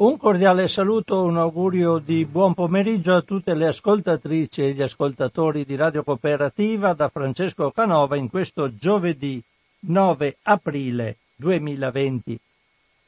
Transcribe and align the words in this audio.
Un 0.00 0.16
cordiale 0.16 0.68
saluto, 0.68 1.24
un 1.24 1.38
augurio 1.38 1.98
di 1.98 2.24
buon 2.24 2.54
pomeriggio 2.54 3.14
a 3.14 3.22
tutte 3.22 3.52
le 3.56 3.66
ascoltatrici 3.66 4.62
e 4.62 4.72
gli 4.72 4.80
ascoltatori 4.80 5.64
di 5.64 5.74
Radio 5.74 6.04
Cooperativa 6.04 6.92
da 6.92 7.08
Francesco 7.08 7.72
Canova 7.72 8.14
in 8.14 8.30
questo 8.30 8.76
giovedì 8.76 9.42
9 9.80 10.36
aprile 10.42 11.16
2020. 11.34 12.38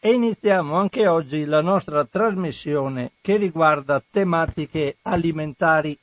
E 0.01 0.13
iniziamo 0.13 0.75
anche 0.75 1.07
oggi 1.07 1.45
la 1.45 1.61
nostra 1.61 2.05
trasmissione 2.05 3.13
che 3.21 3.37
riguarda 3.37 4.03
tematiche 4.11 4.97
alimentari. 5.03 5.97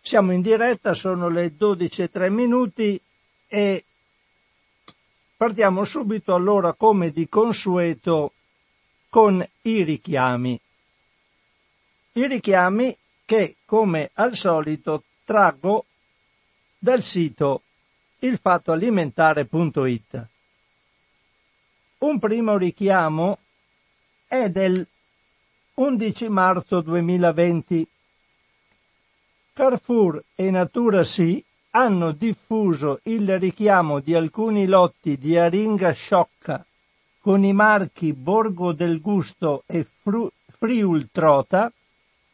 Siamo 0.00 0.30
in 0.30 0.40
diretta, 0.40 0.94
sono 0.94 1.28
le 1.28 1.52
12.03 1.58 2.30
minuti 2.30 3.00
e 3.48 3.84
partiamo 5.36 5.84
subito 5.84 6.32
allora 6.32 6.74
come 6.74 7.10
di 7.10 7.28
consueto 7.28 8.33
con 9.14 9.46
i 9.62 9.84
richiami. 9.84 10.60
I 12.14 12.26
richiami 12.26 12.98
che, 13.24 13.54
come 13.64 14.10
al 14.14 14.34
solito, 14.34 15.04
traggo 15.24 15.84
dal 16.76 17.00
sito 17.00 17.62
ilfattoalimentare.it. 18.18 20.26
Un 21.98 22.18
primo 22.18 22.56
richiamo 22.56 23.38
è 24.26 24.50
del 24.50 24.84
11 25.74 26.28
marzo 26.28 26.80
2020. 26.80 27.86
Carrefour 29.52 30.24
e 30.34 30.50
Natura 30.50 31.04
Sì 31.04 31.40
hanno 31.70 32.10
diffuso 32.10 32.98
il 33.04 33.38
richiamo 33.38 34.00
di 34.00 34.16
alcuni 34.16 34.66
lotti 34.66 35.16
di 35.16 35.38
aringa 35.38 35.92
sciocca 35.92 36.66
con 37.24 37.42
i 37.42 37.54
marchi 37.54 38.12
Borgo 38.12 38.74
del 38.74 39.00
Gusto 39.00 39.62
e 39.64 39.86
Fru- 40.02 40.30
Friultrota 40.58 41.72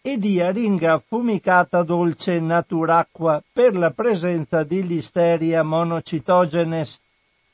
e 0.02 0.18
di 0.18 0.40
aringa 0.40 0.94
affumicata 0.94 1.84
dolce 1.84 2.40
naturacqua 2.40 3.40
per 3.52 3.76
la 3.76 3.92
presenza 3.92 4.64
di 4.64 4.84
Listeria 4.84 5.62
monocitogenes 5.62 7.00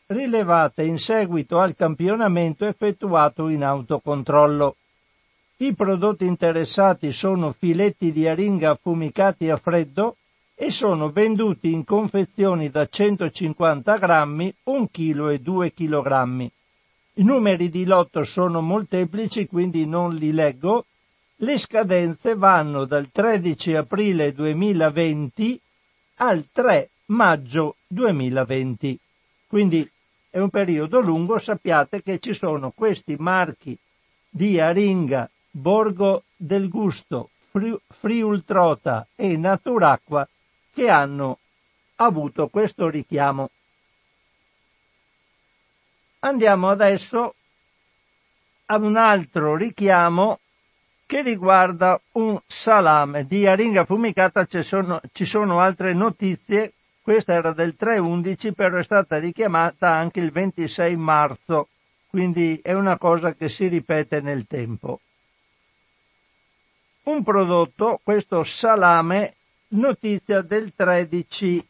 rilevate 0.06 0.84
in 0.84 0.98
seguito 0.98 1.58
al 1.58 1.76
campionamento 1.76 2.64
effettuato 2.64 3.48
in 3.48 3.64
autocontrollo. 3.64 4.76
I 5.58 5.74
prodotti 5.74 6.24
interessati 6.24 7.12
sono 7.12 7.52
filetti 7.52 8.12
di 8.12 8.26
aringa 8.26 8.70
affumicati 8.70 9.50
a 9.50 9.58
freddo 9.58 10.16
e 10.54 10.70
sono 10.70 11.10
venduti 11.10 11.70
in 11.70 11.84
confezioni 11.84 12.70
da 12.70 12.88
150 12.88 13.98
grammi, 13.98 14.54
1 14.62 14.88
kg 14.90 15.32
e 15.32 15.38
2 15.40 15.72
kg. 15.74 16.50
I 17.18 17.22
numeri 17.22 17.70
di 17.70 17.86
lotto 17.86 18.24
sono 18.24 18.60
molteplici, 18.60 19.46
quindi 19.46 19.86
non 19.86 20.14
li 20.14 20.32
leggo. 20.32 20.84
Le 21.36 21.56
scadenze 21.56 22.34
vanno 22.34 22.84
dal 22.84 23.08
13 23.10 23.74
aprile 23.74 24.34
2020 24.34 25.58
al 26.16 26.44
3 26.52 26.90
maggio 27.06 27.76
2020. 27.86 28.98
Quindi 29.46 29.90
è 30.28 30.38
un 30.38 30.50
periodo 30.50 31.00
lungo, 31.00 31.38
sappiate 31.38 32.02
che 32.02 32.18
ci 32.18 32.34
sono 32.34 32.70
questi 32.72 33.16
marchi 33.18 33.78
di 34.28 34.60
Aringa, 34.60 35.30
Borgo 35.50 36.24
del 36.36 36.68
Gusto, 36.68 37.30
Friultrota 37.88 39.06
e 39.16 39.38
Naturacqua 39.38 40.28
che 40.70 40.90
hanno 40.90 41.38
avuto 41.94 42.48
questo 42.48 42.90
richiamo. 42.90 43.48
Andiamo 46.26 46.70
adesso 46.70 47.36
ad 48.64 48.82
un 48.82 48.96
altro 48.96 49.54
richiamo 49.54 50.40
che 51.06 51.22
riguarda 51.22 52.00
un 52.14 52.36
salame 52.44 53.26
di 53.26 53.46
aringa 53.46 53.84
fumicata, 53.84 54.44
ci 54.44 54.64
sono, 54.64 55.00
ci 55.12 55.24
sono 55.24 55.60
altre 55.60 55.94
notizie, 55.94 56.72
questa 57.00 57.34
era 57.34 57.52
del 57.52 57.76
3.11, 57.78 58.54
però 58.54 58.78
è 58.78 58.82
stata 58.82 59.18
richiamata 59.18 59.88
anche 59.88 60.18
il 60.18 60.32
26 60.32 60.96
marzo, 60.96 61.68
quindi 62.08 62.58
è 62.60 62.72
una 62.72 62.98
cosa 62.98 63.32
che 63.34 63.48
si 63.48 63.68
ripete 63.68 64.20
nel 64.20 64.48
tempo. 64.48 64.98
Un 67.04 67.22
prodotto, 67.22 68.00
questo 68.02 68.42
salame, 68.42 69.34
notizia 69.68 70.42
del 70.42 70.72
13 70.74 71.68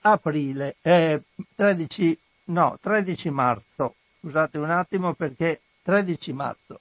aprile, 0.00 0.76
eh, 0.80 1.20
13 1.54 2.18
no, 2.46 2.78
13 2.80 3.30
marzo, 3.30 3.94
scusate 4.20 4.58
un 4.58 4.70
attimo 4.70 5.14
perché 5.14 5.60
13 5.82 6.32
marzo. 6.32 6.80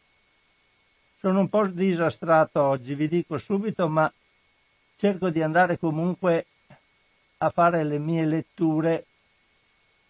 Sono 1.20 1.40
un 1.40 1.50
po' 1.50 1.68
disastrato 1.68 2.62
oggi, 2.62 2.94
vi 2.94 3.08
dico 3.08 3.38
subito, 3.38 3.88
ma 3.88 4.12
cerco 4.98 5.30
di 5.30 5.42
andare 5.42 5.78
comunque 5.78 6.46
a 7.38 7.50
fare 7.50 7.84
le 7.84 7.98
mie 8.00 8.26
letture 8.26 9.06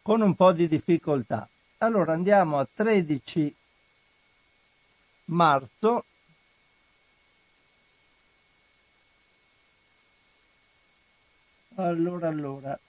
con 0.02 0.22
un 0.22 0.36
po' 0.36 0.52
di 0.52 0.68
difficoltà. 0.68 1.48
Allora 1.80 2.14
andiamo 2.14 2.60
a 2.60 2.68
13 2.72 3.56
marzo. 5.26 6.06
Allora, 11.78 12.28
allora, 12.30 12.80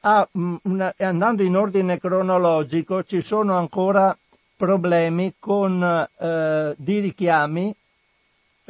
ah, 0.00 0.28
una, 0.32 0.94
andando 0.98 1.42
in 1.42 1.56
ordine 1.56 1.98
cronologico, 1.98 3.04
ci 3.04 3.22
sono 3.22 3.56
ancora 3.56 4.16
problemi 4.56 5.34
con, 5.38 5.82
eh, 5.82 6.74
di 6.76 6.98
richiami 7.00 7.74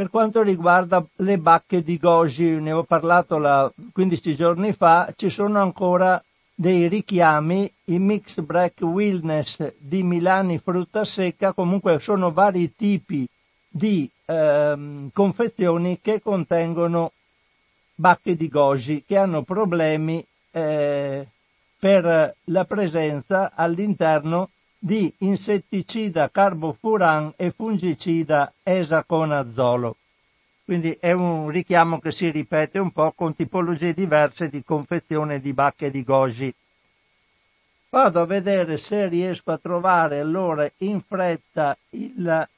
per 0.01 0.09
quanto 0.09 0.41
riguarda 0.41 1.05
le 1.17 1.37
bacche 1.37 1.83
di 1.83 1.99
Goji, 1.99 2.59
ne 2.59 2.73
ho 2.73 2.85
parlato 2.85 3.37
la, 3.37 3.71
15 3.93 4.35
giorni 4.35 4.73
fa, 4.73 5.13
ci 5.15 5.29
sono 5.29 5.61
ancora 5.61 6.25
dei 6.55 6.89
richiami, 6.89 7.71
i 7.85 7.99
Mix 7.99 8.41
Black 8.41 8.81
Wellness 8.81 9.75
di 9.77 10.03
Milani 10.03 10.57
frutta 10.57 11.05
secca, 11.05 11.53
comunque 11.53 11.99
sono 12.01 12.33
vari 12.33 12.75
tipi 12.75 13.29
di 13.69 14.11
ehm, 14.25 15.11
confezioni 15.12 16.01
che 16.01 16.23
contengono 16.23 17.12
bacche 17.95 18.37
di 18.37 18.49
goji 18.49 19.05
che 19.07 19.19
hanno 19.19 19.43
problemi 19.43 20.25
eh, 20.50 21.27
per 21.78 22.34
la 22.44 22.65
presenza 22.65 23.53
all'interno 23.55 24.50
di 24.78 25.12
insetticida 25.19 26.31
carbofuran 26.31 27.34
e 27.37 27.50
fungicida 27.50 28.53
esaconazolo. 28.62 29.97
Quindi 30.65 30.97
è 31.00 31.12
un 31.12 31.50
richiamo 31.50 31.99
che 31.99 32.12
si 32.12 32.31
ripete 32.31 32.78
un 32.78 32.93
po' 32.93 33.12
con 33.12 33.34
tipologie 33.34 33.93
diverse 33.93 34.49
di 34.49 34.62
confezione 34.62 35.41
di 35.41 35.53
bacche 35.53 35.91
di 35.91 36.05
goji. 36.05 36.55
Vado 37.91 38.21
a 38.21 38.25
vedere 38.25 38.78
se 38.78 39.09
riesco 39.09 39.50
a 39.50 39.59
trovare 39.59 40.21
allora 40.21 40.71
in 40.78 41.03
fretta 41.03 41.77
il 41.91 42.49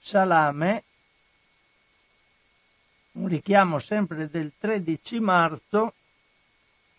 salame, 0.00 0.84
un 3.12 3.28
richiamo 3.28 3.78
sempre 3.78 4.30
del 4.30 4.52
13 4.58 5.20
marzo, 5.20 5.92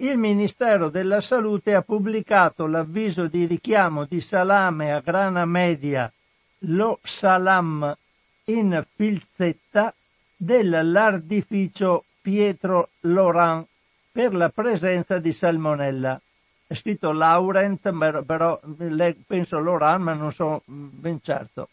il 0.01 0.17
Ministero 0.17 0.89
della 0.89 1.19
Salute 1.19 1.75
ha 1.75 1.81
pubblicato 1.81 2.67
l'avviso 2.67 3.27
di 3.27 3.45
richiamo 3.45 4.05
di 4.05 4.21
salame 4.21 4.93
a 4.93 5.01
grana 5.01 5.43
media, 5.43 6.09
lo 6.59 6.99
salam 7.03 7.97
in 8.45 8.81
filzetta 8.95 9.93
dell'artificio 10.37 12.05
Pietro 12.21 12.91
Laurent 13.01 13.67
per 14.09 14.33
la 14.33 14.47
presenza 14.47 15.19
di 15.19 15.33
salmonella. 15.33 16.21
È 16.65 16.75
scritto 16.75 17.11
Laurent, 17.11 17.91
però 18.23 18.57
penso 19.27 19.59
Laurent, 19.59 19.99
ma 19.99 20.13
non 20.13 20.31
sono 20.31 20.61
ben 20.65 21.19
certo. 21.21 21.67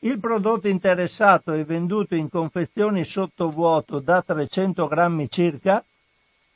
Il 0.00 0.20
prodotto 0.20 0.68
interessato 0.68 1.52
è 1.52 1.64
venduto 1.64 2.14
in 2.14 2.28
confezioni 2.28 3.02
sottovuoto 3.02 3.98
da 3.98 4.22
300 4.22 4.86
grammi 4.86 5.28
circa 5.28 5.82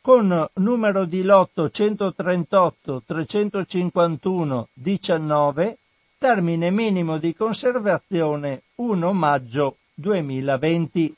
con 0.03 0.49
numero 0.55 1.05
di 1.05 1.23
lotto 1.23 1.71
138 1.71 3.05
351 3.07 4.69
19, 4.73 5.79
termine 6.19 6.73
minimo 6.73 7.19
di 7.19 7.33
conservazione 7.37 8.63
1 8.75 9.13
maggio 9.13 9.77
2020. 9.95 11.15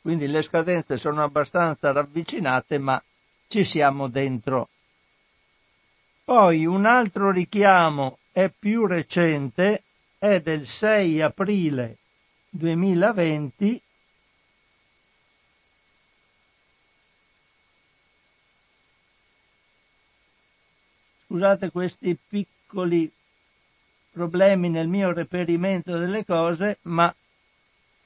Quindi 0.00 0.26
le 0.28 0.40
scadenze 0.40 0.96
sono 0.96 1.22
abbastanza 1.22 1.92
ravvicinate, 1.92 2.78
ma 2.78 3.00
ci 3.48 3.64
siamo 3.64 4.08
dentro. 4.08 4.70
Poi 6.24 6.64
un 6.64 6.86
altro 6.86 7.30
richiamo 7.30 8.16
è 8.32 8.48
più 8.48 8.86
recente, 8.86 9.82
è 10.16 10.40
del 10.40 10.66
6 10.66 11.20
aprile 11.20 11.98
2020 12.48 13.82
scusate 21.40 21.70
questi 21.70 22.18
piccoli 22.28 23.10
problemi 24.12 24.68
nel 24.68 24.88
mio 24.88 25.10
reperimento 25.10 25.96
delle 25.96 26.22
cose, 26.26 26.80
ma 26.82 27.12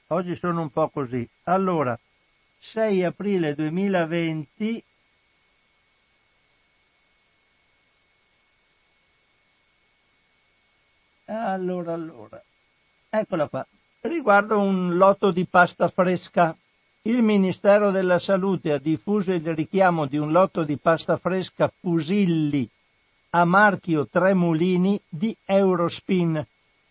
oggi 0.07 0.35
sono 0.35 0.61
un 0.61 0.69
po' 0.69 0.87
così. 0.87 1.27
Allora, 1.43 1.99
6 2.59 3.03
aprile 3.03 3.53
2020 3.53 4.83
Allora, 11.27 11.93
allora. 11.93 12.41
Eccola 13.09 13.49
qua. 13.49 13.67
Riguardo 14.01 14.59
un 14.59 14.95
lotto 14.95 15.31
di 15.31 15.45
pasta 15.45 15.89
fresca. 15.89 16.55
Il 17.01 17.21
Ministero 17.21 17.91
della 17.91 18.19
Salute 18.19 18.71
ha 18.71 18.77
diffuso 18.77 19.33
il 19.33 19.55
richiamo 19.55 20.05
di 20.05 20.17
un 20.17 20.31
lotto 20.31 20.63
di 20.63 20.77
pasta 20.77 21.17
fresca 21.17 21.67
Fusilli 21.67 22.69
a 23.37 23.43
marchio 23.43 24.07
Tremulini 24.07 24.97
di 25.09 25.35
Eurospin 25.43 26.41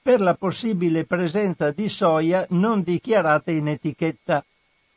per 0.02 0.20
la 0.20 0.34
possibile 0.34 1.06
presenza 1.06 1.70
di 1.70 1.88
soia 1.88 2.44
non 2.50 2.82
dichiarata 2.82 3.50
in 3.50 3.68
etichetta. 3.68 4.44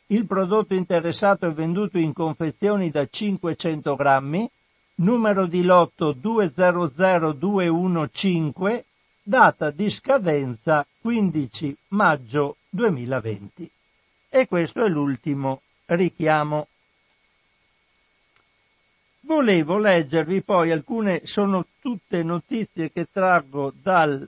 Il 0.07 0.25
prodotto 0.25 0.73
interessato 0.73 1.47
è 1.47 1.53
venduto 1.53 1.97
in 1.97 2.11
confezioni 2.11 2.91
da 2.91 3.07
500 3.09 3.95
grammi, 3.95 4.51
numero 4.95 5.45
di 5.45 5.63
lotto 5.63 6.11
200215, 6.11 8.83
data 9.23 9.71
di 9.71 9.89
scadenza 9.89 10.85
15 10.99 11.77
maggio 11.89 12.57
2020. 12.69 13.71
E 14.27 14.47
questo 14.49 14.83
è 14.83 14.89
l'ultimo 14.89 15.61
richiamo. 15.85 16.67
Volevo 19.27 19.77
leggervi 19.77 20.41
poi 20.41 20.71
alcune, 20.71 21.25
sono 21.25 21.65
tutte 21.81 22.23
notizie 22.23 22.93
che 22.93 23.09
traggo 23.11 23.73
dal 23.77 24.25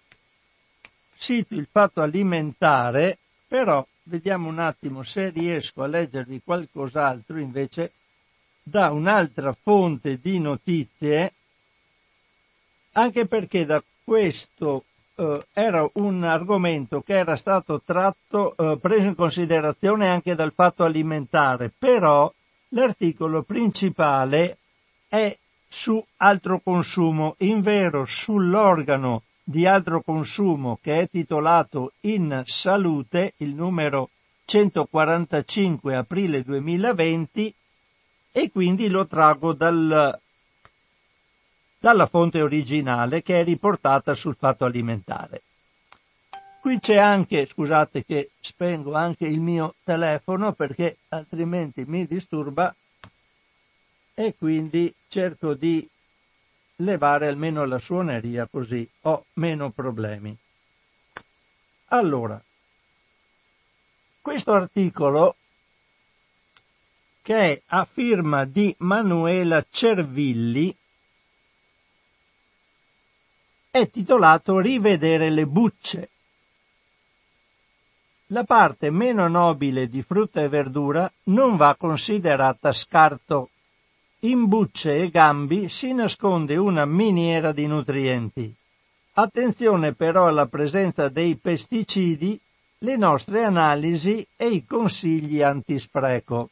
sito 1.15 1.53
Il 1.53 1.69
Fatto 1.71 2.01
Alimentare, 2.01 3.17
però 3.47 3.87
vediamo 4.03 4.49
un 4.49 4.59
attimo 4.59 5.03
se 5.03 5.29
riesco 5.29 5.83
a 5.83 5.87
leggervi 5.87 6.41
qualcos'altro 6.43 7.39
invece 7.39 7.93
da 8.61 8.91
un'altra 8.91 9.53
fonte 9.53 10.19
di 10.19 10.37
notizie, 10.37 11.33
anche 12.91 13.25
perché 13.25 13.65
da 13.65 13.81
questo 14.03 14.83
eh, 15.15 15.45
era 15.53 15.89
un 15.93 16.25
argomento 16.25 16.99
che 17.03 17.13
era 17.13 17.37
stato 17.37 17.81
tratto, 17.85 18.53
eh, 18.57 18.77
preso 18.77 19.07
in 19.07 19.15
considerazione 19.15 20.09
anche 20.09 20.35
dal 20.35 20.51
fatto 20.51 20.83
alimentare, 20.83 21.71
però 21.75 22.29
l'articolo 22.71 23.43
principale 23.43 24.57
è 25.09 25.35
su 25.67 26.03
altro 26.17 26.59
consumo, 26.59 27.35
in 27.39 27.61
vero 27.61 28.05
sull'organo 28.05 29.23
di 29.43 29.65
altro 29.65 30.01
consumo 30.01 30.77
che 30.81 30.99
è 30.99 31.09
titolato 31.09 31.93
In 32.01 32.43
Salute, 32.45 33.33
il 33.37 33.55
numero 33.55 34.11
145 34.45 35.95
aprile 35.95 36.43
2020 36.43 37.53
e 38.31 38.51
quindi 38.51 38.87
lo 38.87 39.07
trago 39.07 39.53
dal, 39.53 40.19
dalla 41.79 42.05
fonte 42.05 42.41
originale 42.41 43.23
che 43.23 43.39
è 43.39 43.43
riportata 43.43 44.13
sul 44.13 44.35
fatto 44.35 44.65
alimentare. 44.65 45.41
Qui 46.61 46.79
c'è 46.79 46.97
anche, 46.97 47.47
scusate 47.47 48.05
che 48.05 48.29
spengo 48.41 48.93
anche 48.93 49.25
il 49.25 49.39
mio 49.39 49.73
telefono 49.83 50.51
perché 50.53 50.97
altrimenti 51.09 51.85
mi 51.87 52.05
disturba 52.05 52.75
e 54.19 54.35
quindi 54.37 54.93
cerco 55.07 55.53
di 55.53 55.87
levare 56.77 57.27
almeno 57.27 57.63
la 57.63 57.79
suoneria 57.79 58.47
così 58.47 58.85
ho 59.03 59.23
meno 59.35 59.69
problemi. 59.69 60.35
Allora, 61.85 62.43
questo 64.19 64.51
articolo 64.51 65.37
che 67.21 67.33
è 67.33 67.61
a 67.67 67.85
firma 67.85 68.43
di 68.43 68.75
Manuela 68.79 69.65
Cervilli 69.69 70.75
è 73.71 73.89
titolato 73.89 74.59
Rivedere 74.59 75.29
le 75.29 75.45
bucce. 75.45 76.09
La 78.27 78.43
parte 78.43 78.89
meno 78.89 79.29
nobile 79.29 79.87
di 79.87 80.01
frutta 80.01 80.41
e 80.41 80.49
verdura 80.49 81.09
non 81.25 81.55
va 81.55 81.73
considerata 81.75 82.73
scarto 82.73 83.51
in 84.21 84.47
bucce 84.47 84.97
e 84.97 85.09
gambi 85.09 85.69
si 85.69 85.93
nasconde 85.93 86.57
una 86.57 86.85
miniera 86.85 87.53
di 87.53 87.67
nutrienti. 87.67 88.53
Attenzione 89.13 89.93
però 89.93 90.27
alla 90.27 90.47
presenza 90.47 91.07
dei 91.07 91.35
pesticidi, 91.35 92.39
le 92.79 92.97
nostre 92.97 93.43
analisi 93.43 94.25
e 94.35 94.49
i 94.49 94.65
consigli 94.65 95.41
antispreco. 95.41 96.49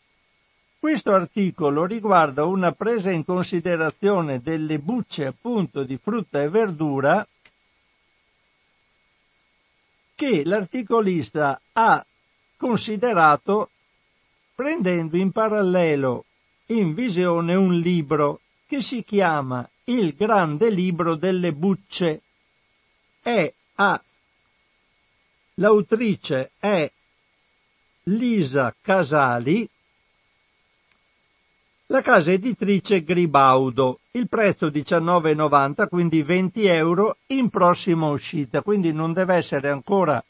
Questo 0.80 1.12
articolo 1.12 1.86
riguarda 1.86 2.46
una 2.46 2.72
presa 2.72 3.12
in 3.12 3.26
considerazione 3.26 4.40
delle 4.42 4.80
bucce 4.80 5.26
appunto 5.26 5.84
di 5.84 5.98
frutta 5.98 6.42
e 6.42 6.50
verdura 6.50 7.28
che 10.16 10.44
l'articolista 10.46 11.60
ha 11.74 12.06
considerato 12.58 13.70
prendendo 14.56 15.18
in 15.18 15.32
parallelo 15.32 16.26
in 16.68 16.94
visione 16.94 17.56
un 17.56 17.74
libro 17.80 18.42
che 18.68 18.82
si 18.82 19.04
chiama 19.04 19.68
Il 19.86 20.16
grande 20.16 20.70
libro 20.70 21.16
delle 21.16 21.54
bucce. 21.54 22.22
È 23.22 23.54
a. 23.76 24.02
L'autrice 25.56 26.52
è 26.60 26.92
Lisa 28.04 28.76
Casali, 28.80 29.68
la 31.88 32.02
casa 32.02 32.32
editrice 32.32 33.04
Gribaudo, 33.04 34.02
il 34.12 34.28
prezzo 34.28 34.68
19,90, 34.68 35.88
quindi 35.88 36.22
20 36.22 36.66
euro 36.66 37.18
in 37.28 37.50
prossima 37.50 38.08
uscita, 38.08 38.62
quindi 38.62 38.92
non 38.92 39.14
deve 39.14 39.36
essere 39.36 39.70
ancora 39.70 40.24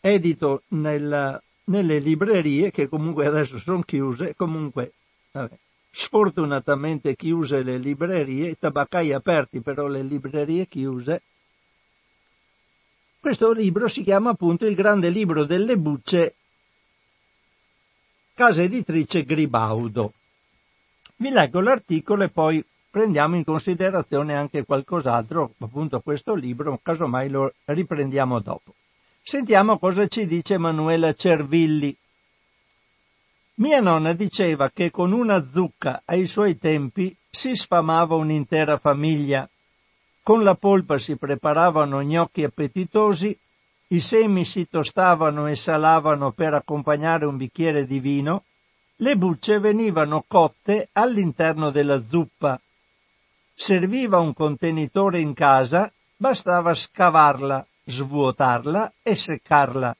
edito 0.00 0.62
nel, 0.68 1.42
nelle 1.70 2.00
librerie 2.00 2.70
che 2.70 2.88
comunque 2.88 3.26
adesso 3.26 3.58
sono 3.58 3.82
chiuse, 3.82 4.34
comunque 4.34 4.92
vabbè, 5.30 5.56
sfortunatamente 5.90 7.16
chiuse 7.16 7.62
le 7.62 7.78
librerie, 7.78 8.50
i 8.50 8.58
tabaccai 8.58 9.12
aperti 9.12 9.60
però 9.60 9.86
le 9.86 10.02
librerie 10.02 10.66
chiuse. 10.66 11.22
Questo 13.20 13.52
libro 13.52 13.86
si 13.86 14.02
chiama 14.02 14.30
appunto 14.30 14.66
Il 14.66 14.74
grande 14.74 15.10
libro 15.10 15.44
delle 15.44 15.76
bucce, 15.76 16.34
casa 18.34 18.62
editrice 18.62 19.24
Gribaudo. 19.24 20.12
Vi 21.16 21.30
leggo 21.30 21.60
l'articolo 21.60 22.24
e 22.24 22.30
poi 22.30 22.64
prendiamo 22.90 23.36
in 23.36 23.44
considerazione 23.44 24.34
anche 24.34 24.64
qualcos'altro, 24.64 25.54
appunto 25.58 26.00
questo 26.00 26.34
libro, 26.34 26.80
casomai 26.82 27.28
lo 27.28 27.52
riprendiamo 27.66 28.40
dopo. 28.40 28.74
Sentiamo 29.30 29.78
cosa 29.78 30.08
ci 30.08 30.26
dice 30.26 30.54
Emanuela 30.54 31.14
Cervilli. 31.14 31.96
Mia 33.58 33.78
nonna 33.78 34.12
diceva 34.12 34.70
che 34.70 34.90
con 34.90 35.12
una 35.12 35.46
zucca 35.46 36.02
ai 36.04 36.26
suoi 36.26 36.58
tempi 36.58 37.16
si 37.30 37.54
sfamava 37.54 38.16
un'intera 38.16 38.76
famiglia. 38.76 39.48
Con 40.20 40.42
la 40.42 40.56
polpa 40.56 40.98
si 40.98 41.14
preparavano 41.14 42.02
gnocchi 42.02 42.42
appetitosi, 42.42 43.38
i 43.90 44.00
semi 44.00 44.44
si 44.44 44.68
tostavano 44.68 45.46
e 45.46 45.54
salavano 45.54 46.32
per 46.32 46.54
accompagnare 46.54 47.24
un 47.24 47.36
bicchiere 47.36 47.86
di 47.86 48.00
vino, 48.00 48.42
le 48.96 49.16
bucce 49.16 49.60
venivano 49.60 50.24
cotte 50.26 50.88
all'interno 50.90 51.70
della 51.70 52.00
zuppa. 52.00 52.60
Serviva 53.54 54.18
un 54.18 54.34
contenitore 54.34 55.20
in 55.20 55.34
casa, 55.34 55.88
bastava 56.16 56.74
scavarla 56.74 57.64
svuotarla 57.90 58.92
e 59.02 59.14
seccarla, 59.14 59.96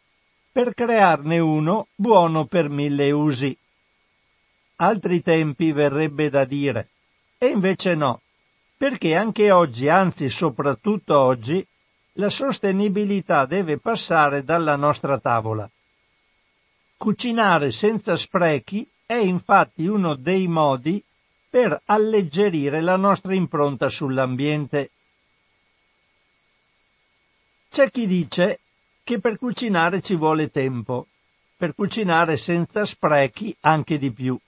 per 0.52 0.74
crearne 0.74 1.38
uno 1.38 1.88
buono 1.94 2.46
per 2.46 2.68
mille 2.68 3.10
usi. 3.10 3.56
Altri 4.76 5.22
tempi 5.22 5.72
verrebbe 5.72 6.30
da 6.30 6.44
dire, 6.44 6.88
e 7.36 7.48
invece 7.48 7.94
no, 7.94 8.22
perché 8.76 9.14
anche 9.14 9.52
oggi, 9.52 9.88
anzi 9.88 10.28
soprattutto 10.28 11.18
oggi, 11.18 11.66
la 12.14 12.30
sostenibilità 12.30 13.46
deve 13.46 13.78
passare 13.78 14.42
dalla 14.42 14.76
nostra 14.76 15.18
tavola. 15.18 15.70
Cucinare 16.96 17.72
senza 17.72 18.16
sprechi 18.16 18.88
è 19.06 19.14
infatti 19.14 19.86
uno 19.86 20.14
dei 20.14 20.46
modi 20.48 21.02
per 21.48 21.80
alleggerire 21.86 22.80
la 22.80 22.96
nostra 22.96 23.34
impronta 23.34 23.88
sull'ambiente 23.88 24.90
c'è 27.80 27.90
chi 27.90 28.06
dice 28.06 28.60
che 29.02 29.20
per 29.20 29.38
cucinare 29.38 30.02
ci 30.02 30.14
vuole 30.14 30.50
tempo, 30.50 31.06
per 31.56 31.74
cucinare 31.74 32.36
senza 32.36 32.84
sprechi 32.84 33.56
anche 33.60 33.96
di 33.96 34.12
più. 34.12 34.38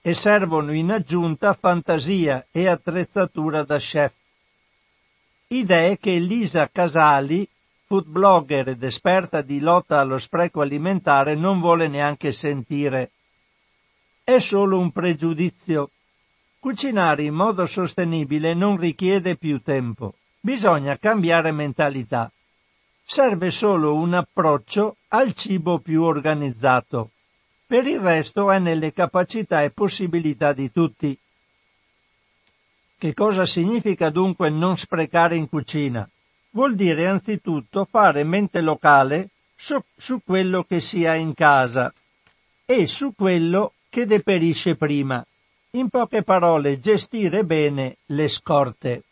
e 0.00 0.14
servono 0.14 0.72
in 0.72 0.90
aggiunta 0.90 1.52
fantasia 1.54 2.46
e 2.50 2.66
attrezzatura 2.66 3.62
da 3.62 3.78
chef. 3.78 4.12
Idee 5.48 5.98
che 5.98 6.18
Lisa 6.18 6.68
Casali, 6.68 7.46
food 7.86 8.06
blogger 8.06 8.70
ed 8.70 8.82
esperta 8.82 9.42
di 9.42 9.60
lotta 9.60 10.00
allo 10.00 10.18
spreco 10.18 10.60
alimentare, 10.60 11.36
non 11.36 11.60
vuole 11.60 11.86
neanche 11.86 12.32
sentire. 12.32 13.10
È 14.24 14.38
solo 14.38 14.80
un 14.80 14.90
pregiudizio. 14.90 15.90
Cucinare 16.58 17.22
in 17.22 17.34
modo 17.34 17.66
sostenibile 17.66 18.54
non 18.54 18.76
richiede 18.78 19.36
più 19.36 19.60
tempo. 19.60 20.14
Bisogna 20.40 20.96
cambiare 20.96 21.52
mentalità. 21.52 22.32
Serve 23.10 23.50
solo 23.50 23.94
un 23.94 24.12
approccio 24.12 24.96
al 25.08 25.32
cibo 25.32 25.78
più 25.78 26.02
organizzato. 26.02 27.12
Per 27.66 27.86
il 27.86 28.00
resto 28.00 28.50
è 28.50 28.58
nelle 28.58 28.92
capacità 28.92 29.62
e 29.62 29.70
possibilità 29.70 30.52
di 30.52 30.70
tutti. 30.70 31.18
Che 32.98 33.14
cosa 33.14 33.46
significa 33.46 34.10
dunque 34.10 34.50
non 34.50 34.76
sprecare 34.76 35.36
in 35.36 35.48
cucina? 35.48 36.06
Vuol 36.50 36.74
dire 36.74 37.06
anzitutto 37.06 37.86
fare 37.90 38.24
mente 38.24 38.60
locale 38.60 39.30
su, 39.56 39.82
su 39.96 40.20
quello 40.22 40.64
che 40.64 40.78
si 40.78 41.06
ha 41.06 41.14
in 41.14 41.32
casa 41.32 41.90
e 42.66 42.86
su 42.86 43.14
quello 43.16 43.72
che 43.88 44.04
deperisce 44.04 44.76
prima. 44.76 45.24
In 45.70 45.88
poche 45.88 46.22
parole, 46.22 46.78
gestire 46.78 47.42
bene 47.42 47.96
le 48.04 48.28
scorte. 48.28 49.04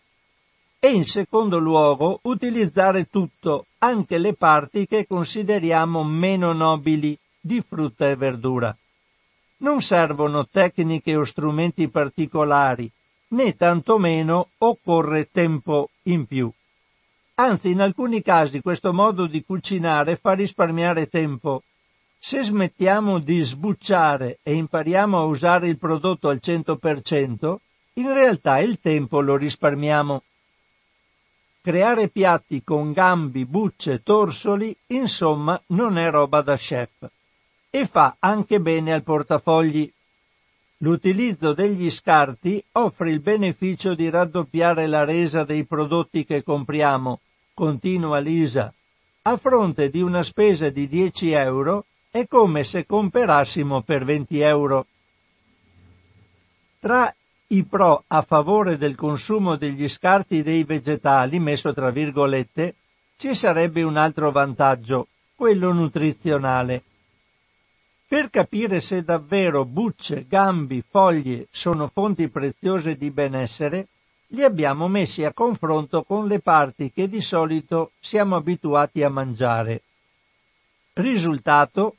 E 0.87 0.93
in 0.93 1.05
secondo 1.05 1.59
luogo, 1.59 2.21
utilizzare 2.23 3.09
tutto, 3.11 3.67
anche 3.79 4.19
le 4.19 4.35
parti 4.35 4.87
che 4.87 5.05
consideriamo 5.05 6.05
meno 6.05 6.53
nobili 6.53 7.19
di 7.41 7.61
frutta 7.61 8.09
e 8.09 8.15
verdura. 8.15 8.73
Non 9.57 9.83
servono 9.83 10.47
tecniche 10.47 11.17
o 11.17 11.25
strumenti 11.25 11.89
particolari, 11.89 12.89
né 13.31 13.57
tantomeno 13.57 14.51
occorre 14.59 15.29
tempo 15.29 15.91
in 16.05 16.25
più. 16.25 16.49
Anzi, 17.35 17.71
in 17.71 17.81
alcuni 17.81 18.23
casi 18.23 18.61
questo 18.61 18.93
modo 18.93 19.27
di 19.27 19.43
cucinare 19.45 20.15
fa 20.15 20.35
risparmiare 20.35 21.09
tempo. 21.09 21.65
Se 22.17 22.45
smettiamo 22.45 23.19
di 23.19 23.41
sbucciare 23.41 24.39
e 24.41 24.55
impariamo 24.55 25.19
a 25.19 25.25
usare 25.25 25.67
il 25.67 25.79
prodotto 25.79 26.29
al 26.29 26.39
100%, 26.41 27.57
in 27.95 28.13
realtà 28.15 28.61
il 28.61 28.79
tempo 28.79 29.19
lo 29.21 29.37
risparmiamo. 29.37 30.23
Creare 31.67 32.07
piatti 32.11 32.63
con 32.63 32.93
gambi, 32.93 33.45
bucce, 33.45 34.01
torsoli, 34.05 34.73
insomma, 34.87 35.61
non 35.71 35.99
è 35.99 36.09
roba 36.11 36.41
da 36.41 36.57
chef. 36.57 37.11
E 37.71 37.87
fa 37.87 38.15
anche 38.21 38.61
bene 38.61 38.93
al 38.93 39.03
portafogli. 39.03 39.93
L'utilizzo 40.77 41.55
degli 41.55 41.91
scarti 41.91 42.63
offre 42.71 43.11
il 43.11 43.19
beneficio 43.19 43.97
di 43.97 44.09
raddoppiare 44.09 44.87
la 44.87 45.03
resa 45.03 45.43
dei 45.43 45.65
prodotti 45.65 46.25
che 46.25 46.45
compriamo, 46.45 47.19
continua 47.53 48.21
Lisa. 48.21 48.73
A 49.23 49.37
fronte 49.37 49.91
di 49.91 50.03
una 50.03 50.23
spesa 50.23 50.69
di 50.69 50.87
10 50.87 51.33
euro 51.33 51.87
è 52.13 52.29
come 52.29 52.63
se 52.63 52.87
comperassimo 52.87 53.83
per 53.83 54.05
20 54.05 54.39
euro. 54.39 54.87
Tra 56.79 57.13
i 57.49 57.65
pro 57.65 58.03
a 58.09 58.23
favore 58.23 58.77
del 58.77 58.97
consumo 58.97 59.57
degli 59.57 59.89
scarti 59.89 60.43
dei 60.43 60.65
vegetali, 60.65 61.39
messo 61.39 61.73
tra 61.73 61.91
virgolette, 61.91 62.75
ci 63.17 63.35
sarebbe 63.35 63.83
un 63.83 63.97
altro 63.97 64.31
vantaggio, 64.33 65.07
quello 65.35 65.73
nutrizionale. 65.73 66.83
Per 68.09 68.31
capire 68.31 68.81
se 68.81 69.03
davvero 69.03 69.65
bucce, 69.65 70.27
gambi, 70.29 70.83
foglie 70.89 71.47
sono 71.51 71.89
fonti 71.93 72.29
preziose 72.29 72.97
di 72.97 73.11
benessere, 73.11 73.89
li 74.29 74.43
abbiamo 74.43 74.89
messi 74.89 75.25
a 75.25 75.33
confronto 75.33 76.03
con 76.03 76.27
le 76.27 76.41
parti 76.41 76.91
che 76.93 77.09
di 77.09 77.21
solito 77.21 77.93
siamo 78.01 78.37
abituati 78.37 79.03
a 79.03 79.09
mangiare. 79.09 79.83
Risultato, 80.95 81.97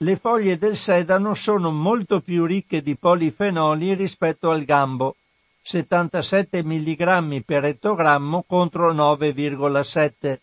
le 0.00 0.14
foglie 0.14 0.58
del 0.58 0.76
sedano 0.76 1.34
sono 1.34 1.72
molto 1.72 2.20
più 2.20 2.44
ricche 2.44 2.82
di 2.82 2.94
polifenoli 2.94 3.94
rispetto 3.94 4.48
al 4.50 4.62
gambo, 4.62 5.16
77 5.60 6.62
mg 6.62 7.42
per 7.42 7.64
ettogrammo 7.64 8.44
contro 8.46 8.94
9,7. 8.94 10.38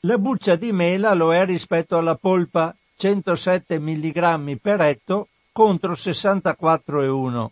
La 0.00 0.16
buccia 0.16 0.56
di 0.56 0.72
mela 0.72 1.12
lo 1.12 1.34
è 1.34 1.44
rispetto 1.44 1.98
alla 1.98 2.14
polpa, 2.14 2.74
107 2.96 3.78
mg 3.78 4.56
per 4.56 4.80
etto 4.80 5.28
contro 5.52 5.92
64,1. 5.92 7.46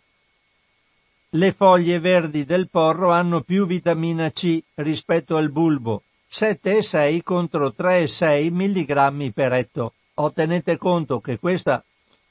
Le 1.33 1.53
foglie 1.53 1.99
verdi 1.99 2.47
del 2.47 2.71
porro 2.71 3.11
hanno 3.11 3.43
più 3.43 3.67
vitamina 3.67 4.31
C 4.31 4.59
rispetto 4.77 5.37
al 5.37 5.51
bulbo, 5.51 6.05
7,6 6.31 7.23
contro 7.23 7.75
3,6 7.77 8.51
mg 8.51 9.33
per 9.35 9.53
etto. 9.53 9.93
O 10.21 10.33
tenete 10.33 10.77
conto 10.77 11.21
che 11.21 11.39
questa 11.39 11.85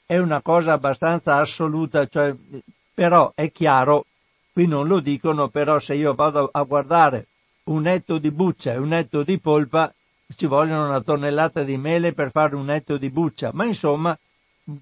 è 0.04 0.18
una 0.18 0.42
cosa 0.42 0.72
abbastanza 0.72 1.36
assoluta, 1.36 2.06
cioè, 2.06 2.34
però 2.92 3.32
è 3.34 3.50
chiaro, 3.50 4.04
qui 4.52 4.66
non 4.66 4.86
lo 4.86 5.00
dicono, 5.00 5.48
però 5.48 5.78
se 5.78 5.94
io 5.94 6.14
vado 6.14 6.50
a 6.52 6.62
guardare 6.64 7.28
un 7.64 7.86
etto 7.86 8.18
di 8.18 8.30
buccia 8.30 8.72
e 8.72 8.76
un 8.76 8.92
etto 8.92 9.22
di 9.22 9.38
polpa, 9.38 9.92
ci 10.36 10.44
vogliono 10.44 10.86
una 10.86 11.00
tonnellata 11.00 11.62
di 11.62 11.78
mele 11.78 12.12
per 12.12 12.30
fare 12.30 12.56
un 12.56 12.70
etto 12.70 12.98
di 12.98 13.08
buccia, 13.08 13.52
ma 13.54 13.64
insomma 13.64 14.18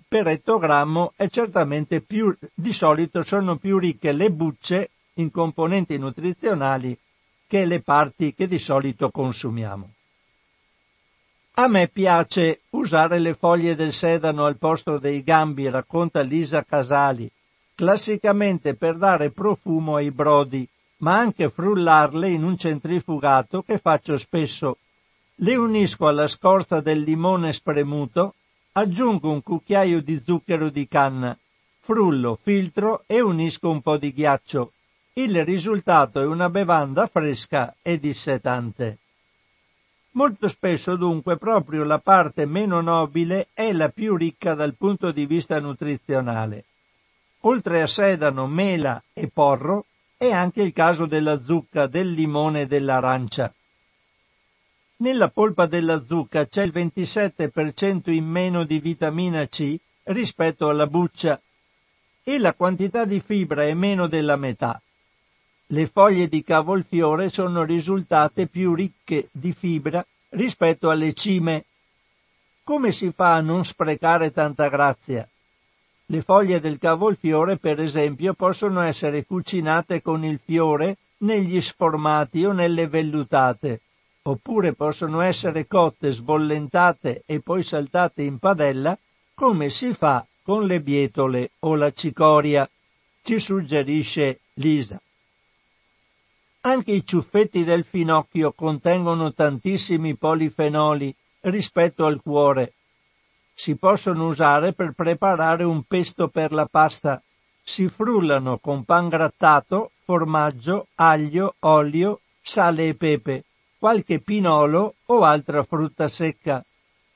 per 0.09 0.27
ettogrammo 0.27 1.13
è 1.15 1.29
certamente 1.29 2.01
più, 2.01 2.37
di 2.53 2.73
solito 2.73 3.23
sono 3.23 3.57
più 3.57 3.79
ricche 3.79 4.11
le 4.11 4.33
bucce 4.33 4.91
in 5.15 5.31
componenti 5.31 5.97
nutrizionali 5.97 6.99
che 7.47 7.65
le 7.65 7.81
parti 7.81 8.35
che 8.35 8.49
di 8.49 8.59
solito 8.59 9.11
consumiamo. 9.11 9.91
A 11.59 11.69
me 11.69 11.89
piace 11.89 12.61
usare 12.71 13.19
le 13.19 13.33
foglie 13.33 13.75
del 13.75 13.95
sedano 13.95 14.45
al 14.45 14.59
posto 14.59 14.99
dei 14.99 15.23
gambi, 15.23 15.71
racconta 15.71 16.21
Lisa 16.21 16.63
Casali, 16.63 17.31
classicamente 17.75 18.75
per 18.75 18.99
dare 18.99 19.31
profumo 19.31 19.97
ai 19.97 20.11
brodi, 20.11 20.69
ma 20.99 21.17
anche 21.17 21.49
frullarle 21.49 22.29
in 22.29 22.45
un 22.45 22.59
centrifugato 22.59 23.63
che 23.63 23.79
faccio 23.79 24.19
spesso 24.19 24.77
le 25.37 25.57
unisco 25.57 26.07
alla 26.07 26.29
scorza 26.29 26.83
del 26.83 27.01
limone 27.01 27.55
spremuto, 27.55 28.35
aggiungo 28.73 29.31
un 29.31 29.43
cucchiaio 29.43 30.03
di 30.03 30.21
zucchero 30.23 30.69
di 30.69 30.87
canna, 30.87 31.35
frullo, 31.81 32.39
filtro 32.43 33.05
e 33.07 33.23
unisco 33.23 33.71
un 33.71 33.81
po' 33.81 33.97
di 33.97 34.13
ghiaccio. 34.13 34.73
Il 35.15 35.43
risultato 35.43 36.21
è 36.21 36.27
una 36.27 36.51
bevanda 36.51 37.07
fresca 37.07 37.75
e 37.81 37.99
dissetante. 37.99 38.99
Molto 40.17 40.49
spesso 40.49 40.97
dunque 40.97 41.37
proprio 41.37 41.85
la 41.85 41.99
parte 41.99 42.47
meno 42.47 42.81
nobile 42.81 43.49
è 43.53 43.71
la 43.73 43.91
più 43.91 44.17
ricca 44.17 44.55
dal 44.55 44.75
punto 44.75 45.13
di 45.13 45.27
vista 45.27 45.61
nutrizionale. 45.61 46.65
Oltre 47.41 47.83
a 47.83 47.87
sedano, 47.87 48.47
mela 48.47 49.03
e 49.13 49.29
porro, 49.29 49.85
è 50.17 50.31
anche 50.31 50.63
il 50.63 50.73
caso 50.73 51.05
della 51.05 51.43
zucca, 51.43 51.87
del 51.87 52.13
limone 52.13 52.63
e 52.63 52.67
dell'arancia. 52.67 53.53
Nella 54.99 55.29
polpa 55.29 55.67
della 55.67 56.03
zucca 56.03 56.47
c'è 56.47 56.63
il 56.63 56.73
27% 56.75 58.11
in 58.11 58.25
meno 58.25 58.65
di 58.65 58.79
vitamina 58.79 59.47
C 59.47 59.77
rispetto 60.05 60.71
alla 60.71 60.87
buccia 60.87 61.39
e 62.25 62.39
la 62.39 62.55
quantità 62.55 63.05
di 63.05 63.21
fibra 63.21 63.65
è 63.65 63.75
meno 63.75 64.07
della 64.07 64.37
metà. 64.37 64.81
Le 65.69 65.87
foglie 65.87 66.29
di 66.29 66.43
cavolfiore 66.43 67.29
sono 67.29 67.65
risultate 67.65 68.47
più 68.47 68.75
ricche 68.75 69.29
di 69.33 69.53
fibra 69.53 70.05
rispetto 70.31 70.91
alle 70.91 71.13
cime. 71.13 71.65
Come 72.63 72.93
si 72.93 73.11
fa 73.11 73.35
a 73.35 73.41
non 73.41 73.65
sprecare 73.65 74.33
tanta 74.33 74.69
grazia? 74.69 75.29
Le 76.07 76.23
foglie 76.23 76.61
del 76.61 76.79
cavolfiore, 76.79 77.57
per 77.57 77.81
esempio, 77.81 78.35
possono 78.35 78.81
essere 78.81 79.25
cucinate 79.25 80.03
con 80.03 80.25
il 80.25 80.39
fiore 80.39 80.99
negli 81.19 81.61
sformati 81.61 82.45
o 82.45 82.53
nelle 82.53 82.87
vellutate 82.87 83.81
oppure 84.27 84.73
possono 84.75 85.21
essere 85.21 85.67
cotte, 85.67 86.11
sbollentate 86.11 87.23
e 87.27 87.41
poi 87.41 87.63
saltate 87.63 88.23
in 88.23 88.39
padella, 88.39 88.99
come 89.35 89.71
si 89.71 89.95
fa 89.95 90.27
con 90.43 90.67
le 90.67 90.81
bietole 90.81 91.51
o 91.61 91.77
la 91.77 91.93
cicoria, 91.93 92.69
ci 93.23 93.39
suggerisce 93.39 94.41
Lisa. 94.55 95.01
Anche 96.67 96.91
i 96.91 97.07
ciuffetti 97.07 97.63
del 97.63 97.85
finocchio 97.85 98.51
contengono 98.51 99.33
tantissimi 99.33 100.17
polifenoli 100.17 101.15
rispetto 101.43 102.05
al 102.05 102.21
cuore. 102.21 102.73
Si 103.55 103.77
possono 103.77 104.27
usare 104.27 104.73
per 104.73 104.91
preparare 104.91 105.63
un 105.63 105.85
pesto 105.85 106.27
per 106.27 106.51
la 106.51 106.67
pasta. 106.67 107.23
Si 107.63 107.87
frullano 107.87 108.59
con 108.59 108.83
pan 108.83 109.09
grattato, 109.09 109.93
formaggio, 110.03 110.89
aglio, 110.97 111.55
olio, 111.61 112.19
sale 112.43 112.89
e 112.89 112.95
pepe 112.97 113.45
qualche 113.79 114.19
pinolo 114.19 114.97
o 115.07 115.23
altra 115.23 115.63
frutta 115.63 116.09
secca. 116.09 116.65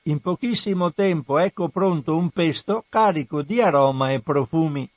In 0.03 0.21
pochissimo 0.21 0.93
tempo 0.93 1.37
ecco 1.39 1.67
pronto 1.67 2.15
un 2.15 2.29
pesto 2.29 2.85
carico 2.87 3.41
di 3.41 3.59
aroma 3.59 4.13
e 4.13 4.21
profumi. 4.21 4.89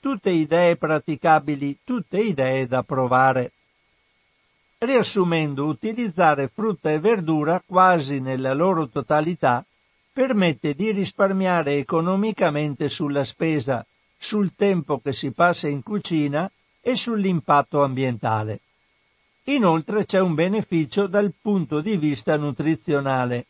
Tutte 0.00 0.30
idee 0.30 0.74
praticabili, 0.74 1.78
tutte 1.84 2.18
idee 2.18 2.66
da 2.66 2.82
provare. 2.82 3.52
Riassumendo, 4.78 5.66
utilizzare 5.66 6.48
frutta 6.48 6.90
e 6.90 6.98
verdura 6.98 7.62
quasi 7.64 8.20
nella 8.20 8.52
loro 8.52 8.88
totalità 8.88 9.64
permette 10.12 10.74
di 10.74 10.92
risparmiare 10.92 11.78
economicamente 11.78 12.88
sulla 12.88 13.24
spesa, 13.24 13.84
sul 14.16 14.54
tempo 14.54 15.00
che 15.00 15.12
si 15.12 15.32
passa 15.32 15.68
in 15.68 15.82
cucina 15.82 16.50
e 16.80 16.96
sull'impatto 16.96 17.82
ambientale. 17.82 18.60
Inoltre 19.44 20.04
c'è 20.04 20.20
un 20.20 20.34
beneficio 20.34 21.06
dal 21.06 21.32
punto 21.40 21.80
di 21.80 21.96
vista 21.96 22.36
nutrizionale. 22.36 23.46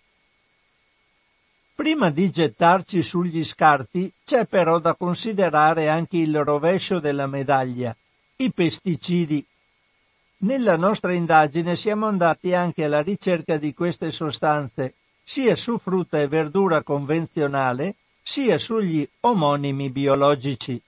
Prima 1.74 2.10
di 2.10 2.30
gettarci 2.30 3.02
sugli 3.02 3.44
scarti 3.44 4.12
c'è 4.24 4.46
però 4.46 4.78
da 4.78 4.94
considerare 4.94 5.88
anche 5.88 6.16
il 6.16 6.42
rovescio 6.42 6.98
della 6.98 7.26
medaglia, 7.26 7.94
i 8.36 8.52
pesticidi. 8.52 9.44
Nella 10.44 10.76
nostra 10.76 11.14
indagine 11.14 11.74
siamo 11.74 12.04
andati 12.04 12.52
anche 12.52 12.84
alla 12.84 13.00
ricerca 13.00 13.56
di 13.56 13.72
queste 13.72 14.10
sostanze, 14.10 14.92
sia 15.24 15.56
su 15.56 15.78
frutta 15.78 16.20
e 16.20 16.28
verdura 16.28 16.82
convenzionale, 16.82 17.94
sia 18.22 18.58
sugli 18.58 19.08
omonimi 19.20 19.88
biologici. 19.88 20.78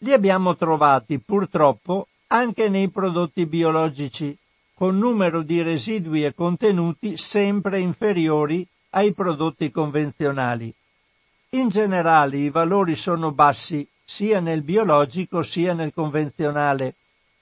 Li 0.00 0.12
abbiamo 0.12 0.54
trovati 0.54 1.18
purtroppo 1.18 2.08
anche 2.26 2.68
nei 2.68 2.90
prodotti 2.90 3.46
biologici, 3.46 4.36
con 4.74 4.98
numero 4.98 5.40
di 5.40 5.62
residui 5.62 6.26
e 6.26 6.34
contenuti 6.34 7.16
sempre 7.16 7.80
inferiori 7.80 8.68
ai 8.90 9.14
prodotti 9.14 9.70
convenzionali. 9.70 10.70
In 11.52 11.70
generale 11.70 12.36
i 12.36 12.50
valori 12.50 12.96
sono 12.96 13.32
bassi 13.32 13.88
sia 14.04 14.40
nel 14.40 14.60
biologico 14.60 15.40
sia 15.40 15.72
nel 15.72 15.94
convenzionale, 15.94 16.96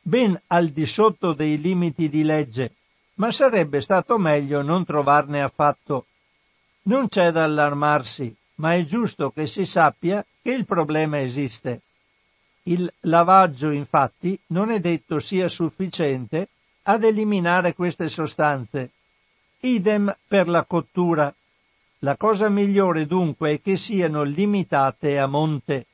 ben 0.06 0.40
al 0.46 0.68
di 0.68 0.86
sotto 0.86 1.32
dei 1.32 1.60
limiti 1.60 2.08
di 2.08 2.22
legge, 2.22 2.74
ma 3.14 3.32
sarebbe 3.32 3.80
stato 3.80 4.18
meglio 4.18 4.62
non 4.62 4.84
trovarne 4.84 5.42
affatto. 5.42 6.06
Non 6.82 7.08
c'è 7.08 7.32
da 7.32 7.42
allarmarsi, 7.42 8.32
ma 8.56 8.76
è 8.76 8.84
giusto 8.84 9.32
che 9.32 9.48
si 9.48 9.66
sappia 9.66 10.24
che 10.40 10.52
il 10.52 10.64
problema 10.64 11.20
esiste. 11.20 11.80
Il 12.62 12.88
lavaggio, 13.00 13.70
infatti, 13.70 14.38
non 14.48 14.70
è 14.70 14.78
detto 14.78 15.18
sia 15.18 15.48
sufficiente 15.48 16.50
ad 16.82 17.02
eliminare 17.02 17.74
queste 17.74 18.08
sostanze. 18.08 18.90
Idem 19.58 20.16
per 20.28 20.46
la 20.46 20.62
cottura. 20.62 21.34
La 22.00 22.16
cosa 22.16 22.48
migliore 22.48 23.06
dunque 23.06 23.54
è 23.54 23.60
che 23.60 23.76
siano 23.76 24.22
limitate 24.22 25.18
a 25.18 25.26
monte. 25.26 25.86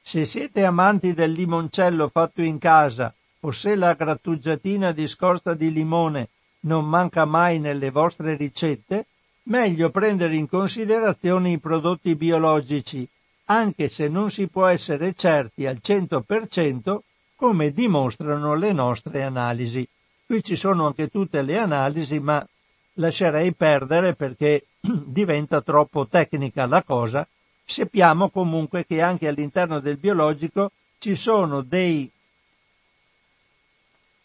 Se 0.00 0.24
siete 0.24 0.64
amanti 0.64 1.12
del 1.12 1.32
limoncello 1.32 2.08
fatto 2.08 2.40
in 2.40 2.58
casa 2.58 3.14
o 3.40 3.50
se 3.52 3.74
la 3.74 3.94
grattugiatina 3.94 4.92
di 4.92 5.06
scorza 5.06 5.54
di 5.54 5.72
limone 5.72 6.28
non 6.60 6.86
manca 6.86 7.24
mai 7.24 7.58
nelle 7.58 7.90
vostre 7.90 8.36
ricette, 8.36 9.06
meglio 9.44 9.90
prendere 9.90 10.36
in 10.36 10.48
considerazione 10.48 11.50
i 11.50 11.58
prodotti 11.58 12.14
biologici, 12.14 13.08
anche 13.46 13.88
se 13.88 14.08
non 14.08 14.30
si 14.30 14.46
può 14.48 14.66
essere 14.66 15.14
certi 15.14 15.66
al 15.66 15.80
100% 15.82 16.98
come 17.34 17.72
dimostrano 17.72 18.54
le 18.54 18.72
nostre 18.72 19.22
analisi. 19.22 19.88
Qui 20.26 20.42
ci 20.44 20.56
sono 20.56 20.86
anche 20.86 21.08
tutte 21.08 21.42
le 21.42 21.58
analisi, 21.58 22.20
ma 22.20 22.46
lascerei 22.94 23.54
perdere 23.54 24.14
perché 24.14 24.66
diventa 24.80 25.62
troppo 25.62 26.06
tecnica 26.06 26.66
la 26.66 26.82
cosa. 26.82 27.26
Sappiamo 27.64 28.28
comunque 28.28 28.84
che 28.84 29.00
anche 29.00 29.26
all'interno 29.26 29.80
del 29.80 29.96
biologico 29.96 30.72
ci 30.98 31.14
sono 31.14 31.62
dei, 31.62 32.10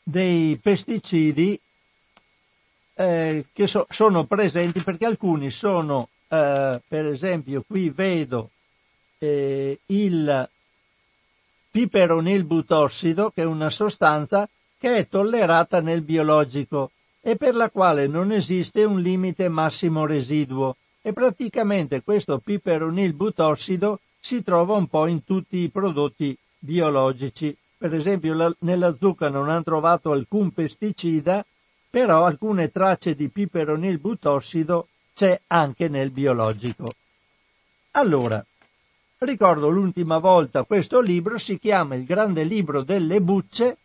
dei 0.07 0.59
pesticidi 0.61 1.59
eh, 2.93 3.45
che 3.51 3.67
so, 3.67 3.87
sono 3.89 4.25
presenti 4.25 4.83
perché 4.83 5.05
alcuni 5.05 5.49
sono, 5.49 6.09
eh, 6.27 6.79
per 6.87 7.05
esempio, 7.07 7.63
qui 7.67 7.89
vedo 7.89 8.51
eh, 9.17 9.79
il 9.87 10.49
piperonil 11.71 12.43
butossido, 12.45 13.31
che 13.31 13.41
è 13.41 13.45
una 13.45 13.71
sostanza 13.71 14.47
che 14.77 14.95
è 14.95 15.07
tollerata 15.07 15.81
nel 15.81 16.01
biologico 16.01 16.91
e 17.19 17.35
per 17.35 17.55
la 17.55 17.71
quale 17.71 18.05
non 18.05 18.31
esiste 18.31 18.83
un 18.83 19.01
limite 19.01 19.49
massimo 19.49 20.05
residuo 20.05 20.77
e 21.01 21.13
praticamente 21.13 22.03
questo 22.03 22.37
piperonil 22.37 23.13
butossido 23.13 23.99
si 24.19 24.43
trova 24.43 24.75
un 24.75 24.87
po' 24.87 25.07
in 25.07 25.23
tutti 25.23 25.57
i 25.57 25.69
prodotti 25.69 26.37
biologici. 26.59 27.55
Per 27.77 27.93
esempio 27.93 28.33
la, 28.33 28.55
nella 28.59 28.95
zucca 28.97 29.29
non 29.29 29.49
hanno 29.49 29.63
trovato 29.63 30.11
alcun 30.11 30.51
pesticida 30.51 31.45
però 31.95 32.25
alcune 32.25 32.71
tracce 32.71 33.15
di 33.15 33.29
piperonil 33.29 33.99
butossido 33.99 34.89
c'è 35.13 35.39
anche 35.47 35.87
nel 35.87 36.11
biologico. 36.11 36.91
Allora, 37.91 38.45
ricordo 39.19 39.69
l'ultima 39.69 40.17
volta 40.17 40.63
questo 40.63 40.99
libro 40.99 41.37
si 41.37 41.57
chiama 41.57 41.95
Il 41.95 42.03
grande 42.03 42.43
libro 42.43 42.83
delle 42.83 43.21
bucce 43.21 43.77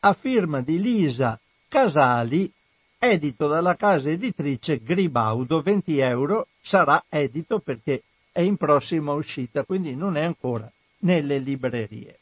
a 0.00 0.12
firma 0.14 0.62
di 0.62 0.80
Lisa 0.80 1.38
Casali, 1.68 2.50
edito 2.98 3.46
dalla 3.46 3.76
casa 3.76 4.10
editrice 4.10 4.82
Gribaudo, 4.82 5.62
20 5.62 5.98
euro, 6.00 6.48
sarà 6.60 7.04
edito 7.08 7.60
perché 7.60 8.02
è 8.32 8.40
in 8.40 8.56
prossima 8.56 9.12
uscita, 9.12 9.62
quindi 9.62 9.94
non 9.94 10.16
è 10.16 10.24
ancora 10.24 10.68
nelle 11.02 11.38
librerie. 11.38 12.18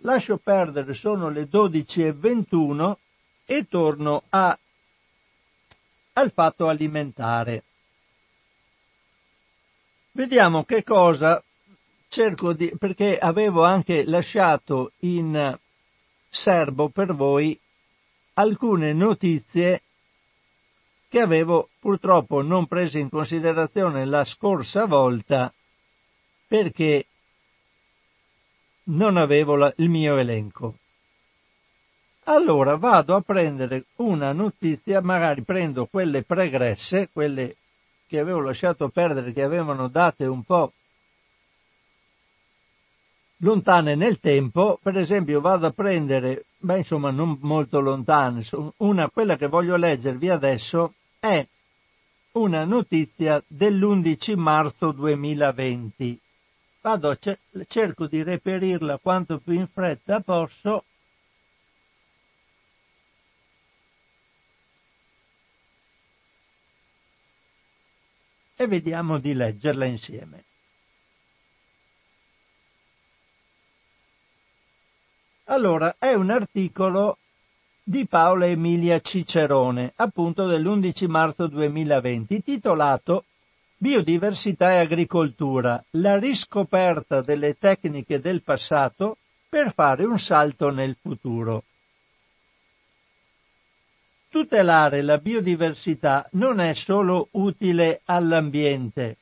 Lascio 0.00 0.36
perdere, 0.36 0.94
sono 0.94 1.28
le 1.28 1.48
12.21 1.50 2.94
e 3.44 3.66
torno 3.68 4.22
a, 4.28 4.58
al 6.12 6.32
fatto 6.32 6.68
alimentare. 6.68 7.62
Vediamo 10.12 10.64
che 10.64 10.82
cosa 10.82 11.42
cerco 12.08 12.52
di, 12.52 12.72
perché 12.78 13.18
avevo 13.18 13.64
anche 13.64 14.04
lasciato 14.04 14.92
in 15.00 15.58
serbo 16.28 16.88
per 16.88 17.14
voi 17.14 17.58
alcune 18.34 18.92
notizie 18.92 19.82
che 21.08 21.20
avevo 21.20 21.68
purtroppo 21.78 22.42
non 22.42 22.66
preso 22.66 22.98
in 22.98 23.08
considerazione 23.08 24.04
la 24.04 24.24
scorsa 24.24 24.84
volta 24.86 25.52
perché 26.46 27.06
non 28.88 29.16
avevo 29.16 29.56
la, 29.56 29.72
il 29.76 29.88
mio 29.88 30.16
elenco. 30.16 30.74
Allora 32.24 32.76
vado 32.76 33.14
a 33.14 33.20
prendere 33.20 33.84
una 33.96 34.32
notizia, 34.32 35.00
magari 35.00 35.42
prendo 35.42 35.86
quelle 35.86 36.22
pregresse, 36.22 37.08
quelle 37.12 37.56
che 38.06 38.18
avevo 38.18 38.40
lasciato 38.40 38.88
perdere, 38.88 39.32
che 39.32 39.42
avevano 39.42 39.88
date 39.88 40.26
un 40.26 40.42
po' 40.42 40.72
lontane 43.38 43.94
nel 43.94 44.18
tempo, 44.18 44.78
per 44.82 44.96
esempio 44.96 45.40
vado 45.40 45.66
a 45.66 45.72
prendere, 45.72 46.46
beh 46.58 46.78
insomma 46.78 47.10
non 47.10 47.38
molto 47.42 47.80
lontane, 47.80 48.44
una, 48.78 49.08
quella 49.08 49.36
che 49.36 49.46
voglio 49.46 49.76
leggervi 49.76 50.28
adesso 50.28 50.94
è 51.20 51.46
una 52.32 52.64
notizia 52.64 53.42
dell'11 53.46 54.36
marzo 54.36 54.90
2020. 54.92 56.20
Vado, 56.86 57.18
cerco 57.66 58.06
di 58.06 58.22
reperirla 58.22 58.98
quanto 58.98 59.40
più 59.40 59.54
in 59.54 59.66
fretta 59.66 60.20
posso 60.20 60.84
e 68.54 68.66
vediamo 68.68 69.18
di 69.18 69.34
leggerla 69.34 69.84
insieme. 69.84 70.44
Allora, 75.46 75.96
è 75.98 76.14
un 76.14 76.30
articolo 76.30 77.18
di 77.82 78.06
Paola 78.06 78.46
Emilia 78.46 79.00
Cicerone, 79.00 79.92
appunto 79.96 80.46
dell'11 80.46 81.08
marzo 81.08 81.48
2020, 81.48 82.44
titolato 82.44 83.24
Biodiversità 83.78 84.72
e 84.72 84.78
agricoltura, 84.78 85.84
la 85.90 86.18
riscoperta 86.18 87.20
delle 87.20 87.58
tecniche 87.58 88.20
del 88.20 88.42
passato 88.42 89.18
per 89.50 89.74
fare 89.74 90.06
un 90.06 90.18
salto 90.18 90.70
nel 90.70 90.96
futuro. 90.98 91.62
Tutelare 94.30 95.02
la 95.02 95.18
biodiversità 95.18 96.26
non 96.32 96.58
è 96.58 96.72
solo 96.72 97.28
utile 97.32 98.00
all'ambiente, 98.06 99.18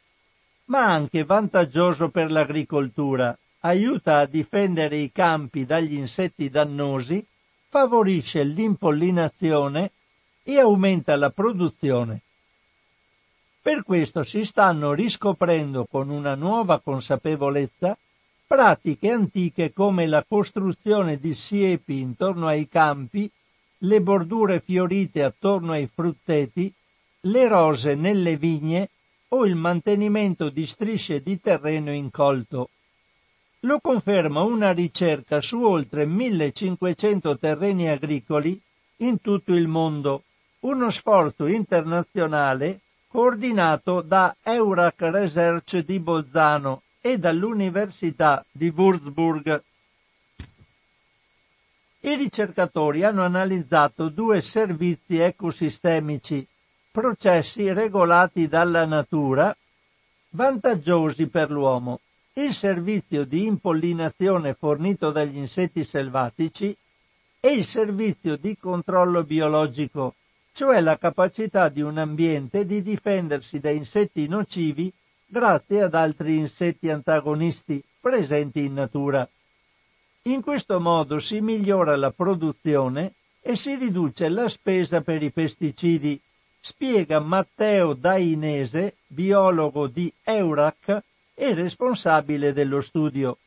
ma 0.67 0.85
anche 0.85 1.25
vantaggioso 1.25 2.11
per 2.11 2.31
l'agricoltura, 2.31 3.37
aiuta 3.61 4.19
a 4.19 4.27
difendere 4.27 4.99
i 4.99 5.11
campi 5.11 5.65
dagli 5.65 5.95
insetti 5.95 6.49
dannosi, 6.49 7.27
favorisce 7.69 8.45
l'impollinazione 8.45 9.91
e 10.45 10.61
aumenta 10.61 11.17
la 11.17 11.31
produzione. 11.31 12.24
Per 13.65 13.83
questo 13.83 14.25
si 14.25 14.45
stanno 14.45 14.93
riscoprendo 14.93 15.87
con 15.87 16.11
una 16.11 16.35
nuova 16.35 16.81
consapevolezza 16.81 17.97
pratiche 18.47 19.09
antiche 19.09 19.73
come 19.73 20.07
la 20.07 20.23
costruzione 20.23 21.17
di 21.17 21.33
siepi 21.33 21.99
intorno 21.99 22.47
ai 22.47 22.69
campi, 22.69 23.31
le 23.79 24.03
bordure 24.03 24.61
fiorite 24.61 25.23
attorno 25.23 25.73
ai 25.73 25.87
frutteti, 25.87 26.71
le 27.21 27.49
rose 27.49 27.95
nelle 27.95 28.37
vigne 28.37 28.91
o 29.29 29.47
il 29.47 29.55
mantenimento 29.55 30.51
di 30.51 30.67
strisce 30.67 31.23
di 31.23 31.41
terreno 31.41 31.91
incolto. 31.91 32.69
Lo 33.61 33.81
conferma 33.81 34.43
una 34.43 34.73
ricerca 34.73 35.41
su 35.41 35.63
oltre 35.63 36.05
1500 36.05 37.39
terreni 37.39 37.89
agricoli 37.89 38.61
in 38.99 39.23
tutto 39.23 39.55
il 39.55 39.69
mondo, 39.69 40.25
uno 40.61 40.91
sforzo 40.91 41.47
internazionale 41.47 42.81
coordinato 43.15 44.01
da 44.01 44.35
Eurac 44.43 45.01
Research 45.03 45.85
di 45.85 46.01
Bolzano 46.01 46.83
e 47.01 47.17
dall'Università 47.17 48.45
di 48.51 48.73
Würzburg. 48.75 49.63
I 52.01 52.15
ricercatori 52.17 53.05
hanno 53.05 53.23
analizzato 53.23 54.09
due 54.09 54.43
servizi 54.43 55.19
ecosistemici, 55.19 56.45
processi 56.91 57.73
regolati 57.73 58.49
dalla 58.49 58.85
natura, 58.85 59.57
vantaggiosi 60.31 61.29
per 61.29 61.53
l'uomo 61.53 62.01
il 62.33 62.53
servizio 62.53 63.25
di 63.25 63.47
impollinazione 63.47 64.55
fornito 64.55 65.13
dagli 65.13 65.37
insetti 65.37 65.85
selvatici 65.85 66.77
e 67.39 67.53
il 67.53 67.65
servizio 67.65 68.35
di 68.35 68.59
controllo 68.59 69.23
biologico, 69.23 70.17
cioè 70.55 70.81
la 70.81 70.97
capacità 70.97 71.69
di 71.69 71.81
un 71.81 71.99
ambiente 71.99 72.65
di 72.65 72.81
difendersi 72.81 73.59
da 73.59 73.71
insetti 73.71 74.29
nocivi 74.29 74.93
grazie 75.27 75.83
ad 75.83 75.95
altri 75.95 76.37
insetti 76.37 76.91
antagonisti 76.91 77.83
presenti 78.01 78.65
in 78.65 78.75
natura. 78.75 79.29
In 80.23 80.43
questo 80.43 80.79
modo 80.79 81.19
si 81.19 81.41
migliora 81.41 81.97
la 81.97 82.13
produzione 82.13 83.15
e 83.41 83.57
si 83.57 83.75
riduce 83.75 84.29
la 84.29 84.49
spesa 84.49 85.01
per 85.01 85.25
i 85.25 85.33
pesticidi, 85.33 86.21
spiega 86.61 87.19
Matteo 87.19 87.93
Dainese, 87.95 88.95
biologo 89.09 89.89
di 89.89 90.11
Eurac, 90.23 91.03
e 91.35 91.53
responsabile 91.53 92.53
dello 92.53 92.81
studio. 92.81 93.39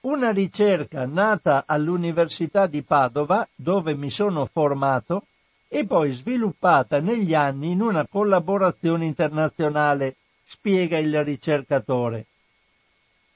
Una 0.00 0.30
ricerca 0.30 1.04
nata 1.04 1.64
all'Università 1.66 2.66
di 2.66 2.82
Padova, 2.82 3.46
dove 3.54 3.94
mi 3.94 4.08
sono 4.08 4.46
formato, 4.46 5.26
e 5.72 5.86
poi 5.86 6.10
sviluppata 6.10 7.00
negli 7.00 7.32
anni 7.32 7.70
in 7.70 7.80
una 7.80 8.04
collaborazione 8.04 9.04
internazionale, 9.06 10.16
spiega 10.44 10.98
il 10.98 11.22
ricercatore. 11.22 12.26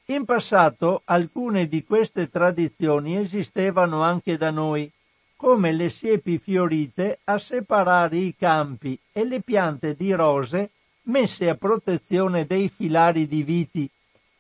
In 0.06 0.24
passato 0.24 1.02
alcune 1.04 1.68
di 1.68 1.84
queste 1.84 2.28
tradizioni 2.28 3.16
esistevano 3.16 4.02
anche 4.02 4.36
da 4.36 4.50
noi, 4.50 4.90
come 5.36 5.70
le 5.72 5.88
siepi 5.90 6.38
fiorite 6.38 7.20
a 7.22 7.38
separare 7.38 8.16
i 8.16 8.34
campi 8.36 8.98
e 9.12 9.24
le 9.24 9.40
piante 9.40 9.94
di 9.94 10.12
rose 10.12 10.70
messe 11.02 11.48
a 11.48 11.54
protezione 11.54 12.46
dei 12.46 12.68
filari 12.68 13.28
di 13.28 13.44
viti, 13.44 13.88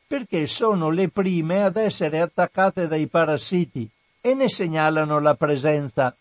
perché 0.08 0.48
sono 0.48 0.90
le 0.90 1.10
prime 1.10 1.62
ad 1.62 1.76
essere 1.76 2.20
attaccate 2.20 2.88
dai 2.88 3.06
parassiti 3.06 3.88
e 4.20 4.34
ne 4.34 4.48
segnalano 4.48 5.20
la 5.20 5.34
presenza. 5.34 6.16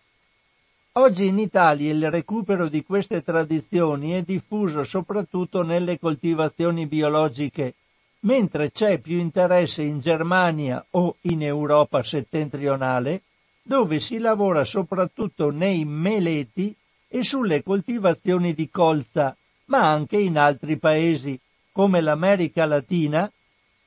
Oggi 0.95 1.25
in 1.25 1.39
Italia 1.39 1.91
il 1.91 2.11
recupero 2.11 2.69
di 2.69 2.83
queste 2.83 3.23
tradizioni 3.23 4.11
è 4.11 4.21
diffuso 4.21 4.83
soprattutto 4.83 5.63
nelle 5.63 5.97
coltivazioni 5.97 6.85
biologiche, 6.85 7.73
mentre 8.21 8.71
c'è 8.71 8.99
più 8.99 9.17
interesse 9.17 9.81
in 9.81 9.97
Germania 9.97 10.85
o 10.91 11.15
in 11.21 11.41
Europa 11.41 12.03
settentrionale, 12.03 13.23
dove 13.63 13.99
si 13.99 14.19
lavora 14.19 14.63
soprattutto 14.65 15.49
nei 15.49 15.83
meleti 15.83 16.75
e 17.07 17.23
sulle 17.23 17.63
coltivazioni 17.63 18.53
di 18.53 18.69
colza, 18.69 19.35
ma 19.65 19.89
anche 19.89 20.17
in 20.17 20.37
altri 20.37 20.77
paesi, 20.77 21.39
come 21.71 22.01
l'America 22.01 22.65
Latina, 22.67 23.31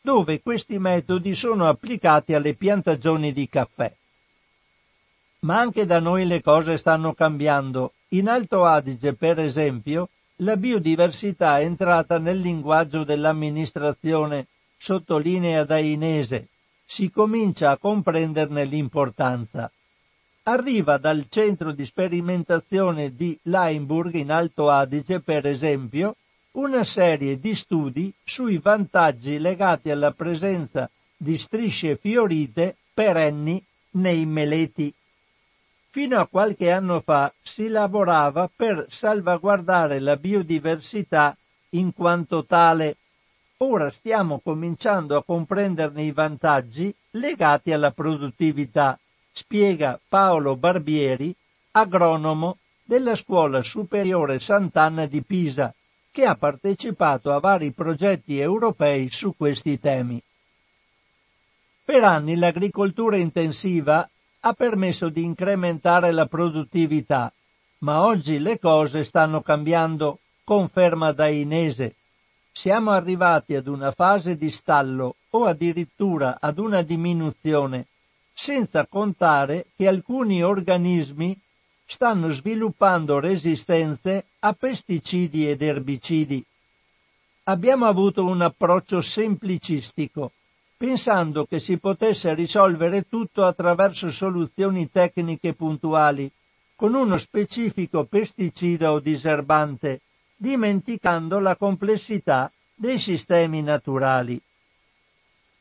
dove 0.00 0.42
questi 0.42 0.80
metodi 0.80 1.36
sono 1.36 1.68
applicati 1.68 2.34
alle 2.34 2.54
piantagioni 2.54 3.32
di 3.32 3.48
caffè. 3.48 3.94
Ma 5.40 5.58
anche 5.58 5.86
da 5.86 6.00
noi 6.00 6.26
le 6.26 6.42
cose 6.42 6.76
stanno 6.76 7.12
cambiando. 7.14 7.92
In 8.08 8.28
Alto 8.28 8.64
Adige, 8.64 9.14
per 9.14 9.38
esempio, 9.38 10.08
la 10.36 10.56
biodiversità 10.56 11.58
è 11.58 11.64
entrata 11.64 12.18
nel 12.18 12.38
linguaggio 12.38 13.04
dell'amministrazione, 13.04 14.46
sottolinea 14.76 15.64
da 15.64 15.78
Inese, 15.78 16.48
si 16.84 17.10
comincia 17.10 17.70
a 17.70 17.78
comprenderne 17.78 18.64
l'importanza 18.64 19.70
arriva 20.48 20.96
dal 20.96 21.26
centro 21.28 21.72
di 21.72 21.84
sperimentazione 21.84 23.14
di 23.14 23.38
Limburg 23.42 24.14
in 24.14 24.30
Alto 24.30 24.70
Adige, 24.70 25.20
per 25.20 25.46
esempio, 25.46 26.16
una 26.52 26.84
serie 26.84 27.38
di 27.38 27.54
studi 27.54 28.12
sui 28.24 28.58
vantaggi 28.58 29.38
legati 29.38 29.90
alla 29.90 30.12
presenza 30.12 30.88
di 31.16 31.36
strisce 31.36 31.96
fiorite 31.96 32.76
perenni 32.94 33.62
nei 33.92 34.24
meleti. 34.24 34.92
Fino 35.96 36.20
a 36.20 36.26
qualche 36.26 36.70
anno 36.70 37.00
fa 37.00 37.32
si 37.40 37.68
lavorava 37.68 38.50
per 38.54 38.84
salvaguardare 38.90 39.98
la 39.98 40.16
biodiversità 40.16 41.34
in 41.70 41.94
quanto 41.94 42.44
tale. 42.44 42.98
Ora 43.60 43.90
stiamo 43.90 44.40
cominciando 44.40 45.16
a 45.16 45.24
comprenderne 45.24 46.02
i 46.02 46.12
vantaggi 46.12 46.94
legati 47.12 47.72
alla 47.72 47.92
produttività 47.92 48.98
spiega 49.32 49.98
Paolo 50.06 50.54
Barbieri, 50.56 51.34
agronomo 51.70 52.58
della 52.84 53.14
Scuola 53.14 53.62
Superiore 53.62 54.38
Sant'Anna 54.38 55.06
di 55.06 55.22
Pisa, 55.22 55.74
che 56.10 56.26
ha 56.26 56.34
partecipato 56.34 57.32
a 57.32 57.40
vari 57.40 57.70
progetti 57.70 58.38
europei 58.38 59.08
su 59.08 59.34
questi 59.34 59.80
temi. 59.80 60.22
Per 61.82 62.04
anni 62.04 62.36
l'agricoltura 62.36 63.16
intensiva 63.16 64.06
ha 64.46 64.52
permesso 64.52 65.08
di 65.08 65.24
incrementare 65.24 66.12
la 66.12 66.26
produttività, 66.26 67.32
ma 67.78 68.04
oggi 68.04 68.38
le 68.38 68.60
cose 68.60 69.02
stanno 69.02 69.42
cambiando, 69.42 70.20
conferma 70.44 71.10
Dainese. 71.10 71.96
Siamo 72.52 72.92
arrivati 72.92 73.56
ad 73.56 73.66
una 73.66 73.90
fase 73.90 74.36
di 74.36 74.48
stallo 74.50 75.16
o 75.30 75.46
addirittura 75.46 76.38
ad 76.40 76.58
una 76.58 76.82
diminuzione 76.82 77.86
senza 78.32 78.86
contare 78.86 79.66
che 79.76 79.88
alcuni 79.88 80.44
organismi 80.44 81.36
stanno 81.84 82.30
sviluppando 82.30 83.18
resistenze 83.18 84.26
a 84.38 84.52
pesticidi 84.52 85.48
ed 85.48 85.60
erbicidi. 85.60 86.44
Abbiamo 87.44 87.86
avuto 87.86 88.24
un 88.24 88.40
approccio 88.42 89.00
semplicistico, 89.00 90.30
pensando 90.76 91.46
che 91.46 91.58
si 91.58 91.78
potesse 91.78 92.34
risolvere 92.34 93.08
tutto 93.08 93.44
attraverso 93.44 94.10
soluzioni 94.10 94.90
tecniche 94.90 95.54
puntuali, 95.54 96.30
con 96.74 96.94
uno 96.94 97.16
specifico 97.16 98.04
pesticida 98.04 98.92
o 98.92 99.00
diserbante, 99.00 100.02
dimenticando 100.36 101.38
la 101.38 101.56
complessità 101.56 102.52
dei 102.74 102.98
sistemi 102.98 103.62
naturali. 103.62 104.38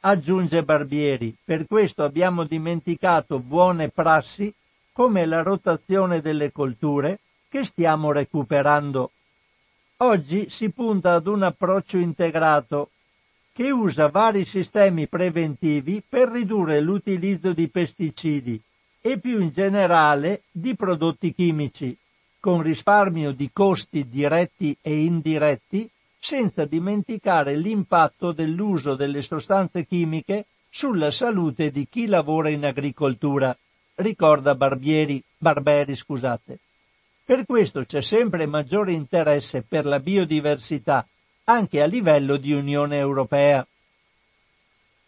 Aggiunge 0.02 0.64
Barbieri, 0.64 1.36
per 1.44 1.66
questo 1.66 2.04
abbiamo 2.04 2.44
dimenticato 2.44 3.40
buone 3.40 3.90
prassi 3.90 4.54
come 4.92 5.26
la 5.26 5.42
rotazione 5.42 6.22
delle 6.22 6.52
colture 6.52 7.20
che 7.48 7.64
stiamo 7.64 8.12
recuperando. 8.12 9.12
Oggi 9.98 10.50
si 10.50 10.70
punta 10.72 11.14
ad 11.14 11.28
un 11.28 11.44
approccio 11.44 11.98
integrato 11.98 12.90
che 13.56 13.72
usa 13.72 14.10
vari 14.10 14.44
sistemi 14.44 15.08
preventivi 15.08 16.04
per 16.06 16.28
ridurre 16.28 16.82
l'utilizzo 16.82 17.54
di 17.54 17.70
pesticidi 17.70 18.62
e 19.00 19.18
più 19.18 19.40
in 19.40 19.52
generale 19.52 20.42
di 20.52 20.76
prodotti 20.76 21.34
chimici, 21.34 21.98
con 22.42 22.62
risparmio 22.62 23.32
di 23.32 23.50
costi 23.54 24.10
diretti 24.10 24.76
e 24.82 25.06
indiretti 25.06 25.90
senza 26.20 26.66
dimenticare 26.66 27.56
l'impatto 27.56 28.34
dell'uso 28.34 28.96
delle 28.96 29.22
sostanze 29.22 29.86
chimiche 29.86 30.48
sulla 30.70 31.10
salute 31.10 31.72
di 31.72 31.88
chi 31.88 32.08
lavora 32.08 32.50
in 32.50 32.66
agricoltura, 32.66 33.58
ricorda 33.96 34.54
Barbieri, 34.54 35.24
Barberi. 35.38 35.96
Scusate. 35.96 36.60
Per 37.24 37.46
questo 37.46 37.86
c'è 37.86 38.02
sempre 38.02 38.48
maggiore 38.48 38.92
interesse 38.92 39.62
per 39.62 39.86
la 39.86 40.02
biodiversità 40.02 41.08
anche 41.46 41.82
a 41.82 41.86
livello 41.86 42.38
di 42.38 42.52
Unione 42.54 42.98
Europea. 42.98 43.66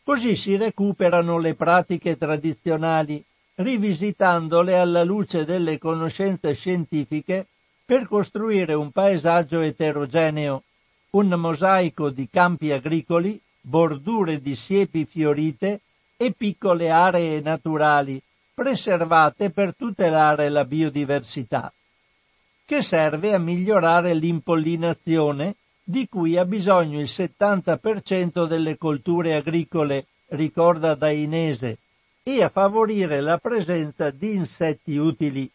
Così 0.03 0.35
si 0.35 0.55
recuperano 0.55 1.37
le 1.39 1.55
pratiche 1.55 2.17
tradizionali, 2.17 3.23
rivisitandole 3.55 4.77
alla 4.77 5.03
luce 5.03 5.45
delle 5.45 5.79
conoscenze 5.79 6.53
scientifiche 6.53 7.47
per 7.83 8.07
costruire 8.07 8.73
un 8.73 8.91
paesaggio 8.91 9.61
eterogeneo 9.61 10.63
un 11.09 11.29
mosaico 11.29 12.09
di 12.09 12.27
campi 12.29 12.71
agricoli, 12.71 13.39
bordure 13.61 14.39
di 14.39 14.55
siepi 14.55 15.05
fiorite 15.05 15.81
e 16.17 16.33
piccole 16.33 16.89
aree 16.89 17.39
naturali 17.41 18.21
preservate 18.53 19.49
per 19.51 19.75
tutelare 19.75 20.49
la 20.49 20.65
biodiversità, 20.65 21.71
che 22.65 22.81
serve 22.81 23.33
a 23.33 23.39
migliorare 23.39 24.13
l'impollinazione 24.13 25.55
di 25.89 26.09
cui 26.09 26.37
ha 26.37 26.43
bisogno 26.43 26.99
il 26.99 27.05
70% 27.05 28.45
delle 28.45 28.77
colture 28.77 29.35
agricole, 29.35 30.07
ricorda 30.27 30.95
Dainese, 30.95 31.77
e 32.23 32.43
a 32.43 32.49
favorire 32.49 33.21
la 33.21 33.37
presenza 33.37 34.09
di 34.09 34.33
insetti 34.33 34.97
utili, 34.97 35.49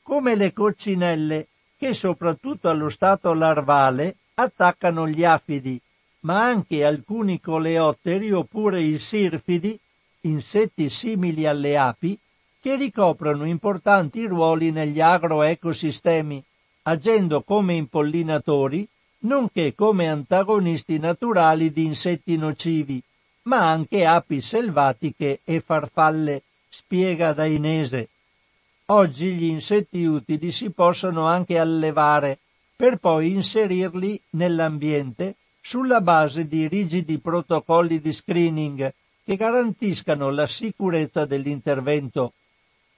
come 0.00 0.36
le 0.36 0.52
coccinelle, 0.52 1.48
che 1.76 1.92
soprattutto 1.92 2.68
allo 2.68 2.88
stato 2.88 3.32
larvale 3.32 4.14
attaccano 4.34 5.08
gli 5.08 5.24
afidi, 5.24 5.80
ma 6.20 6.44
anche 6.44 6.84
alcuni 6.84 7.40
coleotteri 7.40 8.30
oppure 8.30 8.80
i 8.80 9.00
sirfidi, 9.00 9.76
insetti 10.20 10.88
simili 10.88 11.46
alle 11.46 11.76
api, 11.76 12.16
che 12.60 12.76
ricoprono 12.76 13.44
importanti 13.44 14.24
ruoli 14.24 14.70
negli 14.70 15.00
agroecosistemi, 15.00 16.40
agendo 16.82 17.42
come 17.42 17.74
impollinatori, 17.74 18.88
nonché 19.22 19.74
come 19.74 20.08
antagonisti 20.08 20.98
naturali 20.98 21.70
di 21.70 21.84
insetti 21.84 22.36
nocivi, 22.36 23.02
ma 23.44 23.68
anche 23.68 24.04
api 24.04 24.40
selvatiche 24.40 25.40
e 25.44 25.60
farfalle, 25.60 26.42
spiega 26.68 27.32
Dainese. 27.32 28.08
Oggi 28.86 29.32
gli 29.32 29.44
insetti 29.44 30.04
utili 30.04 30.52
si 30.52 30.70
possono 30.70 31.26
anche 31.26 31.58
allevare 31.58 32.38
per 32.76 32.96
poi 32.96 33.32
inserirli 33.32 34.20
nell'ambiente 34.30 35.36
sulla 35.60 36.00
base 36.00 36.46
di 36.46 36.66
rigidi 36.66 37.18
protocolli 37.18 38.00
di 38.00 38.12
screening 38.12 38.92
che 39.24 39.36
garantiscano 39.36 40.30
la 40.30 40.46
sicurezza 40.46 41.24
dell'intervento, 41.24 42.32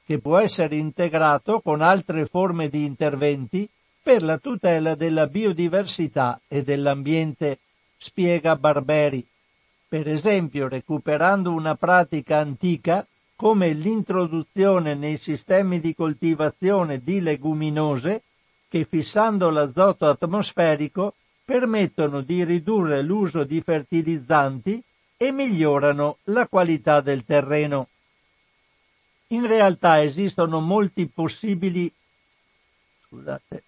che 0.06 0.18
può 0.18 0.38
essere 0.38 0.76
integrato 0.76 1.60
con 1.60 1.82
altre 1.82 2.24
forme 2.24 2.68
di 2.68 2.84
interventi 2.84 3.68
per 4.04 4.22
la 4.22 4.36
tutela 4.36 4.94
della 4.94 5.26
biodiversità 5.26 6.38
e 6.46 6.62
dell'ambiente, 6.62 7.58
spiega 7.96 8.54
Barberi 8.54 9.26
per 9.88 10.08
esempio 10.08 10.68
recuperando 10.68 11.52
una 11.52 11.74
pratica 11.74 12.38
antica 12.38 13.06
come 13.34 13.72
l'introduzione 13.72 14.94
nei 14.94 15.16
sistemi 15.16 15.78
di 15.80 15.94
coltivazione 15.94 17.02
di 17.02 17.20
leguminose 17.20 18.24
che 18.68 18.84
fissando 18.84 19.50
l'azoto 19.50 20.06
atmosferico 20.06 21.14
permettono 21.44 22.20
di 22.20 22.42
ridurre 22.44 23.02
l'uso 23.02 23.44
di 23.44 23.62
fertilizzanti 23.62 24.82
e 25.16 25.30
migliorano 25.30 26.18
la 26.24 26.46
qualità 26.46 27.00
del 27.00 27.24
terreno. 27.24 27.88
In 29.28 29.46
realtà 29.46 30.02
esistono 30.02 30.60
molti 30.60 31.06
possibili 31.06 31.90
scusate, 33.06 33.62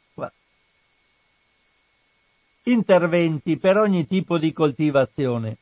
interventi 2.69 3.59
per 3.59 3.77
ogni 3.77 4.07
tipo 4.07 4.39
di 4.39 4.53
coltivazione. 4.53 5.59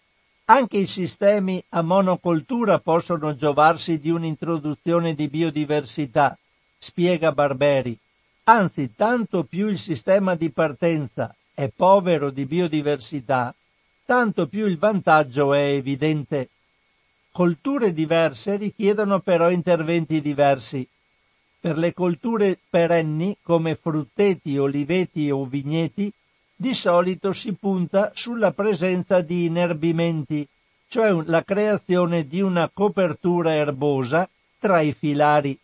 Anche 0.46 0.78
i 0.78 0.86
sistemi 0.86 1.62
a 1.70 1.82
monocoltura 1.82 2.78
possono 2.78 3.34
giovarsi 3.34 3.98
di 3.98 4.10
un'introduzione 4.10 5.14
di 5.14 5.28
biodiversità, 5.28 6.38
spiega 6.78 7.32
Barberi. 7.32 7.98
Anzi, 8.44 8.94
tanto 8.94 9.44
più 9.44 9.68
il 9.68 9.78
sistema 9.78 10.34
di 10.34 10.50
partenza 10.50 11.34
è 11.52 11.70
povero 11.74 12.30
di 12.30 12.46
biodiversità, 12.46 13.54
tanto 14.06 14.46
più 14.46 14.66
il 14.66 14.78
vantaggio 14.78 15.52
è 15.52 15.72
evidente. 15.72 16.48
Colture 17.32 17.92
diverse 17.92 18.56
richiedono 18.56 19.20
però 19.20 19.50
interventi 19.50 20.22
diversi. 20.22 20.86
Per 21.60 21.76
le 21.76 21.92
colture 21.92 22.58
perenni, 22.68 23.36
come 23.42 23.74
frutteti, 23.74 24.56
oliveti 24.56 25.30
o 25.30 25.44
vigneti, 25.44 26.12
di 26.56 26.74
solito 26.74 27.32
si 27.32 27.52
punta 27.52 28.12
sulla 28.14 28.52
presenza 28.52 29.20
di 29.20 29.46
inerbimenti, 29.46 30.46
cioè 30.88 31.10
la 31.24 31.42
creazione 31.42 32.26
di 32.26 32.40
una 32.40 32.70
copertura 32.72 33.54
erbosa 33.54 34.28
tra 34.58 34.80
i 34.80 34.92
filari. 34.92 35.58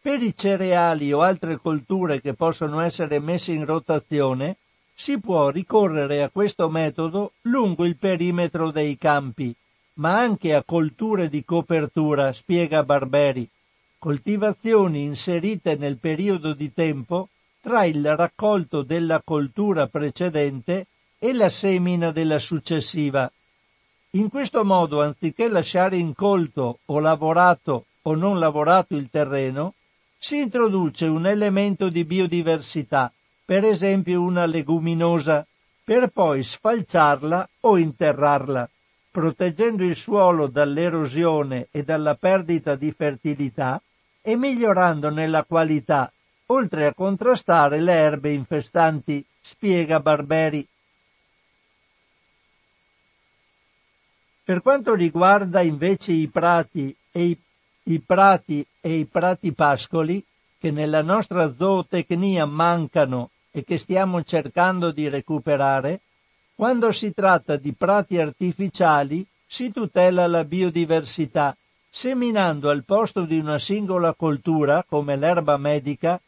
Per 0.00 0.20
i 0.20 0.34
cereali 0.36 1.12
o 1.12 1.22
altre 1.22 1.58
colture 1.58 2.20
che 2.20 2.34
possono 2.34 2.80
essere 2.80 3.20
messe 3.20 3.52
in 3.52 3.64
rotazione, 3.64 4.56
si 4.94 5.18
può 5.20 5.48
ricorrere 5.48 6.22
a 6.22 6.28
questo 6.28 6.68
metodo 6.68 7.32
lungo 7.42 7.84
il 7.84 7.96
perimetro 7.96 8.70
dei 8.72 8.98
campi, 8.98 9.54
ma 9.94 10.18
anche 10.18 10.54
a 10.54 10.64
colture 10.64 11.28
di 11.28 11.44
copertura, 11.44 12.32
spiega 12.32 12.82
Barberi, 12.82 13.48
coltivazioni 13.98 15.04
inserite 15.04 15.76
nel 15.76 15.98
periodo 15.98 16.52
di 16.52 16.72
tempo 16.72 17.28
tra 17.62 17.84
il 17.84 18.16
raccolto 18.16 18.82
della 18.82 19.22
coltura 19.24 19.86
precedente 19.86 20.86
e 21.16 21.32
la 21.32 21.48
semina 21.48 22.10
della 22.10 22.40
successiva. 22.40 23.30
In 24.14 24.28
questo 24.28 24.64
modo, 24.64 25.00
anziché 25.00 25.48
lasciare 25.48 25.96
incolto 25.96 26.80
o 26.84 26.98
lavorato 26.98 27.86
o 28.02 28.16
non 28.16 28.40
lavorato 28.40 28.96
il 28.96 29.08
terreno, 29.08 29.74
si 30.18 30.40
introduce 30.40 31.06
un 31.06 31.24
elemento 31.24 31.88
di 31.88 32.04
biodiversità, 32.04 33.12
per 33.44 33.64
esempio 33.64 34.20
una 34.20 34.44
leguminosa, 34.44 35.46
per 35.84 36.08
poi 36.08 36.42
sfalciarla 36.42 37.48
o 37.60 37.78
interrarla, 37.78 38.68
proteggendo 39.08 39.84
il 39.84 39.94
suolo 39.94 40.48
dall'erosione 40.48 41.68
e 41.70 41.84
dalla 41.84 42.16
perdita 42.16 42.74
di 42.74 42.90
fertilità 42.90 43.80
e 44.20 44.36
migliorandone 44.36 45.28
la 45.28 45.44
qualità 45.44 46.12
oltre 46.52 46.86
a 46.86 46.94
contrastare 46.94 47.80
le 47.80 47.92
erbe 47.92 48.32
infestanti, 48.32 49.24
spiega 49.40 50.00
Barberi. 50.00 50.66
Per 54.44 54.60
quanto 54.60 54.94
riguarda 54.94 55.62
invece 55.62 56.12
i 56.12 56.28
prati 56.28 56.94
e 57.10 57.24
i, 57.24 57.38
i 57.84 58.00
prati 58.00 58.66
e 58.80 58.98
i 58.98 59.06
prati 59.06 59.52
pascoli, 59.52 60.22
che 60.58 60.70
nella 60.70 61.02
nostra 61.02 61.54
zootecnia 61.54 62.44
mancano 62.44 63.30
e 63.50 63.64
che 63.64 63.78
stiamo 63.78 64.22
cercando 64.22 64.90
di 64.90 65.08
recuperare, 65.08 66.00
quando 66.54 66.92
si 66.92 67.12
tratta 67.12 67.56
di 67.56 67.72
prati 67.72 68.18
artificiali 68.18 69.26
si 69.46 69.72
tutela 69.72 70.26
la 70.26 70.44
biodiversità, 70.44 71.56
seminando 71.90 72.68
al 72.68 72.84
posto 72.84 73.24
di 73.24 73.38
una 73.38 73.58
singola 73.58 74.14
coltura, 74.14 74.84
come 74.88 75.16
l'erba 75.16 75.56
medica, 75.56 76.20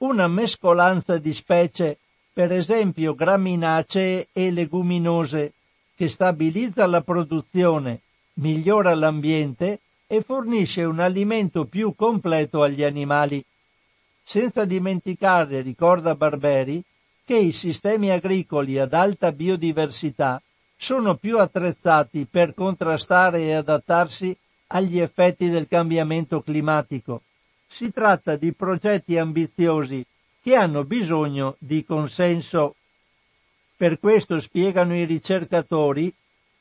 una 0.00 0.28
mescolanza 0.28 1.18
di 1.18 1.32
specie, 1.34 1.98
per 2.32 2.52
esempio 2.52 3.14
graminacee 3.14 4.28
e 4.32 4.50
leguminose, 4.50 5.52
che 5.94 6.08
stabilizza 6.08 6.86
la 6.86 7.02
produzione, 7.02 8.00
migliora 8.34 8.94
l'ambiente 8.94 9.80
e 10.06 10.22
fornisce 10.22 10.84
un 10.84 11.00
alimento 11.00 11.66
più 11.66 11.94
completo 11.94 12.62
agli 12.62 12.82
animali. 12.82 13.44
Senza 14.22 14.64
dimenticare, 14.64 15.60
ricorda 15.60 16.14
Barberi, 16.14 16.82
che 17.22 17.36
i 17.36 17.52
sistemi 17.52 18.10
agricoli 18.10 18.78
ad 18.78 18.94
alta 18.94 19.32
biodiversità 19.32 20.40
sono 20.76 21.16
più 21.16 21.38
attrezzati 21.38 22.24
per 22.24 22.54
contrastare 22.54 23.42
e 23.42 23.52
adattarsi 23.52 24.34
agli 24.68 24.98
effetti 24.98 25.50
del 25.50 25.68
cambiamento 25.68 26.40
climatico 26.40 27.20
si 27.70 27.92
tratta 27.92 28.34
di 28.34 28.52
progetti 28.52 29.16
ambiziosi 29.16 30.04
che 30.42 30.56
hanno 30.56 30.84
bisogno 30.84 31.54
di 31.58 31.84
consenso. 31.84 32.74
Per 33.76 34.00
questo, 34.00 34.40
spiegano 34.40 34.96
i 34.96 35.04
ricercatori, 35.04 36.12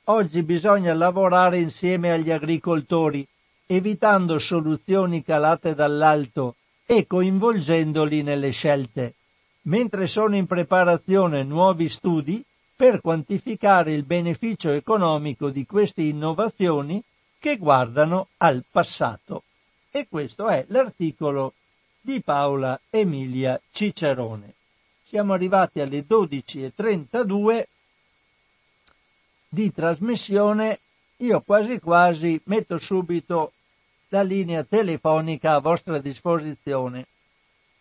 oggi 0.06 0.44
bisogna 0.44 0.94
lavorare 0.94 1.60
insieme 1.60 2.12
agli 2.12 2.30
agricoltori, 2.30 3.28
evitando 3.66 4.38
soluzioni 4.38 5.24
calate 5.24 5.74
dall'alto 5.74 6.56
e 6.86 7.08
coinvolgendoli 7.08 8.22
nelle 8.22 8.52
scelte, 8.52 9.16
mentre 9.64 10.08
sono 10.08 10.36
in 10.36 10.46
preparazione 10.46 11.44
nuovi 11.44 11.90
studi 11.90 12.44
per 12.76 13.02
quantificare 13.02 13.94
il 13.94 14.04
beneficio 14.04 14.72
economico 14.72 15.50
di 15.50 15.66
queste 15.66 16.04
innovazioni 16.04 17.04
che 17.40 17.58
guardano 17.58 18.28
al 18.38 18.64
passato. 18.70 19.44
E 19.92 20.08
questo 20.08 20.48
è 20.48 20.66
l'articolo 20.70 21.54
di 22.00 22.22
Paola 22.22 22.80
Emilia 22.92 23.60
Cicerone. 23.72 24.54
Siamo 25.04 25.34
arrivati 25.34 25.80
alle 25.80 26.06
12.32 26.08 27.64
di 29.50 29.74
trasmissione. 29.74 30.80
Io 31.18 31.42
quasi 31.42 31.80
quasi 31.80 32.40
metto 32.46 32.78
subito 32.78 33.54
la 34.10 34.22
linea 34.22 34.64
telefonica 34.64 35.54
a 35.54 35.60
vostra 35.60 36.00
disposizione. 36.00 37.08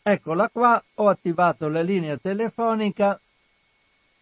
Eccola 0.03 0.49
qua, 0.49 0.83
ho 0.94 1.09
attivato 1.09 1.68
la 1.68 1.83
linea 1.83 2.16
telefonica 2.16 3.21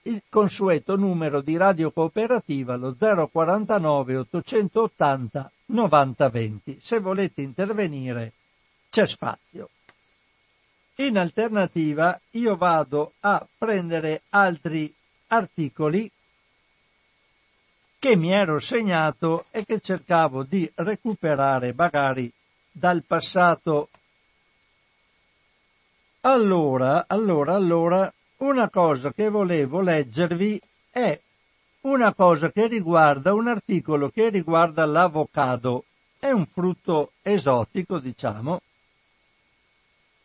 il 0.06 0.22
consueto 0.28 0.96
numero 0.96 1.40
di 1.40 1.56
Radio 1.56 1.90
Cooperativa, 1.90 2.76
lo 2.76 2.94
049 2.94 4.16
880 4.16 5.50
9020. 5.66 6.78
Se 6.80 7.00
volete 7.00 7.42
intervenire 7.42 8.32
c'è 8.88 9.06
spazio. 9.06 9.70
In 10.96 11.18
alternativa 11.18 12.18
io 12.30 12.56
vado 12.56 13.12
a 13.20 13.46
prendere 13.58 14.22
altri 14.30 14.92
articoli 15.28 16.10
che 17.98 18.16
mi 18.16 18.32
ero 18.32 18.60
segnato 18.60 19.46
e 19.50 19.64
che 19.64 19.80
cercavo 19.80 20.44
di 20.44 20.70
recuperare 20.76 21.74
magari 21.74 22.32
dal 22.70 23.02
passato. 23.02 23.88
Allora, 26.20 27.04
allora, 27.08 27.54
allora, 27.54 28.12
una 28.38 28.68
cosa 28.68 29.12
che 29.12 29.28
volevo 29.28 29.80
leggervi 29.80 30.60
è 30.90 31.18
una 31.82 32.12
cosa 32.12 32.50
che 32.50 32.66
riguarda 32.66 33.32
un 33.32 33.46
articolo 33.48 34.10
che 34.10 34.28
riguarda 34.28 34.84
l'avocado. 34.84 35.84
È 36.18 36.30
un 36.30 36.46
frutto 36.46 37.12
esotico, 37.22 37.98
diciamo, 37.98 38.60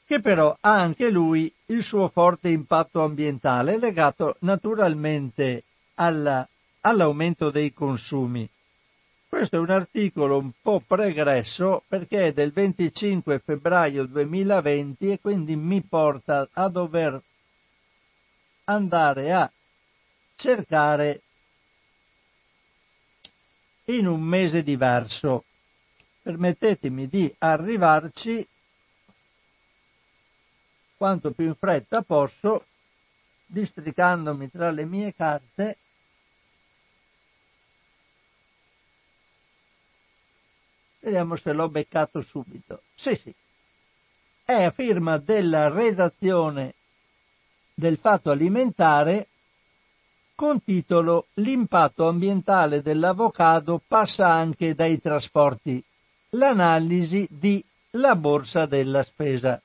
che 0.06 0.20
però 0.20 0.58
ha 0.60 0.74
anche 0.74 1.10
lui 1.10 1.54
il 1.68 1.84
suo 1.84 2.10
forte 2.10 2.50
impatto 2.50 3.02
ambientale 3.02 3.78
legato 3.78 4.36
naturalmente 4.40 5.64
alla, 5.96 6.46
all'aumento 6.82 7.50
dei 7.50 7.74
consumi. 7.74 8.50
Questo 9.30 9.56
è 9.56 9.60
un 9.60 9.70
articolo 9.70 10.38
un 10.38 10.52
po' 10.62 10.84
pregresso 10.86 11.84
perché 11.88 12.28
è 12.28 12.34
del 12.34 12.52
25 12.52 13.40
febbraio 13.40 14.06
2020 14.06 15.12
e 15.12 15.20
quindi 15.22 15.56
mi 15.56 15.82
porta 15.82 16.50
a 16.52 16.68
dover 16.68 17.22
andare 18.74 19.34
a 19.34 19.52
cercare 20.36 21.22
in 23.86 24.08
un 24.08 24.22
mese 24.22 24.64
diverso. 24.64 25.46
Permettetemi 26.22 27.08
di 27.08 27.34
arrivarci 27.40 28.48
quanto 30.96 31.32
più 31.32 31.46
in 31.46 31.56
fretta 31.56 32.04
posso, 32.04 32.66
districandomi 33.46 34.50
tra 34.52 34.70
le 34.70 34.86
mie 34.86 35.14
carte 35.16 35.78
Vediamo 41.04 41.36
se 41.36 41.52
l'ho 41.52 41.68
beccato 41.68 42.22
subito. 42.22 42.84
Sì, 42.94 43.16
sì. 43.16 43.34
È 44.46 44.64
a 44.64 44.70
firma 44.70 45.18
della 45.18 45.68
redazione 45.68 46.76
del 47.74 47.98
fatto 47.98 48.32
alimentare 48.32 49.28
con 50.36 50.64
titolo 50.64 51.28
L'impatto 51.36 52.08
ambientale 52.08 52.82
dell'avocado 52.82 53.80
passa 53.86 54.32
anche 54.32 54.74
dai 54.74 55.00
trasporti. 55.00 55.84
L'analisi 56.32 57.28
di 57.30 57.64
La 57.92 58.16
borsa 58.16 58.66
della 58.66 59.04
spesa. 59.04 59.62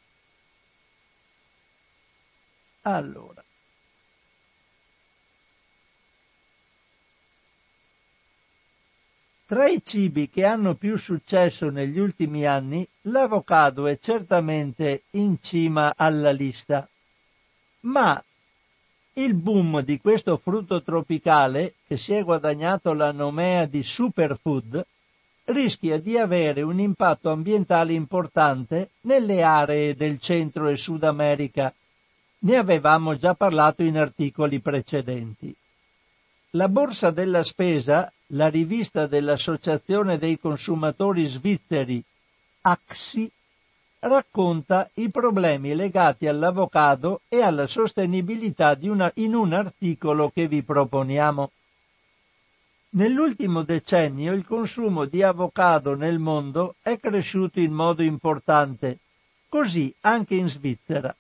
Allora. 2.83 3.43
Tra 9.47 9.69
i 9.69 9.81
cibi 9.85 10.29
che 10.29 10.45
hanno 10.45 10.75
più 10.75 10.99
successo 10.99 11.71
negli 11.71 11.99
ultimi 11.99 12.45
anni, 12.47 12.87
l'avocado 13.03 13.87
è 13.87 13.97
certamente 13.99 15.05
in 15.13 15.41
cima 15.41 15.95
alla 15.97 16.33
lista. 16.33 16.89
Ma 17.87 18.23
il 19.15 19.35
boom 19.35 19.81
di 19.81 19.99
questo 19.99 20.37
frutto 20.37 20.83
tropicale, 20.83 21.75
che 21.87 21.97
si 21.97 22.13
è 22.13 22.23
guadagnato 22.23 22.93
la 22.93 23.13
nomea 23.13 23.65
di 23.67 23.83
superfood, 23.83 24.85
rischia 25.45 25.99
di 25.99 26.19
avere 26.19 26.63
un 26.63 26.81
impatto 26.81 27.31
ambientale 27.31 27.93
importante 27.93 28.91
nelle 29.03 29.43
aree 29.43 29.95
del 29.95 30.19
Centro 30.19 30.69
e 30.69 30.77
Sud 30.77 31.05
America 31.05 31.73
ne 32.39 32.57
avevamo 32.57 33.17
già 33.17 33.35
parlato 33.35 33.83
in 33.83 33.97
articoli 33.97 34.61
precedenti. 34.61 35.55
La 36.51 36.69
borsa 36.69 37.11
della 37.11 37.45
spesa, 37.45 38.13
la 38.29 38.49
rivista 38.49 39.07
dell'Associazione 39.07 40.19
dei 40.19 40.39
consumatori 40.39 41.25
svizzeri 41.27 42.03
AXI, 42.63 43.31
racconta 44.01 44.91
i 44.95 45.11
problemi 45.11 45.75
legati 45.75 46.27
all'avocado 46.27 47.23
e 47.29 47.41
alla 47.41 47.67
sostenibilità 47.67 48.77
una, 48.83 49.11
in 49.17 49.35
un 49.35 49.53
articolo 49.53 50.31
che 50.31 50.49
vi 50.49 50.63
proponiamo. 50.63 51.51
Nell'ultimo 52.91 53.63
decennio 53.63 54.33
il 54.33 54.47
consumo 54.47 55.05
di 55.05 55.23
avocado 55.23 55.95
nel 55.95 56.19
mondo 56.19 56.77
è 56.81 56.99
cresciuto 56.99 57.61
in 57.61 57.73
modo 57.73 58.03
importante, 58.03 58.99
così 59.49 59.95
anche 60.01 60.35
in 60.35 60.49
Svizzera 60.49 61.15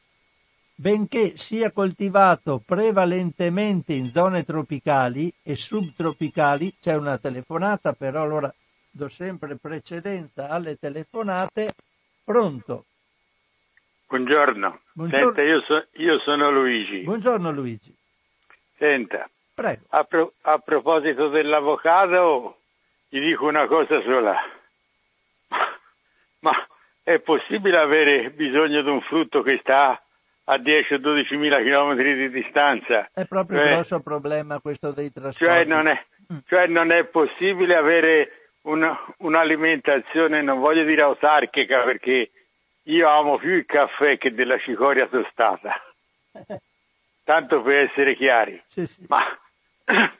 benché 0.78 1.38
sia 1.38 1.72
coltivato 1.72 2.62
prevalentemente 2.64 3.94
in 3.94 4.10
zone 4.12 4.44
tropicali 4.44 5.32
e 5.42 5.56
subtropicali, 5.56 6.74
c'è 6.78 6.94
una 6.94 7.16
telefonata, 7.16 7.94
però 7.94 8.22
allora 8.22 8.54
do 8.90 9.08
sempre 9.08 9.56
precedenza 9.56 10.48
alle 10.48 10.76
telefonate. 10.76 11.74
Pronto? 12.26 12.86
Buongiorno. 14.08 14.80
Buongiorno. 14.94 15.26
Senta, 15.26 15.42
io, 15.42 15.60
so, 15.60 15.86
io, 15.92 16.18
sono 16.18 16.50
Luigi. 16.50 17.02
Buongiorno 17.02 17.52
Luigi. 17.52 17.94
Senta, 18.76 19.30
Prego. 19.54 19.84
A, 19.90 20.02
pro, 20.02 20.32
a 20.42 20.58
proposito 20.58 21.28
dell'avvocato, 21.28 22.58
gli 23.08 23.20
dico 23.20 23.46
una 23.46 23.68
cosa 23.68 24.02
sola. 24.02 24.34
Ma 26.40 26.66
è 27.04 27.20
possibile 27.20 27.78
avere 27.78 28.30
bisogno 28.32 28.82
di 28.82 28.90
un 28.90 29.02
frutto 29.02 29.42
che 29.42 29.58
sta 29.60 30.02
a 30.48 30.56
10-12 30.56 31.36
mila 31.38 31.62
chilometri 31.62 32.16
di 32.16 32.30
distanza. 32.30 33.08
È 33.14 33.24
proprio 33.26 33.60
cioè, 33.60 33.68
grosso 33.74 34.00
problema 34.00 34.58
questo 34.58 34.90
dei 34.90 35.12
trasporti. 35.12 35.44
Cioè 35.44 35.64
non 35.64 35.86
è, 35.86 36.04
mm. 36.32 36.38
cioè 36.48 36.66
non 36.66 36.90
è 36.90 37.04
possibile 37.04 37.76
avere 37.76 38.45
una, 38.66 38.98
un'alimentazione, 39.18 40.42
non 40.42 40.60
voglio 40.60 40.84
dire 40.84 41.02
autarchica 41.02 41.82
perché 41.82 42.30
io 42.84 43.08
amo 43.08 43.38
più 43.38 43.54
il 43.54 43.66
caffè 43.66 44.18
che 44.18 44.32
della 44.32 44.58
cicoria 44.58 45.06
tostata. 45.08 45.74
Tanto 47.24 47.62
per 47.62 47.88
essere 47.88 48.14
chiari. 48.14 48.62
Sì, 48.68 48.86
sì. 48.86 49.04
Ma, 49.08 49.24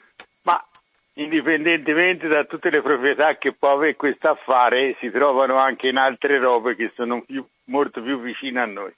ma 0.43 0.67
indipendentemente 1.15 2.27
da 2.27 2.45
tutte 2.45 2.71
le 2.71 2.83
proprietà 2.83 3.37
che 3.37 3.53
può 3.53 3.73
avere 3.73 3.95
questo 3.95 4.29
affare, 4.29 4.97
si 4.99 5.11
trovano 5.11 5.57
anche 5.57 5.89
in 5.89 5.97
altre 5.97 6.39
robe 6.39 6.75
che 6.75 6.91
sono 6.97 7.23
più, 7.23 7.47
molto 7.65 8.03
più 8.03 8.21
vicine 8.21 8.61
a 8.61 8.67
noi 8.67 8.93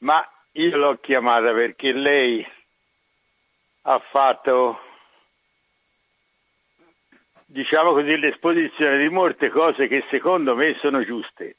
ma 0.00 0.26
io 0.52 0.76
l'ho 0.76 0.98
chiamata 0.98 1.52
perché 1.52 1.92
lei 1.92 2.46
ha 3.82 3.98
fatto, 3.98 4.78
diciamo 7.50 7.92
così, 7.92 8.16
l'esposizione 8.16 8.98
di 8.98 9.08
molte 9.08 9.48
cose 9.48 9.88
che 9.88 10.04
secondo 10.10 10.54
me 10.54 10.76
sono 10.80 11.04
giuste. 11.04 11.56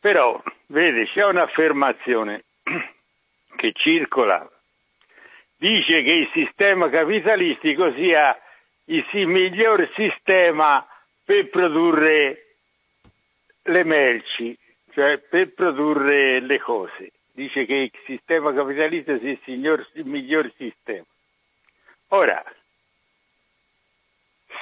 Però, 0.00 0.42
vede, 0.66 1.06
c'è 1.06 1.24
un'affermazione 1.24 2.44
che 3.56 3.72
circola, 3.74 4.48
dice 5.56 6.02
che 6.02 6.12
il 6.12 6.30
sistema 6.32 6.88
capitalistico 6.88 7.92
sia 7.92 8.38
il 8.84 9.04
miglior 9.26 9.88
sistema 9.94 10.86
per 11.24 11.48
produrre 11.48 12.46
le 13.62 13.84
merci 13.84 14.58
cioè 14.92 15.18
per 15.18 15.52
produrre 15.54 16.40
le 16.40 16.58
cose. 16.58 17.12
Dice 17.32 17.64
che 17.64 17.74
il 17.74 17.92
sistema 18.04 18.52
capitalista 18.52 19.18
sia 19.18 19.30
il, 19.30 19.40
signor, 19.44 19.88
il 19.94 20.04
miglior 20.04 20.52
sistema. 20.56 21.06
Ora, 22.08 22.42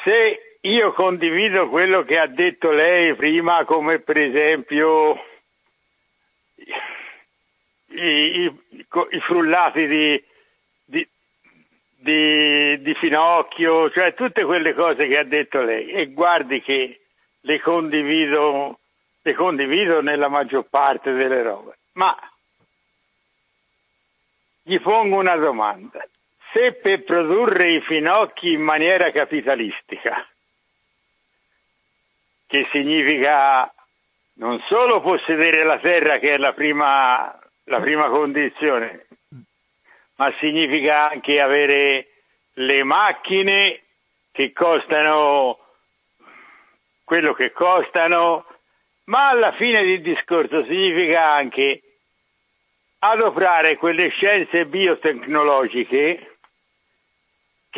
se 0.09 0.57
io 0.63 0.93
condivido 0.95 1.69
quello 1.69 2.03
che 2.03 2.19
ha 2.19 2.27
detto 2.27 2.71
lei 2.71 3.15
prima, 3.15 3.67
come 3.67 3.99
per 3.99 4.17
esempio 4.17 5.23
i, 7.89 8.45
i, 8.45 8.61
i 9.11 9.21
frullati 9.21 9.87
di, 9.87 10.25
di, 10.87 11.09
di, 11.99 12.81
di, 12.81 12.95
Finocchio, 12.95 13.91
cioè 13.91 14.15
tutte 14.15 14.45
quelle 14.45 14.73
cose 14.73 15.07
che 15.07 15.19
ha 15.19 15.25
detto 15.25 15.61
lei, 15.61 15.91
e 15.91 16.07
guardi 16.07 16.63
che 16.63 17.01
le 17.41 17.61
condivido 17.61 18.79
le 19.21 19.35
condivido 19.35 20.01
nella 20.01 20.29
maggior 20.29 20.69
parte 20.71 21.13
delle 21.13 21.43
robe, 21.43 21.77
ma 21.93 22.17
gli 24.63 24.81
pongo 24.81 25.19
una 25.19 25.37
domanda. 25.37 26.03
Se 26.53 26.73
per 26.73 27.05
produrre 27.05 27.73
i 27.73 27.81
finocchi 27.83 28.53
in 28.53 28.63
maniera 28.63 29.11
capitalistica, 29.11 30.27
che 32.47 32.67
significa 32.73 33.73
non 34.35 34.59
solo 34.69 35.01
possedere 35.01 35.65
la 35.65 35.79
terra 35.79 36.19
che 36.19 36.35
è 36.35 36.37
la 36.39 36.53
prima, 36.55 37.39
la 37.65 37.81
prima 37.81 38.09
condizione, 38.09 39.07
ma 40.17 40.33
significa 40.39 41.11
anche 41.11 41.41
avere 41.41 42.09
le 42.55 42.83
macchine 42.83 43.83
che 44.33 44.53
costano 44.53 45.59
quello 47.05 47.35
che 47.35 47.53
costano, 47.53 48.47
ma 49.05 49.29
alla 49.29 49.53
fine 49.53 49.83
del 49.83 50.03
discorso 50.03 50.65
significa 50.65 51.33
anche 51.33 51.83
adoprare 53.01 53.77
quelle 53.77 54.09
scienze 54.09 54.67
biotecnologiche 54.67 56.38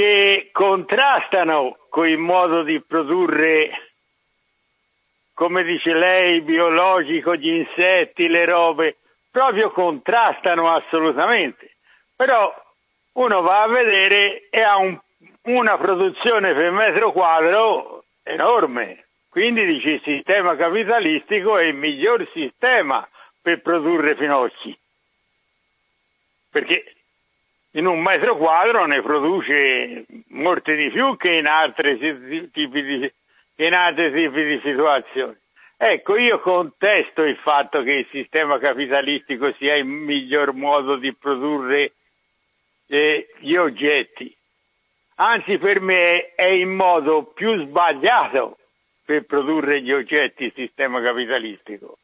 che 0.01 0.49
contrastano 0.51 1.77
con 1.91 2.09
il 2.09 2.17
modo 2.17 2.63
di 2.63 2.81
produrre, 2.81 3.91
come 5.35 5.63
dice 5.63 5.93
lei, 5.93 6.41
biologico, 6.41 7.37
gli 7.37 7.51
insetti, 7.51 8.27
le 8.27 8.47
robe, 8.47 8.97
proprio 9.31 9.71
contrastano 9.73 10.75
assolutamente. 10.75 11.77
Però 12.17 12.51
uno 13.13 13.43
va 13.43 13.61
a 13.61 13.69
vedere 13.69 14.49
e 14.49 14.63
ha 14.63 14.79
un, 14.79 14.99
una 15.43 15.77
produzione 15.77 16.55
per 16.55 16.71
metro 16.71 17.13
quadro 17.13 18.05
enorme. 18.23 19.05
Quindi 19.29 19.67
dice 19.67 19.91
il 19.91 20.03
sistema 20.03 20.57
capitalistico 20.57 21.59
è 21.59 21.65
il 21.65 21.75
miglior 21.75 22.27
sistema 22.33 23.07
per 23.43 23.61
produrre 23.61 24.17
finocchi. 24.17 24.75
Perché 26.51 27.00
in 27.73 27.87
un 27.87 28.01
metro 28.01 28.37
quadro 28.37 28.87
ne 28.87 29.01
produce 29.03 30.05
molti 30.29 30.75
di 30.75 30.91
più 30.91 31.17
che 31.17 31.33
in 31.33 31.47
altri 31.47 32.51
tipi 32.51 32.83
di, 32.83 33.13
in 33.57 33.75
altri 33.75 34.13
tipi 34.13 34.45
di 34.45 34.61
situazioni. 34.63 35.37
Ecco, 35.77 36.17
io 36.17 36.41
contesto 36.41 37.23
il 37.23 37.37
fatto 37.37 37.83
che 37.83 37.93
il 37.93 38.07
sistema 38.11 38.59
capitalistico 38.59 39.53
sia 39.55 39.77
il 39.77 39.87
miglior 39.87 40.53
modo 40.53 40.97
di 40.97 41.15
produrre 41.15 41.93
eh, 42.87 43.29
gli 43.39 43.55
oggetti. 43.55 44.37
Anzi, 45.15 45.57
per 45.59 45.81
me 45.81 46.35
è 46.35 46.45
il 46.45 46.67
modo 46.67 47.25
più 47.25 47.57
sbagliato 47.63 48.59
per 49.05 49.25
produrre 49.25 49.81
gli 49.81 49.93
oggetti 49.93 50.45
il 50.45 50.53
sistema 50.55 51.01
capitalistico, 51.01 51.99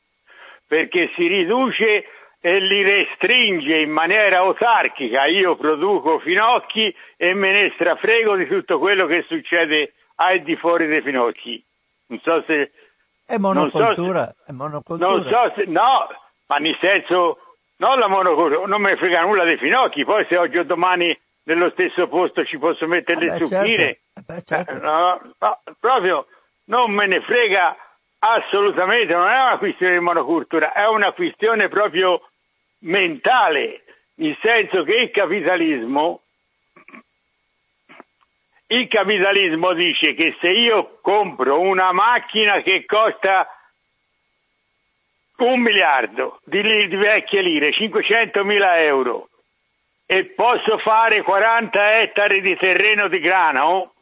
perché 0.66 1.10
si 1.14 1.26
riduce 1.26 2.04
e 2.46 2.60
li 2.60 2.80
restringe 2.84 3.78
in 3.78 3.90
maniera 3.90 4.38
autarchica. 4.38 5.24
Io 5.24 5.56
produco 5.56 6.20
finocchi 6.20 6.94
e 7.16 7.34
me 7.34 7.50
ne 7.50 7.72
strafrego 7.74 8.36
di 8.36 8.46
tutto 8.46 8.78
quello 8.78 9.06
che 9.06 9.24
succede 9.26 9.94
al 10.14 10.42
di 10.42 10.54
fuori 10.54 10.86
dei 10.86 11.02
finocchi. 11.02 11.60
Non 12.06 12.20
so 12.20 12.44
se... 12.46 12.70
È 13.26 13.36
monocultura, 13.36 13.94
so 13.94 14.34
se, 14.36 14.44
è 14.46 14.52
monocultura. 14.52 15.10
Non 15.10 15.24
so 15.24 15.52
se... 15.56 15.64
No, 15.66 16.06
ma 16.46 16.56
nel 16.58 16.76
senso... 16.80 17.40
Non 17.78 17.98
la 17.98 18.06
monocultura, 18.06 18.64
non 18.64 18.80
mi 18.80 18.94
frega 18.94 19.22
nulla 19.22 19.42
dei 19.42 19.58
finocchi, 19.58 20.04
poi 20.04 20.24
se 20.28 20.36
oggi 20.36 20.58
o 20.58 20.64
domani 20.64 21.18
nello 21.42 21.70
stesso 21.70 22.06
posto 22.06 22.44
ci 22.44 22.58
posso 22.58 22.86
mettere 22.86 23.24
le 23.24 23.30
certo. 23.30 23.46
zucchine... 23.46 23.98
Eh 24.28 24.42
certo. 24.44 24.70
Eh, 24.70 24.78
no, 24.78 25.20
no, 25.40 25.60
proprio 25.80 26.26
non 26.66 26.92
me 26.92 27.08
ne 27.08 27.20
frega 27.22 27.76
assolutamente, 28.20 29.12
non 29.12 29.26
è 29.26 29.42
una 29.42 29.58
questione 29.58 29.94
di 29.94 30.00
monocultura, 30.00 30.72
è 30.72 30.86
una 30.86 31.10
questione 31.10 31.68
proprio 31.68 32.22
mentale, 32.86 33.82
nel 34.14 34.36
senso 34.40 34.82
che 34.82 34.94
il 34.94 35.10
capitalismo, 35.10 36.22
il 38.68 38.88
capitalismo 38.88 39.72
dice 39.74 40.14
che 40.14 40.36
se 40.40 40.48
io 40.50 40.98
compro 41.00 41.60
una 41.60 41.92
macchina 41.92 42.62
che 42.62 42.84
costa 42.84 43.48
un 45.38 45.60
miliardo 45.60 46.40
di, 46.44 46.62
di 46.62 46.96
vecchie 46.96 47.42
lire, 47.42 47.72
500 47.72 48.44
mila 48.44 48.80
euro, 48.80 49.28
e 50.06 50.24
posso 50.26 50.78
fare 50.78 51.22
40 51.22 52.00
ettari 52.00 52.40
di 52.40 52.56
terreno 52.56 53.08
di 53.08 53.18
grano, 53.18 53.92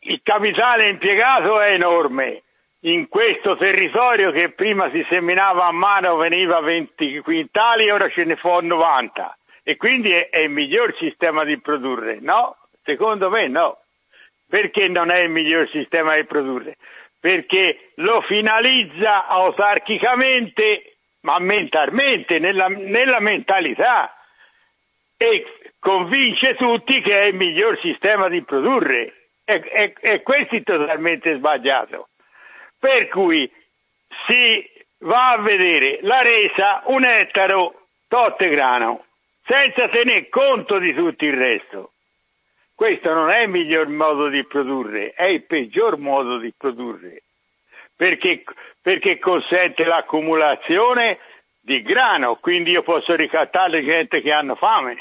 il 0.00 0.20
capitale 0.22 0.88
impiegato 0.88 1.60
è 1.60 1.72
enorme 1.72 2.42
in 2.80 3.08
questo 3.08 3.56
territorio 3.56 4.30
che 4.30 4.52
prima 4.52 4.90
si 4.90 5.04
seminava 5.08 5.66
a 5.66 5.72
mano 5.72 6.16
veniva 6.16 6.60
20 6.60 7.20
quintali, 7.20 7.90
ora 7.90 8.08
ce 8.08 8.24
ne 8.24 8.36
fa 8.36 8.60
90 8.60 9.38
e 9.68 9.76
quindi 9.76 10.12
è, 10.12 10.28
è 10.30 10.38
il 10.38 10.50
miglior 10.50 10.94
sistema 10.96 11.44
di 11.44 11.60
produrre. 11.60 12.18
No, 12.20 12.56
secondo 12.84 13.28
me 13.30 13.48
no. 13.48 13.80
Perché 14.48 14.88
non 14.88 15.10
è 15.10 15.18
il 15.18 15.30
miglior 15.30 15.68
sistema 15.68 16.14
di 16.14 16.24
produrre? 16.24 16.76
Perché 17.20 17.90
lo 17.96 18.22
finalizza 18.22 19.26
autarchicamente, 19.26 20.96
ma 21.20 21.38
mentalmente, 21.38 22.38
nella, 22.38 22.68
nella 22.68 23.20
mentalità 23.20 24.14
e 25.18 25.44
convince 25.78 26.54
tutti 26.54 27.02
che 27.02 27.20
è 27.20 27.24
il 27.24 27.34
miglior 27.34 27.78
sistema 27.80 28.28
di 28.28 28.42
produrre. 28.42 29.32
E, 29.44 29.62
e, 29.70 29.94
e 30.00 30.22
questo 30.22 30.54
è 30.54 30.62
totalmente 30.62 31.36
sbagliato. 31.36 32.07
Per 32.78 33.08
cui 33.08 33.50
si 34.26 34.70
va 34.98 35.32
a 35.32 35.38
vedere 35.38 35.98
la 36.02 36.22
resa 36.22 36.82
un 36.86 37.04
ettaro 37.04 37.86
tot 38.08 38.36
grano, 38.48 39.04
senza 39.44 39.88
tener 39.88 40.28
conto 40.28 40.78
di 40.78 40.94
tutto 40.94 41.24
il 41.24 41.36
resto. 41.36 41.92
Questo 42.74 43.12
non 43.12 43.30
è 43.30 43.40
il 43.40 43.48
miglior 43.48 43.88
modo 43.88 44.28
di 44.28 44.44
produrre, 44.44 45.12
è 45.12 45.24
il 45.24 45.42
peggior 45.42 45.98
modo 45.98 46.38
di 46.38 46.52
produrre, 46.56 47.22
perché, 47.96 48.44
perché 48.80 49.18
consente 49.18 49.84
l'accumulazione 49.84 51.18
di 51.60 51.82
grano, 51.82 52.36
quindi 52.36 52.70
io 52.70 52.82
posso 52.82 53.16
ricattare 53.16 53.82
gente 53.82 54.20
che 54.22 54.30
hanno 54.30 54.54
fame. 54.54 54.96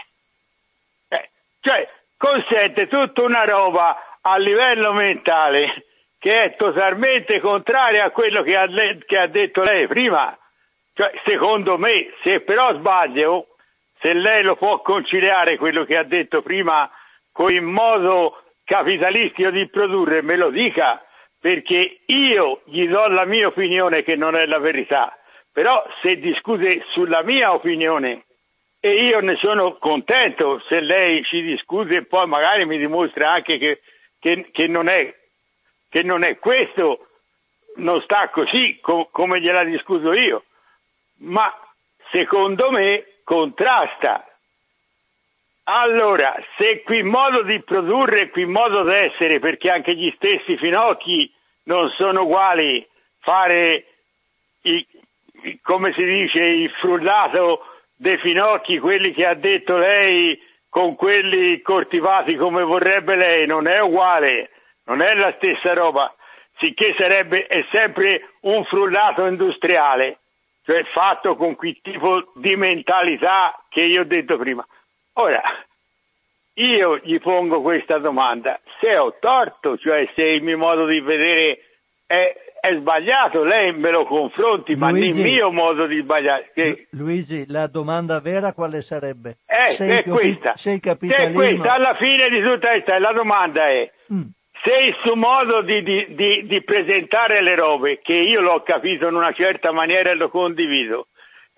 Eh, 1.07 1.29
cioè, 1.61 1.87
consente 2.17 2.87
tutta 2.87 3.21
una 3.21 3.45
roba 3.45 4.17
a 4.21 4.37
livello 4.37 4.91
mentale 4.91 5.85
che 6.19 6.43
è 6.43 6.55
totalmente 6.55 7.39
contraria 7.39 8.05
a 8.05 8.11
quello 8.11 8.43
che 8.43 8.55
ha, 8.55 8.67
che 9.05 9.17
ha 9.17 9.27
detto 9.27 9.63
lei 9.63 9.87
prima. 9.87 10.37
Cioè, 10.93 11.11
secondo 11.25 11.77
me, 11.77 12.11
se 12.23 12.41
però 12.41 12.73
sbaglio, 12.73 13.47
se 13.99 14.13
lei 14.13 14.43
lo 14.43 14.55
può 14.55 14.81
conciliare 14.81 15.57
quello 15.57 15.85
che 15.85 15.97
ha 15.97 16.03
detto 16.03 16.41
prima 16.41 16.89
con 17.31 17.51
il 17.51 17.61
modo 17.61 18.41
capitalistico 18.63 19.49
di 19.51 19.67
produrre, 19.69 20.21
me 20.21 20.35
lo 20.35 20.49
dica, 20.49 21.03
perché 21.39 21.99
io 22.07 22.61
gli 22.65 22.87
do 22.87 23.07
la 23.07 23.25
mia 23.25 23.47
opinione 23.47 24.03
che 24.03 24.15
non 24.15 24.35
è 24.35 24.45
la 24.45 24.59
verità, 24.59 25.15
però 25.51 25.85
se 26.01 26.17
discute 26.17 26.83
sulla 26.89 27.21
mia 27.23 27.53
opinione 27.53 28.25
e 28.79 29.05
io 29.05 29.19
ne 29.21 29.35
sono 29.37 29.77
contento 29.77 30.61
se 30.67 30.79
lei 30.79 31.23
ci 31.23 31.41
discute 31.41 31.95
e 31.95 32.05
poi 32.05 32.27
magari 32.27 32.65
mi 32.65 32.77
dimostra 32.77 33.31
anche 33.31 33.57
che, 33.57 33.81
che, 34.19 34.49
che 34.51 34.67
non 34.67 34.87
è 34.87 35.13
che 35.89 36.03
non 36.03 36.23
è 36.23 36.37
questo, 36.37 37.07
non 37.77 38.01
sta 38.01 38.29
così 38.29 38.79
com- 38.81 39.07
come 39.11 39.39
gliela 39.39 39.63
discuto 39.63 40.13
io, 40.13 40.43
ma 41.19 41.53
secondo 42.11 42.71
me 42.71 43.05
contrasta. 43.23 44.25
Allora, 45.69 46.33
se 46.57 46.81
qui 46.83 47.03
modo 47.03 47.43
di 47.43 47.61
produrre 47.61 48.29
qui 48.29 48.45
modo 48.45 48.83
di 48.83 48.93
essere, 48.93 49.39
perché 49.39 49.69
anche 49.69 49.95
gli 49.95 50.11
stessi 50.15 50.57
finocchi 50.57 51.31
non 51.63 51.89
sono 51.89 52.21
uguali, 52.21 52.87
fare, 53.19 53.85
i, 54.61 54.87
come 55.61 55.91
si 55.93 56.03
dice, 56.05 56.41
il 56.41 56.69
frullato 56.71 57.65
dei 57.95 58.17
finocchi, 58.17 58.79
quelli 58.79 59.11
che 59.11 59.25
ha 59.25 59.33
detto 59.33 59.77
lei, 59.77 60.41
con 60.69 60.95
quelli 60.95 61.61
coltivati 61.61 62.35
come 62.35 62.63
vorrebbe 62.63 63.15
lei, 63.15 63.45
non 63.45 63.67
è 63.67 63.81
uguale 63.81 64.51
non 64.87 65.01
è 65.01 65.13
la 65.15 65.33
stessa 65.35 65.73
roba, 65.73 66.13
sicché 66.57 66.95
sarebbe, 66.97 67.45
è 67.45 67.65
sempre 67.71 68.29
un 68.41 68.63
frullato 68.65 69.25
industriale, 69.25 70.19
cioè 70.65 70.83
fatto 70.93 71.35
con 71.35 71.55
quel 71.55 71.79
tipo 71.81 72.31
di 72.35 72.55
mentalità 72.55 73.63
che 73.69 73.81
io 73.81 74.01
ho 74.01 74.05
detto 74.05 74.37
prima. 74.37 74.65
Ora, 75.13 75.41
io 76.55 76.97
gli 77.03 77.19
pongo 77.19 77.61
questa 77.61 77.97
domanda, 77.97 78.59
se 78.79 78.97
ho 78.97 79.15
torto, 79.19 79.77
cioè 79.77 80.09
se 80.15 80.23
il 80.23 80.43
mio 80.43 80.57
modo 80.57 80.85
di 80.85 81.01
vedere 81.01 81.59
è, 82.05 82.33
è 82.61 82.75
sbagliato, 82.75 83.43
lei 83.43 83.73
me 83.73 83.91
lo 83.91 84.05
confronti, 84.05 84.75
Luigi, 84.75 84.79
ma 84.79 84.91
nel 84.91 85.15
mio 85.15 85.51
modo 85.51 85.85
di 85.85 85.99
sbagliare. 85.99 86.51
Che... 86.53 86.87
Luigi, 86.91 87.45
la 87.47 87.67
domanda 87.67 88.21
vera 88.21 88.53
quale 88.53 88.81
sarebbe? 88.81 89.39
Eh, 89.45 89.71
sei 89.71 89.97
è 89.97 90.03
questa. 90.03 90.55
Sei 90.55 90.79
capitalismo... 90.79 91.41
È 91.41 91.55
questa, 91.55 91.73
alla 91.73 91.95
fine 91.95 92.29
di 92.29 92.41
tutta 92.41 92.69
questa, 92.69 92.97
la 92.99 93.11
domanda 93.11 93.67
è, 93.67 93.91
mm 94.13 94.21
se 94.67 94.77
il 94.79 94.97
suo 95.01 95.15
modo 95.15 95.61
di, 95.61 95.81
di, 95.81 96.07
di, 96.09 96.45
di, 96.45 96.61
presentare 96.61 97.41
le 97.41 97.55
robe, 97.55 98.01
che 98.01 98.13
io 98.13 98.41
l'ho 98.41 98.61
capito 98.63 99.07
in 99.07 99.15
una 99.15 99.31
certa 99.31 99.71
maniera 99.71 100.11
e 100.11 100.15
lo 100.15 100.27
condivido, 100.29 101.07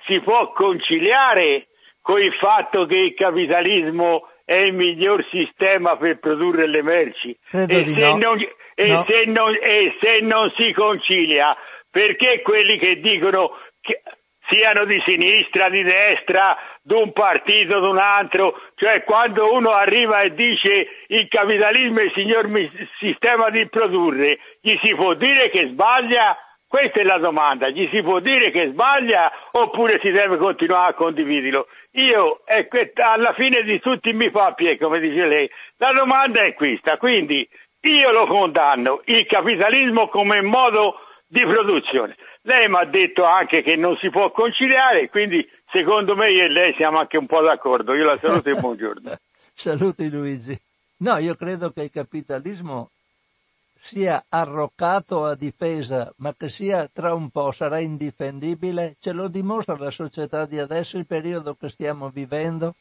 si 0.05 0.19
può 0.19 0.51
conciliare 0.51 1.69
con 2.01 2.21
il 2.21 2.33
fatto 2.33 2.85
che 2.85 2.97
il 2.97 3.13
capitalismo 3.15 4.27
è 4.45 4.53
il 4.53 4.73
miglior 4.73 5.25
sistema 5.31 5.97
per 5.97 6.19
produrre 6.19 6.67
le 6.67 6.83
merci 6.83 7.35
e 7.51 7.67
se, 7.67 7.99
no. 7.99 8.17
non, 8.17 8.47
e, 8.75 8.87
no. 8.87 9.05
se 9.07 9.25
non, 9.25 9.57
e 9.59 9.97
se 9.99 10.19
non 10.21 10.51
si 10.55 10.71
concilia, 10.73 11.57
perché 11.89 12.41
quelli 12.43 12.77
che 12.77 12.99
dicono 12.99 13.57
che 13.81 14.01
siano 14.47 14.85
di 14.85 15.01
sinistra, 15.03 15.69
di 15.69 15.81
destra, 15.81 16.57
di 16.89 16.95
un 16.95 17.13
partito, 17.13 17.79
di 17.79 17.85
un 17.85 17.99
altro, 17.99 18.59
cioè 18.73 19.03
quando 19.03 19.53
uno 19.53 19.69
arriva 19.69 20.21
e 20.21 20.33
dice 20.33 20.87
il 21.07 21.27
capitalismo 21.27 21.99
è 21.99 22.05
il 22.05 22.11
signor 22.15 22.49
sistema 22.97 23.51
di 23.51 23.69
produrre, 23.69 24.39
gli 24.59 24.75
si 24.81 24.95
può 24.95 25.13
dire 25.13 25.51
che 25.51 25.67
sbaglia? 25.67 26.35
Questa 26.67 26.99
è 26.99 27.03
la 27.03 27.17
domanda, 27.17 27.69
gli 27.69 27.87
si 27.91 28.01
può 28.01 28.19
dire 28.19 28.51
che 28.51 28.69
sbaglia 28.69 29.31
oppure 29.51 29.99
si 30.01 30.09
deve 30.11 30.37
continuare 30.37 30.91
a 30.91 30.95
condividerlo? 30.95 31.67
Io, 31.93 32.41
alla 32.95 33.33
fine 33.33 33.61
di 33.63 33.79
tutti 33.79 34.11
mi 34.13 34.31
fa 34.31 34.53
piacere, 34.53 34.77
come 34.77 34.99
dice 34.99 35.25
lei, 35.25 35.49
la 35.77 35.91
domanda 35.93 36.41
è 36.41 36.53
questa, 36.55 36.97
quindi 36.97 37.47
io 37.81 38.11
lo 38.11 38.25
condanno, 38.25 39.01
il 39.05 39.25
capitalismo 39.27 40.09
come 40.09 40.41
modo 40.41 40.99
di 41.29 41.41
produzione. 41.41 42.15
Lei 42.41 42.67
mi 42.67 42.77
ha 42.77 42.85
detto 42.85 43.23
anche 43.23 43.61
che 43.61 43.75
non 43.75 43.95
si 43.97 44.09
può 44.09 44.31
conciliare, 44.31 45.09
quindi 45.09 45.47
secondo 45.71 46.15
me 46.15 46.31
io 46.31 46.45
e 46.45 46.49
lei 46.49 46.73
siamo 46.73 46.97
anche 46.97 47.17
un 47.17 47.27
po' 47.27 47.41
d'accordo. 47.41 47.93
Io 47.93 48.05
la 48.05 48.17
saluto 48.19 48.49
e 48.49 48.55
buongiorno. 48.59 49.15
Saluti 49.53 50.09
Luigi. 50.09 50.59
No, 50.97 51.17
io 51.17 51.35
credo 51.35 51.71
che 51.71 51.83
il 51.83 51.91
capitalismo 51.91 52.89
sia 53.81 54.25
arroccato 54.27 55.23
a 55.23 55.35
difesa, 55.35 56.11
ma 56.17 56.33
che 56.35 56.49
sia 56.49 56.89
tra 56.91 57.13
un 57.13 57.29
po' 57.29 57.51
sarà 57.51 57.79
indifendibile, 57.79 58.95
ce 58.99 59.11
lo 59.11 59.27
dimostra 59.27 59.77
la 59.77 59.91
società 59.91 60.45
di 60.45 60.59
adesso, 60.59 60.97
il 60.97 61.05
periodo 61.05 61.55
che 61.55 61.69
stiamo 61.69 62.09
vivendo. 62.09 62.75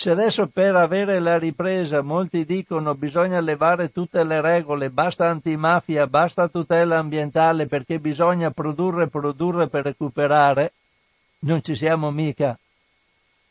Se 0.00 0.10
adesso 0.10 0.46
per 0.46 0.76
avere 0.76 1.20
la 1.20 1.36
ripresa 1.36 2.00
molti 2.00 2.46
dicono 2.46 2.94
bisogna 2.94 3.38
levare 3.38 3.92
tutte 3.92 4.24
le 4.24 4.40
regole, 4.40 4.88
basta 4.88 5.28
antimafia, 5.28 6.06
basta 6.06 6.48
tutela 6.48 6.96
ambientale 6.96 7.66
perché 7.66 7.98
bisogna 7.98 8.50
produrre, 8.50 9.08
produrre 9.08 9.68
per 9.68 9.84
recuperare, 9.84 10.72
non 11.40 11.62
ci 11.62 11.74
siamo 11.74 12.10
mica. 12.10 12.58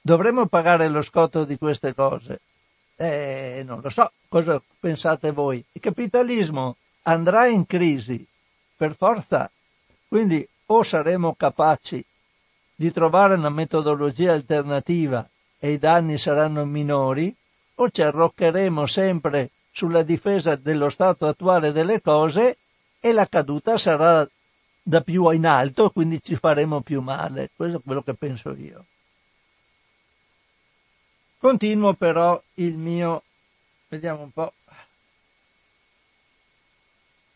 Dovremmo 0.02 0.48
pagare 0.48 0.88
lo 0.88 1.04
scotto 1.04 1.44
di 1.44 1.56
queste 1.56 1.94
cose. 1.94 2.42
Eh, 2.96 3.62
non 3.64 3.82
lo 3.84 3.90
so, 3.92 4.12
cosa 4.28 4.60
pensate 4.80 5.32
voi? 5.32 5.64
Il 5.72 5.82
capitalismo 5.82 6.78
andrà 7.04 7.46
in 7.46 7.68
crisi 7.68 8.26
per 8.76 8.96
forza, 8.96 9.52
quindi 10.08 10.50
o 10.66 10.82
saremo 10.82 11.36
capaci 11.36 12.04
di 12.74 12.92
trovare 12.92 13.36
una 13.36 13.50
metodologia 13.50 14.34
alternativa 14.34 15.30
e 15.60 15.74
i 15.74 15.78
danni 15.78 16.18
saranno 16.18 16.66
minori, 16.66 17.36
o 17.76 17.90
ci 17.90 18.02
arroccheremo 18.02 18.86
sempre 18.86 19.52
sulla 19.72 20.04
difesa 20.04 20.56
dello 20.56 20.90
stato 20.90 21.28
attuale 21.28 21.72
delle 21.72 22.02
cose 22.02 22.58
e 23.00 23.12
la 23.12 23.28
caduta 23.28 23.78
sarà 23.78 24.28
da 24.82 25.02
più 25.02 25.30
in 25.30 25.46
alto, 25.46 25.92
quindi 25.92 26.22
ci 26.22 26.36
faremo 26.36 26.82
più 26.82 27.02
male. 27.02 27.52
Questo 27.56 27.78
è 27.78 27.82
quello 27.84 28.02
che 28.02 28.14
penso 28.16 28.56
io. 28.56 28.86
Continuo 31.38 31.94
però 31.94 32.42
il 32.56 32.76
mio, 32.76 33.24
vediamo 33.88 34.24
un 34.24 34.32
po', 34.32 34.54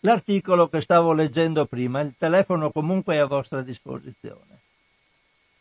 l'articolo 0.01 0.67
che 0.67 0.81
stavo 0.81 1.13
leggendo 1.13 1.65
prima, 1.65 2.01
il 2.01 2.15
telefono 2.17 2.71
comunque 2.71 3.15
è 3.15 3.19
a 3.19 3.25
vostra 3.25 3.61
disposizione. 3.61 4.62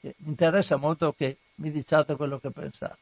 Mi 0.03 0.15
interessa 0.27 0.77
molto 0.77 1.13
che 1.17 1.37
mi 1.57 1.71
diciate 1.71 2.17
quello 2.17 2.39
che 2.39 2.51
pensate. 2.51 2.99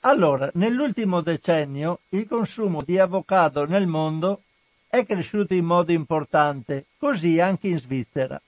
Allora, 0.00 0.50
nell'ultimo 0.54 1.20
decennio 1.20 2.00
il 2.10 2.26
consumo 2.26 2.82
di 2.82 2.98
avocado 2.98 3.64
nel 3.64 3.86
mondo 3.86 4.42
è 4.88 5.04
cresciuto 5.04 5.54
in 5.54 5.64
modo 5.64 5.92
importante, 5.92 6.86
così 6.98 7.38
anche 7.38 7.68
in 7.68 7.78
Svizzera. 7.78 8.40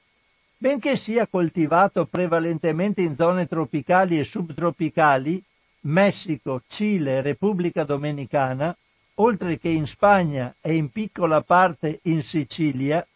Benché 0.57 0.97
sia 0.97 1.27
coltivato 1.27 2.05
prevalentemente 2.07 3.03
in 3.03 3.15
zone 3.15 3.47
tropicali 3.47 4.19
e 4.19 4.25
subtropicali, 4.25 5.43
Messico, 5.83 6.63
Cile, 6.67 7.23
Repubblica 7.23 7.85
Dominicana, 7.85 8.77
oltre 9.15 9.59
che 9.59 9.69
in 9.69 9.87
Spagna 9.87 10.55
e 10.61 10.75
in 10.75 10.91
piccola 10.91 11.43
parte 11.43 12.01
in 12.03 12.23
Sicilia, 12.23 13.07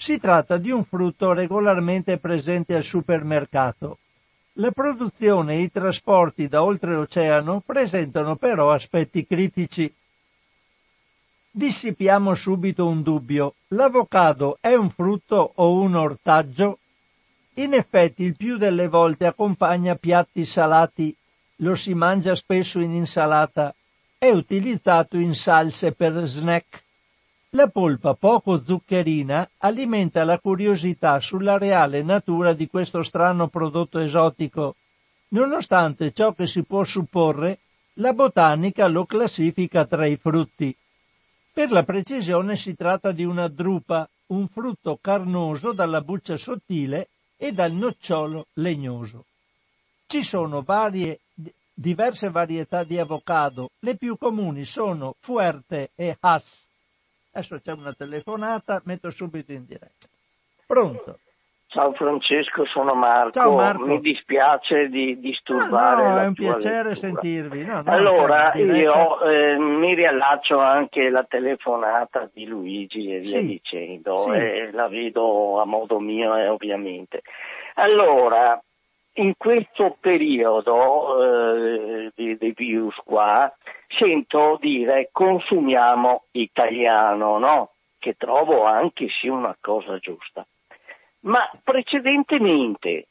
si 0.00 0.18
tratta 0.18 0.56
di 0.56 0.70
un 0.70 0.82
frutto 0.84 1.34
regolarmente 1.34 2.16
presente 2.16 2.74
al 2.74 2.84
supermercato. 2.84 3.98
La 4.54 4.70
produzione 4.70 5.56
e 5.56 5.60
i 5.60 5.70
trasporti 5.70 6.48
da 6.48 6.62
oltreoceano 6.62 7.60
presentano 7.60 8.36
però 8.36 8.72
aspetti 8.72 9.26
critici. 9.26 9.92
Dissipiamo 11.50 12.34
subito 12.34 12.86
un 12.86 13.02
dubbio. 13.02 13.56
L'avocado 13.68 14.56
è 14.58 14.72
un 14.74 14.88
frutto 14.88 15.52
o 15.56 15.74
un 15.74 15.94
ortaggio? 15.94 16.78
In 17.56 17.74
effetti 17.74 18.22
il 18.22 18.36
più 18.36 18.56
delle 18.56 18.88
volte 18.88 19.26
accompagna 19.26 19.96
piatti 19.96 20.46
salati 20.46 21.14
lo 21.56 21.74
si 21.74 21.92
mangia 21.92 22.34
spesso 22.34 22.80
in 22.80 22.94
insalata, 22.94 23.74
è 24.16 24.30
utilizzato 24.30 25.18
in 25.18 25.34
salse 25.34 25.92
per 25.92 26.24
snack. 26.24 26.84
La 27.54 27.66
polpa 27.66 28.14
poco 28.14 28.62
zuccherina 28.62 29.50
alimenta 29.58 30.22
la 30.22 30.38
curiosità 30.38 31.18
sulla 31.18 31.58
reale 31.58 32.00
natura 32.04 32.52
di 32.52 32.68
questo 32.68 33.02
strano 33.02 33.48
prodotto 33.48 33.98
esotico. 33.98 34.76
Nonostante 35.30 36.12
ciò 36.12 36.32
che 36.32 36.46
si 36.46 36.62
può 36.62 36.84
supporre, 36.84 37.58
la 37.94 38.12
botanica 38.12 38.86
lo 38.86 39.04
classifica 39.04 39.84
tra 39.84 40.06
i 40.06 40.16
frutti. 40.16 40.72
Per 41.52 41.72
la 41.72 41.82
precisione 41.82 42.54
si 42.54 42.76
tratta 42.76 43.10
di 43.10 43.24
una 43.24 43.48
drupa, 43.48 44.08
un 44.26 44.46
frutto 44.46 44.96
carnoso 45.00 45.72
dalla 45.72 46.02
buccia 46.02 46.36
sottile 46.36 47.08
e 47.36 47.50
dal 47.50 47.72
nocciolo 47.72 48.46
legnoso. 48.54 49.24
Ci 50.06 50.22
sono 50.22 50.62
varie, 50.62 51.18
diverse 51.74 52.30
varietà 52.30 52.84
di 52.84 52.96
avocado, 52.96 53.70
le 53.80 53.96
più 53.96 54.16
comuni 54.16 54.64
sono 54.64 55.16
Fuerte 55.18 55.90
e 55.96 56.16
Hass. 56.20 56.68
Adesso 57.32 57.60
c'è 57.60 57.72
una 57.72 57.92
telefonata, 57.92 58.80
metto 58.84 59.10
subito 59.10 59.52
in 59.52 59.64
diretta. 59.66 60.08
Pronto? 60.66 61.18
Ciao 61.72 61.92
Francesco, 61.92 62.64
sono 62.64 62.94
Marco. 62.94 63.30
Ciao 63.30 63.54
Marco. 63.54 63.86
Mi 63.86 64.00
dispiace 64.00 64.88
di 64.88 65.20
disturbare. 65.20 66.02
No, 66.02 66.14
no 66.14 66.20
è 66.20 66.26
un 66.26 66.34
piacere 66.34 66.88
lettura. 66.88 66.94
sentirvi. 66.94 67.64
No, 67.64 67.82
no, 67.82 67.92
allora, 67.92 68.52
io 68.54 69.20
eh, 69.22 69.56
mi 69.56 69.94
riallaccio 69.94 70.58
anche 70.58 71.06
alla 71.06 71.22
telefonata 71.22 72.28
di 72.32 72.46
Luigi 72.46 73.14
e 73.14 73.20
via 73.20 73.38
sì. 73.38 73.46
dicendo, 73.46 74.18
sì. 74.18 74.30
e 74.30 74.70
la 74.72 74.88
vedo 74.88 75.60
a 75.60 75.64
modo 75.64 76.00
mio 76.00 76.34
eh, 76.36 76.48
ovviamente. 76.48 77.22
Allora, 77.74 78.60
in 79.14 79.34
questo 79.36 79.96
periodo 80.00 81.22
eh, 81.22 82.12
di, 82.14 82.36
di 82.36 82.52
virus 82.56 82.94
qua 83.04 83.52
sento 83.88 84.56
dire 84.60 85.08
consumiamo 85.12 86.24
italiano, 86.32 87.38
no? 87.38 87.70
Che 87.98 88.14
trovo 88.14 88.64
anche 88.64 89.08
sia 89.08 89.32
una 89.32 89.56
cosa 89.60 89.98
giusta. 89.98 90.46
Ma 91.20 91.50
precedentemente, 91.62 93.08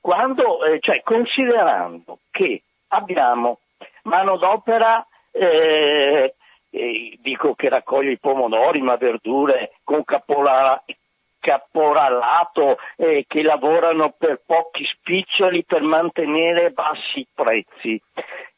quando, 0.00 0.64
eh, 0.64 0.78
cioè 0.80 1.02
considerando 1.02 2.18
che 2.30 2.62
abbiamo 2.88 3.60
manodopera 4.02 5.06
eh, 5.30 6.34
eh, 6.70 7.18
dico 7.20 7.54
che 7.54 7.68
raccoglie 7.68 8.12
i 8.12 8.18
pomodori, 8.18 8.80
ma 8.80 8.96
verdure 8.96 9.72
con 9.84 10.04
capola, 10.04 10.82
caporalato 11.40 12.76
eh, 12.96 13.24
che 13.26 13.42
lavorano 13.42 14.14
per 14.16 14.42
pochi 14.46 14.84
spiccioli 14.84 15.64
per 15.64 15.82
mantenere 15.82 16.70
bassi 16.70 17.26
prezzi. 17.34 18.00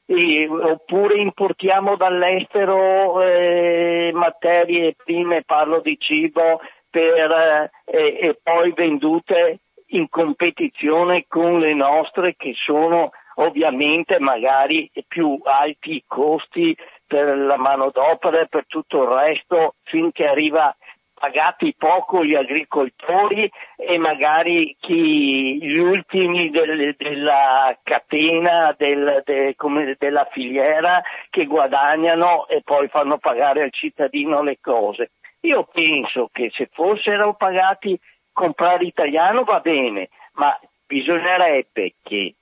E, 0.05 0.49
oppure 0.49 1.17
importiamo 1.17 1.97
dall'estero 1.97 3.23
eh, 3.23 4.11
materie 4.13 4.95
prime, 5.03 5.43
parlo 5.45 5.81
di 5.81 5.97
cibo, 5.99 6.61
per, 6.91 7.71
eh, 7.87 8.19
e 8.21 8.39
poi 8.43 8.73
vendute 8.75 9.61
in 9.93 10.09
competizione 10.11 11.25
con 11.27 11.59
le 11.59 11.73
nostre 11.73 12.35
che 12.37 12.53
sono 12.55 13.13
ovviamente 13.37 14.19
magari 14.19 14.91
più 15.09 15.39
alti 15.43 15.95
i 15.95 16.05
costi 16.07 16.77
per 17.07 17.37
la 17.37 17.57
manodopera 17.57 18.41
e 18.41 18.47
per 18.47 18.67
tutto 18.67 19.03
il 19.03 19.09
resto 19.09 19.75
finché 19.85 20.27
arriva 20.27 20.75
pagati 21.23 21.73
poco 21.79 22.25
gli 22.25 22.35
agricoltori 22.35 23.49
e 23.77 23.97
magari 23.97 24.77
chi, 24.81 25.57
gli 25.63 25.79
ultimi 25.79 26.51
del, 26.51 26.97
della 26.99 27.79
catena, 27.85 28.75
del, 28.77 29.23
de, 29.25 29.55
come, 29.55 29.95
della 30.01 30.29
filiera 30.33 31.01
che 31.31 31.45
guadagnano 31.45 32.49
e 32.49 32.63
poi 32.65 32.89
fanno 32.89 33.19
pagare 33.19 33.63
al 33.63 33.73
cittadino 33.73 34.43
le 34.43 34.59
cose. 34.61 35.13
Io 35.43 35.63
penso 35.73 36.29
che 36.33 36.51
se 36.53 36.69
fossero 36.73 37.35
pagati 37.35 37.97
comprare 38.33 38.85
italiano 38.85 39.45
va 39.45 39.61
bene, 39.61 40.09
ma 40.33 40.59
bisognerebbe 40.89 41.95
che 42.03 42.35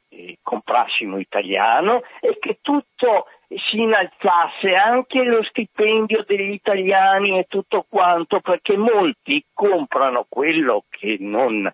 comprassimo 0.42 1.18
italiano 1.18 2.02
e 2.20 2.36
che 2.38 2.58
tutto 2.60 3.26
si 3.48 3.80
innalzasse 3.80 4.74
anche 4.74 5.22
lo 5.22 5.42
stipendio 5.42 6.24
degli 6.26 6.52
italiani 6.52 7.38
e 7.38 7.46
tutto 7.48 7.84
quanto, 7.88 8.40
perché 8.40 8.76
molti 8.76 9.44
comprano 9.52 10.26
quello 10.28 10.84
che 10.88 11.16
non 11.20 11.70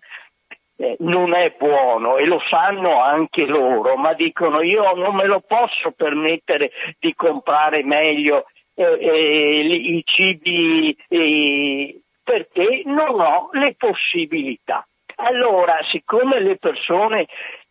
eh, 0.79 0.95
non 0.99 1.33
è 1.33 1.55
buono 1.57 2.17
e 2.17 2.25
lo 2.25 2.39
sanno 2.47 3.01
anche 3.01 3.45
loro, 3.45 3.95
ma 3.95 4.13
dicono 4.13 4.61
io 4.61 4.93
non 4.93 5.15
me 5.15 5.25
lo 5.25 5.41
posso 5.41 5.91
permettere 5.91 6.71
di 6.99 7.15
comprare 7.15 7.83
meglio 7.83 8.45
eh, 8.75 8.97
eh, 8.99 9.59
i 9.59 10.03
cibi 10.05 10.95
eh, 11.07 11.99
perché 12.23 12.83
non 12.85 13.19
ho 13.19 13.49
le 13.53 13.73
possibilità. 13.75 14.85
Allora, 15.19 15.79
siccome 15.89 16.39
le 16.39 16.57
persone 16.57 17.25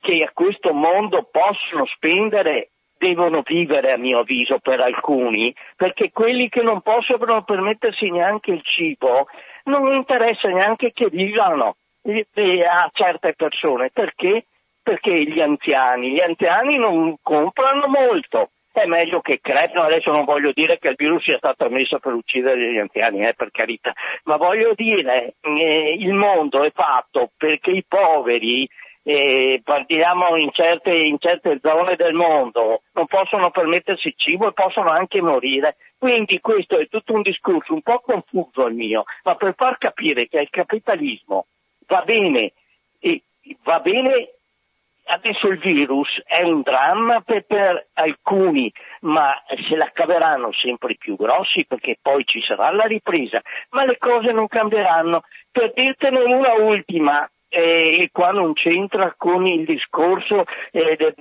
che 0.07 0.23
a 0.23 0.31
questo 0.33 0.73
mondo 0.73 1.29
possono 1.29 1.85
spendere 1.87 2.69
devono 2.97 3.43
vivere 3.45 3.91
a 3.91 3.97
mio 3.97 4.21
avviso 4.21 4.61
per 4.61 4.81
alcuni, 4.81 5.53
perché 5.75 6.13
quelli 6.13 6.49
che 6.49 6.63
non 6.63 6.81
possono 6.81 7.43
permettersi 7.43 8.09
neanche 8.09 8.53
il 8.53 8.63
cibo 8.63 9.27
non 9.65 9.93
interessa 9.93 10.47
neanche 10.49 10.93
che 10.93 11.09
vivano 11.11 11.75
a 12.05 12.91
certe 12.93 13.35
persone, 13.35 13.91
perché? 13.93 14.45
Perché 14.81 15.25
gli 15.25 15.41
anziani, 15.41 16.13
gli 16.13 16.21
anziani 16.21 16.79
non 16.79 17.17
comprano 17.21 17.89
molto, 17.89 18.51
è 18.71 18.87
meglio 18.87 19.21
che 19.21 19.41
crepino, 19.43 19.83
adesso 19.83 20.13
non 20.13 20.25
voglio 20.25 20.53
dire 20.53 20.79
che 20.79 20.91
il 20.91 20.95
virus 20.97 21.25
sia 21.25 21.39
stato 21.39 21.65
ammesso 21.65 21.99
per 21.99 22.13
uccidere 22.13 22.73
gli 22.73 22.79
anziani, 22.79 23.27
eh, 23.27 23.35
per 23.35 23.51
carità, 23.51 23.93
ma 24.23 24.37
voglio 24.37 24.73
dire 24.77 25.35
eh, 25.41 25.97
il 25.99 26.13
mondo 26.13 26.63
è 26.63 26.71
fatto 26.73 27.33
perché 27.37 27.73
i 27.73 27.85
poveri 27.87 28.69
eh, 29.09 29.61
partiamo 29.63 30.35
in 30.35 30.51
certe, 30.51 30.93
in 30.93 31.21
certe, 31.21 31.61
zone 31.63 31.95
del 31.95 32.13
mondo, 32.13 32.83
non 32.93 33.07
possono 33.07 33.53
permettersi 33.53 34.13
cibo 34.17 34.49
e 34.49 34.53
possono 34.53 34.91
anche 34.91 35.23
morire. 35.23 35.77
Quindi 35.97 36.41
questo 36.41 36.77
è 36.77 36.89
tutto 36.89 37.13
un 37.13 37.23
discorso 37.23 37.73
un 37.73 37.83
po' 37.83 38.01
confuso 38.01 38.67
il 38.67 38.75
mio, 38.75 39.05
ma 39.23 39.37
per 39.37 39.55
far 39.57 39.79
capire 39.79 40.27
che 40.27 40.41
il 40.41 40.51
capitalismo 40.51 41.47
va 41.87 42.03
bene, 42.03 42.53
va 43.63 43.79
bene 43.79 44.31
adesso 45.05 45.47
il 45.47 45.59
virus 45.59 46.21
è 46.25 46.43
un 46.43 46.63
dramma 46.63 47.21
per, 47.21 47.45
per, 47.47 47.87
alcuni, 47.93 48.73
ma 49.03 49.41
se 49.69 49.77
la 49.77 49.89
caveranno 49.93 50.53
sempre 50.53 50.97
più 50.97 51.15
grossi 51.15 51.65
perché 51.65 51.97
poi 52.03 52.25
ci 52.25 52.43
sarà 52.43 52.73
la 52.73 52.87
ripresa, 52.87 53.41
ma 53.71 53.85
le 53.85 53.99
cose 53.99 54.33
non 54.33 54.49
cambieranno. 54.49 55.23
Per 55.53 55.73
dirtene 55.75 56.19
una 56.19 56.55
ultima, 56.55 57.31
eh, 57.49 58.03
e 58.03 58.11
qua 58.13 58.31
non 58.31 58.53
c'entra 58.53 59.15
con 59.17 59.47
il 59.47 59.65
discorso 59.65 60.45
eh, 60.73 60.97
del, 60.97 61.15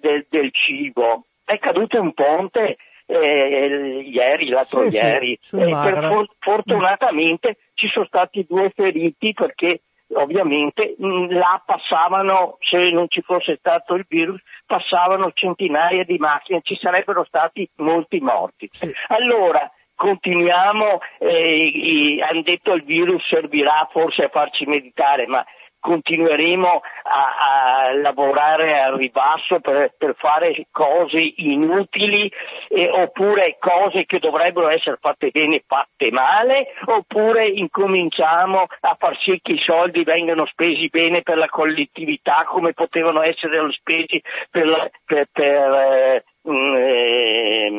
del, 0.00 0.26
del, 0.28 0.50
cibo, 0.52 1.24
è 1.44 1.58
caduto 1.58 2.00
un 2.00 2.12
ponte 2.12 2.76
eh, 3.06 4.04
ieri, 4.06 4.48
l'altro 4.48 4.88
sì, 4.88 4.96
ieri, 4.96 5.38
sì, 5.40 5.56
e 5.56 5.70
per 5.70 6.04
for- 6.08 6.30
fortunatamente 6.38 7.56
ci 7.74 7.88
sono 7.88 8.06
stati 8.06 8.46
due 8.48 8.70
feriti 8.74 9.32
perché 9.32 9.80
ovviamente 10.14 10.94
mm, 11.02 11.30
là 11.30 11.62
passavano, 11.64 12.56
se 12.60 12.90
non 12.90 13.08
ci 13.08 13.22
fosse 13.22 13.56
stato 13.56 13.94
il 13.94 14.06
virus, 14.08 14.40
passavano 14.66 15.32
centinaia 15.32 16.04
di 16.04 16.18
macchine, 16.18 16.60
ci 16.62 16.76
sarebbero 16.76 17.24
stati 17.24 17.68
molti 17.76 18.20
morti. 18.20 18.68
Sì. 18.72 18.92
Allora, 19.08 19.70
continuiamo, 19.94 21.00
eh, 21.18 22.24
hanno 22.28 22.42
detto 22.42 22.72
il 22.72 22.84
virus 22.84 23.26
servirà 23.26 23.88
forse 23.90 24.24
a 24.24 24.28
farci 24.28 24.66
meditare, 24.66 25.26
ma 25.26 25.44
continueremo 25.82 26.80
a, 27.02 27.88
a 27.88 27.92
lavorare 27.94 28.80
al 28.80 28.94
ribasso 28.94 29.58
per, 29.58 29.92
per 29.98 30.14
fare 30.16 30.68
cose 30.70 31.18
inutili 31.36 32.30
eh, 32.68 32.88
oppure 32.88 33.56
cose 33.58 34.06
che 34.06 34.20
dovrebbero 34.20 34.68
essere 34.68 34.98
fatte 35.00 35.30
bene 35.30 35.64
fatte 35.66 36.12
male 36.12 36.68
oppure 36.84 37.48
incominciamo 37.48 38.66
a 38.80 38.96
far 38.96 39.18
sì 39.18 39.40
che 39.42 39.52
i 39.52 39.58
soldi 39.58 40.04
vengano 40.04 40.46
spesi 40.46 40.86
bene 40.86 41.22
per 41.22 41.36
la 41.36 41.48
collettività 41.48 42.44
come 42.46 42.74
potevano 42.74 43.20
essere 43.22 43.58
spesi 43.72 44.22
per, 44.50 44.90
per, 45.04 45.26
per 45.32 45.72
eh, 45.72 46.24
eh, 46.44 47.72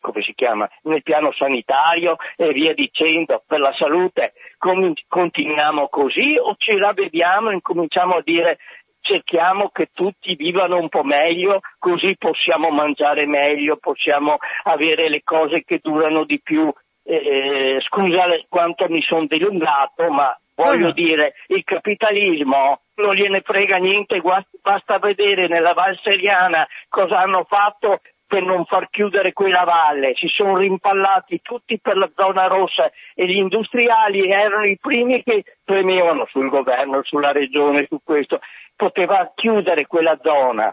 come 0.00 0.22
si 0.22 0.34
chiama, 0.34 0.68
nel 0.82 1.02
piano 1.02 1.32
sanitario 1.32 2.16
e 2.36 2.52
via 2.52 2.74
dicendo, 2.74 3.42
per 3.46 3.60
la 3.60 3.72
salute, 3.74 4.32
Com- 4.58 4.92
continuiamo 5.08 5.88
così 5.88 6.36
o 6.38 6.54
ci 6.56 6.76
ravvediamo 6.76 7.50
e 7.50 7.54
incominciamo 7.54 8.16
a 8.16 8.22
dire 8.22 8.58
cerchiamo 9.00 9.70
che 9.70 9.90
tutti 9.92 10.34
vivano 10.34 10.76
un 10.76 10.88
po' 10.88 11.02
meglio, 11.02 11.60
così 11.78 12.16
possiamo 12.18 12.70
mangiare 12.70 13.26
meglio, 13.26 13.76
possiamo 13.76 14.36
avere 14.64 15.08
le 15.08 15.22
cose 15.24 15.64
che 15.64 15.80
durano 15.82 16.24
di 16.24 16.40
più. 16.40 16.70
Eh, 17.12 17.80
scusa 17.80 18.24
quanto 18.48 18.86
mi 18.88 19.02
sono 19.02 19.26
dilungato, 19.26 20.08
ma 20.10 20.32
voglio 20.54 20.86
uh-huh. 20.86 20.92
dire, 20.92 21.34
il 21.48 21.64
capitalismo 21.64 22.82
non 22.94 23.14
gliene 23.14 23.40
frega 23.40 23.78
niente, 23.78 24.22
basta 24.62 24.98
vedere 24.98 25.48
nella 25.48 25.72
Val 25.72 25.98
Seriana 26.04 26.64
cosa 26.88 27.18
hanno 27.18 27.44
fatto 27.48 28.00
per 28.28 28.44
non 28.44 28.64
far 28.64 28.90
chiudere 28.90 29.32
quella 29.32 29.64
valle, 29.64 30.12
si 30.14 30.28
sono 30.28 30.56
rimpallati 30.56 31.40
tutti 31.42 31.80
per 31.80 31.96
la 31.96 32.08
zona 32.14 32.46
rossa 32.46 32.88
e 33.12 33.26
gli 33.26 33.38
industriali 33.38 34.30
erano 34.30 34.66
i 34.66 34.78
primi 34.80 35.20
che 35.24 35.42
premevano 35.64 36.26
sul 36.30 36.48
governo, 36.48 37.00
sulla 37.02 37.32
regione, 37.32 37.86
su 37.88 37.98
questo, 38.04 38.38
poteva 38.76 39.32
chiudere 39.34 39.88
quella 39.88 40.16
zona 40.22 40.72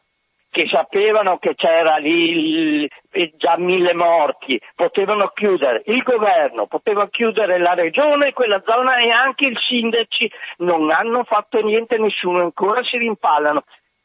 che 0.49 0.67
sapevano 0.67 1.37
che 1.37 1.55
c'era 1.55 1.97
lì 1.97 2.89
già 3.35 3.57
mille 3.57 3.93
morti, 3.93 4.59
potevano 4.75 5.27
chiudere 5.29 5.83
il 5.85 6.01
governo, 6.03 6.67
poteva 6.67 7.07
chiudere 7.09 7.57
la 7.59 7.73
regione, 7.73 8.33
quella 8.33 8.61
zona 8.65 8.97
e 8.97 9.09
anche 9.09 9.47
i 9.47 9.55
sindaci 9.55 10.31
non 10.57 10.89
hanno 10.91 11.23
fatto 11.23 11.61
niente, 11.61 11.97
nessuno 11.97 12.41
ancora 12.41 12.83
si 12.83 12.97
rimpallano 12.97 13.63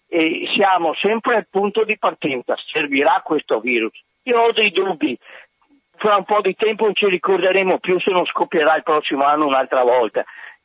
e 0.08 0.46
siamo 0.54 0.94
sempre 0.94 1.36
al 1.36 1.46
punto 1.48 1.84
di 1.84 1.96
partenza, 1.98 2.54
servirà 2.66 3.22
questo 3.24 3.60
virus. 3.60 3.98
Io 4.24 4.38
ho 4.38 4.52
dei 4.52 4.70
dubbi, 4.70 5.18
fra 5.96 6.16
un 6.16 6.24
po' 6.24 6.40
di 6.40 6.54
tempo 6.54 6.84
non 6.84 6.94
ci 6.94 7.08
ricorderemo 7.08 7.78
più 7.78 7.98
se 7.98 8.10
non 8.10 8.26
scoppierà 8.26 8.76
il 8.76 8.82
prossimo 8.82 9.24
anno 9.24 9.46
un'altra 9.46 9.82
volta. 9.82 10.24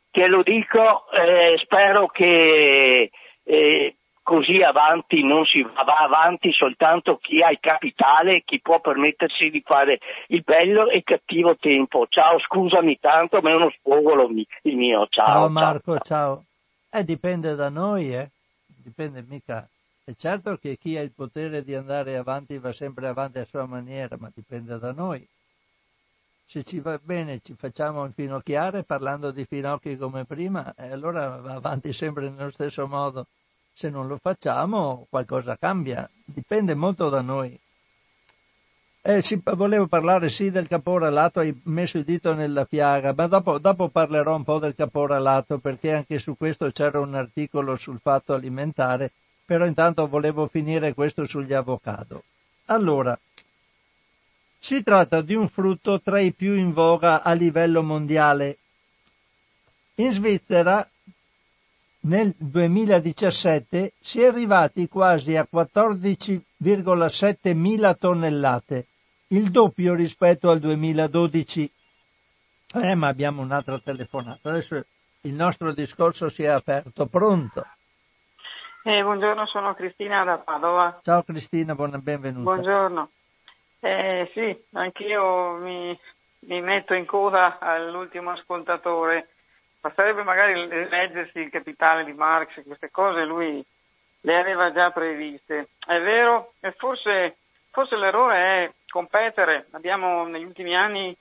Che 0.09 0.27
lo 0.27 0.41
dico, 0.41 1.09
eh, 1.11 1.57
spero 1.59 2.07
che 2.07 3.09
eh, 3.43 3.95
così 4.27 4.61
avanti 4.61 5.23
non 5.23 5.45
si 5.45 5.61
va, 5.61 5.83
va 5.85 5.99
avanti 5.99 6.51
soltanto 6.51 7.15
chi 7.15 7.41
ha 7.41 7.49
il 7.49 7.59
capitale, 7.61 8.43
chi 8.43 8.59
può 8.59 8.81
permettersi 8.81 9.49
di 9.49 9.63
fare 9.65 9.99
il 10.27 10.41
bello 10.41 10.89
e 10.89 11.01
cattivo 11.03 11.55
tempo. 11.55 12.07
Ciao, 12.09 12.37
scusami 12.37 12.99
tanto, 12.99 13.39
ma 13.39 13.51
è 13.51 13.55
uno 13.55 13.71
sfogo 13.71 14.27
il 14.63 14.75
mio. 14.75 15.07
Ciao, 15.07 15.25
ciao 15.27 15.49
Marco, 15.49 15.93
ciao. 15.99 16.03
ciao. 16.03 16.43
Eh, 16.89 17.05
dipende 17.05 17.55
da 17.55 17.69
noi, 17.69 18.13
eh. 18.13 18.29
Dipende 18.65 19.23
mica. 19.25 19.65
È 20.03 20.11
certo 20.17 20.57
che 20.57 20.77
chi 20.77 20.97
ha 20.97 21.01
il 21.01 21.13
potere 21.13 21.63
di 21.63 21.73
andare 21.73 22.17
avanti 22.17 22.57
va 22.57 22.73
sempre 22.73 23.07
avanti 23.07 23.39
a 23.39 23.45
sua 23.45 23.65
maniera, 23.65 24.17
ma 24.19 24.29
dipende 24.35 24.77
da 24.77 24.91
noi. 24.91 25.25
Se 26.45 26.65
ci 26.65 26.81
va 26.81 26.99
bene 27.01 27.39
ci 27.41 27.55
facciamo 27.57 28.03
infinocchiare 28.03 28.83
parlando 28.83 29.31
di 29.31 29.45
finocchi 29.45 29.95
come 29.95 30.25
prima, 30.25 30.73
e 30.75 30.91
allora 30.91 31.37
va 31.37 31.53
avanti 31.53 31.93
sempre 31.93 32.29
nello 32.29 32.51
stesso 32.51 32.87
modo 32.87 33.25
se 33.77 33.91
non 33.91 34.07
lo 34.07 34.17
facciamo 34.17 35.05
qualcosa 35.07 35.55
cambia, 35.55 36.09
dipende 36.25 36.73
molto 36.73 37.09
da 37.09 37.21
noi. 37.21 37.55
Eh, 39.03 39.21
sì, 39.21 39.39
volevo 39.43 39.85
parlare 39.85 40.29
sì 40.29 40.49
del 40.49 40.67
caporalato, 40.67 41.39
hai 41.39 41.55
messo 41.65 41.99
il 41.99 42.03
dito 42.03 42.33
nella 42.33 42.65
piaga, 42.65 43.13
ma 43.15 43.27
dopo, 43.27 43.59
dopo, 43.59 43.89
parlerò 43.89 44.35
un 44.35 44.43
po' 44.43 44.57
del 44.57 44.73
caporalato 44.73 45.59
perché 45.59 45.93
anche 45.93 46.17
su 46.17 46.35
questo 46.35 46.71
c'era 46.71 46.99
un 46.99 47.13
articolo 47.13 47.75
sul 47.75 47.99
fatto 48.01 48.33
alimentare, 48.33 49.11
però 49.45 49.63
intanto 49.67 50.07
volevo 50.07 50.47
finire 50.47 50.95
questo 50.95 51.25
sugli 51.25 51.53
avocado. 51.53 52.23
Allora, 52.65 53.17
si 54.57 54.81
tratta 54.81 55.21
di 55.21 55.35
un 55.35 55.49
frutto 55.49 56.01
tra 56.01 56.19
i 56.19 56.33
più 56.33 56.55
in 56.55 56.73
voga 56.73 57.21
a 57.21 57.33
livello 57.33 57.83
mondiale. 57.83 58.57
In 59.95 60.11
Svizzera 60.11 60.89
nel 62.07 62.33
2017 62.37 63.93
si 63.99 64.21
è 64.21 64.27
arrivati 64.27 64.87
quasi 64.87 65.35
a 65.35 65.45
14,7 65.51 67.53
mila 67.53 67.93
tonnellate, 67.95 68.87
il 69.29 69.51
doppio 69.51 69.93
rispetto 69.93 70.49
al 70.49 70.59
2012. 70.59 71.69
Eh, 72.75 72.95
ma 72.95 73.07
abbiamo 73.07 73.41
un'altra 73.41 73.77
telefonata. 73.79 74.49
Adesso 74.49 74.85
il 75.21 75.33
nostro 75.33 75.73
discorso 75.73 76.29
si 76.29 76.43
è 76.43 76.47
aperto. 76.47 77.07
Pronto? 77.07 77.65
Eh, 78.83 79.03
buongiorno, 79.03 79.45
sono 79.47 79.73
Cristina 79.73 80.23
da 80.23 80.37
Padova. 80.37 80.99
Ciao 81.03 81.23
Cristina, 81.23 81.75
buona, 81.75 81.97
benvenuta. 81.97 82.43
Buongiorno. 82.43 83.09
Eh, 83.81 84.31
sì, 84.33 84.57
anch'io 84.71 85.57
mi, 85.57 85.99
mi 86.39 86.61
metto 86.61 86.93
in 86.93 87.05
coda 87.05 87.59
all'ultimo 87.59 88.31
ascoltatore 88.31 89.27
basterebbe 89.87 90.23
magari 90.23 90.67
leggersi 90.67 91.39
il 91.39 91.49
capitale 91.49 92.03
di 92.03 92.13
Marx, 92.13 92.61
queste 92.63 92.91
cose 92.91 93.23
lui 93.23 93.63
le 94.21 94.37
aveva 94.37 94.71
già 94.73 94.91
previste. 94.91 95.69
È 95.85 95.99
vero, 95.99 96.53
e 96.59 96.71
forse, 96.73 97.37
forse 97.71 97.95
l'errore 97.95 98.35
è 98.35 98.71
competere. 98.89 99.67
Abbiamo 99.71 100.25
negli 100.25 100.43
ultimi 100.43 100.75
anni, 100.75 101.15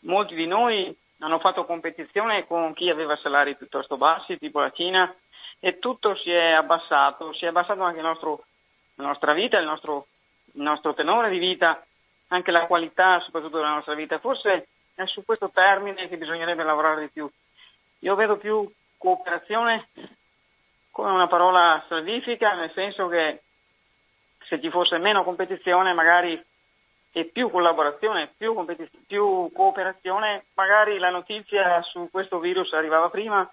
molti 0.00 0.34
di 0.34 0.46
noi 0.46 0.96
hanno 1.18 1.38
fatto 1.40 1.64
competizione 1.64 2.46
con 2.46 2.72
chi 2.74 2.88
aveva 2.88 3.16
salari 3.16 3.56
piuttosto 3.56 3.96
bassi, 3.96 4.38
tipo 4.38 4.60
la 4.60 4.70
Cina, 4.70 5.12
e 5.58 5.78
tutto 5.78 6.14
si 6.14 6.30
è 6.30 6.52
abbassato, 6.52 7.32
si 7.32 7.44
è 7.44 7.48
abbassato 7.48 7.82
anche 7.82 8.00
nostro, 8.00 8.44
la 8.94 9.06
nostra 9.06 9.32
vita, 9.32 9.58
il 9.58 9.66
nostro, 9.66 10.06
il 10.52 10.62
nostro 10.62 10.94
tenore 10.94 11.28
di 11.28 11.38
vita, 11.38 11.84
anche 12.28 12.52
la 12.52 12.66
qualità 12.66 13.20
soprattutto 13.20 13.56
della 13.56 13.74
nostra 13.74 13.94
vita. 13.94 14.18
Forse 14.20 14.68
è 15.02 15.06
su 15.06 15.24
questo 15.24 15.50
termine 15.50 16.08
che 16.08 16.16
bisognerebbe 16.16 16.62
lavorare 16.62 17.00
di 17.02 17.08
più. 17.08 17.28
Io 18.00 18.14
vedo 18.14 18.36
più 18.36 18.70
cooperazione 18.96 19.88
come 20.90 21.10
una 21.10 21.28
parola 21.28 21.84
salvifica, 21.88 22.54
nel 22.54 22.70
senso 22.72 23.08
che 23.08 23.42
se 24.44 24.60
ci 24.60 24.70
fosse 24.70 24.98
meno 24.98 25.24
competizione 25.24 25.92
magari 25.92 26.42
e 27.12 27.24
più 27.24 27.50
collaborazione, 27.50 28.32
più, 28.36 28.54
competiz- 28.54 28.90
più 29.06 29.50
cooperazione, 29.52 30.44
magari 30.54 30.98
la 30.98 31.10
notizia 31.10 31.82
su 31.82 32.08
questo 32.10 32.38
virus 32.38 32.72
arrivava 32.72 33.10
prima 33.10 33.48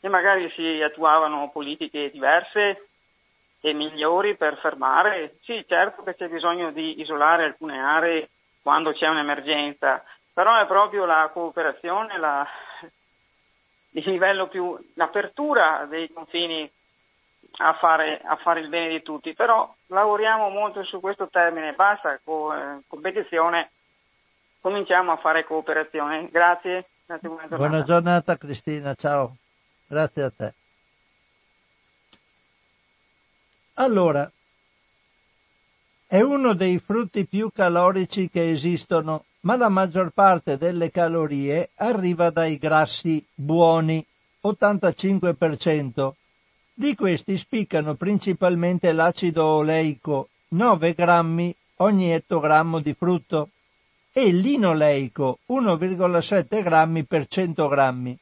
e 0.00 0.08
magari 0.08 0.50
si 0.50 0.82
attuavano 0.82 1.50
politiche 1.50 2.10
diverse 2.10 2.88
e 3.60 3.72
migliori 3.72 4.36
per 4.36 4.58
fermare. 4.58 5.36
Sì, 5.42 5.64
certo 5.66 6.02
che 6.02 6.14
c'è 6.14 6.28
bisogno 6.28 6.72
di 6.72 7.00
isolare 7.00 7.44
alcune 7.44 7.78
aree 7.78 8.30
quando 8.62 8.92
c'è 8.92 9.08
un'emergenza, 9.08 10.04
però 10.38 10.56
è 10.56 10.66
proprio 10.66 11.04
la 11.04 11.28
cooperazione, 11.32 12.16
la, 12.16 12.46
il 13.90 14.04
livello 14.08 14.46
più, 14.46 14.78
l'apertura 14.94 15.84
dei 15.90 16.12
confini 16.12 16.70
a 17.56 17.72
fare, 17.72 18.20
a 18.24 18.36
fare, 18.36 18.60
il 18.60 18.68
bene 18.68 18.88
di 18.90 19.02
tutti, 19.02 19.34
però 19.34 19.74
lavoriamo 19.86 20.48
molto 20.48 20.84
su 20.84 21.00
questo 21.00 21.26
termine, 21.26 21.72
basta 21.72 22.20
co- 22.22 22.54
eh, 22.54 22.82
competizione, 22.86 23.72
cominciamo 24.60 25.10
a 25.10 25.16
fare 25.16 25.42
cooperazione. 25.42 26.28
Grazie. 26.30 26.86
Grazie 27.04 27.28
buona, 27.28 27.48
giornata. 27.48 27.68
buona 27.68 27.82
giornata 27.82 28.36
Cristina, 28.36 28.94
ciao. 28.94 29.34
Grazie 29.88 30.22
a 30.22 30.30
te. 30.30 30.54
Allora, 33.74 34.30
è 36.08 36.22
uno 36.22 36.54
dei 36.54 36.78
frutti 36.78 37.26
più 37.26 37.50
calorici 37.54 38.30
che 38.30 38.50
esistono, 38.50 39.26
ma 39.40 39.56
la 39.56 39.68
maggior 39.68 40.10
parte 40.10 40.56
delle 40.56 40.90
calorie 40.90 41.68
arriva 41.74 42.30
dai 42.30 42.56
grassi 42.56 43.22
buoni, 43.34 44.02
85%. 44.42 46.12
Di 46.72 46.94
questi 46.94 47.36
spiccano 47.36 47.94
principalmente 47.94 48.90
l'acido 48.92 49.44
oleico, 49.44 50.30
9 50.48 50.94
grammi 50.94 51.54
ogni 51.76 52.10
ettogrammo 52.10 52.80
di 52.80 52.94
frutto, 52.94 53.50
e 54.10 54.32
linoleico, 54.32 55.40
1,7 55.48 56.62
grammi 56.62 57.04
per 57.04 57.28
100 57.28 57.68
grammi 57.68 58.18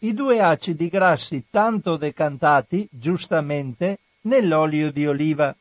i 0.00 0.12
due 0.12 0.40
acidi 0.40 0.88
grassi 0.88 1.46
tanto 1.50 1.96
decantati, 1.96 2.86
giustamente, 2.90 3.98
nell'olio 4.22 4.90
di 4.92 5.06
oliva. 5.06 5.54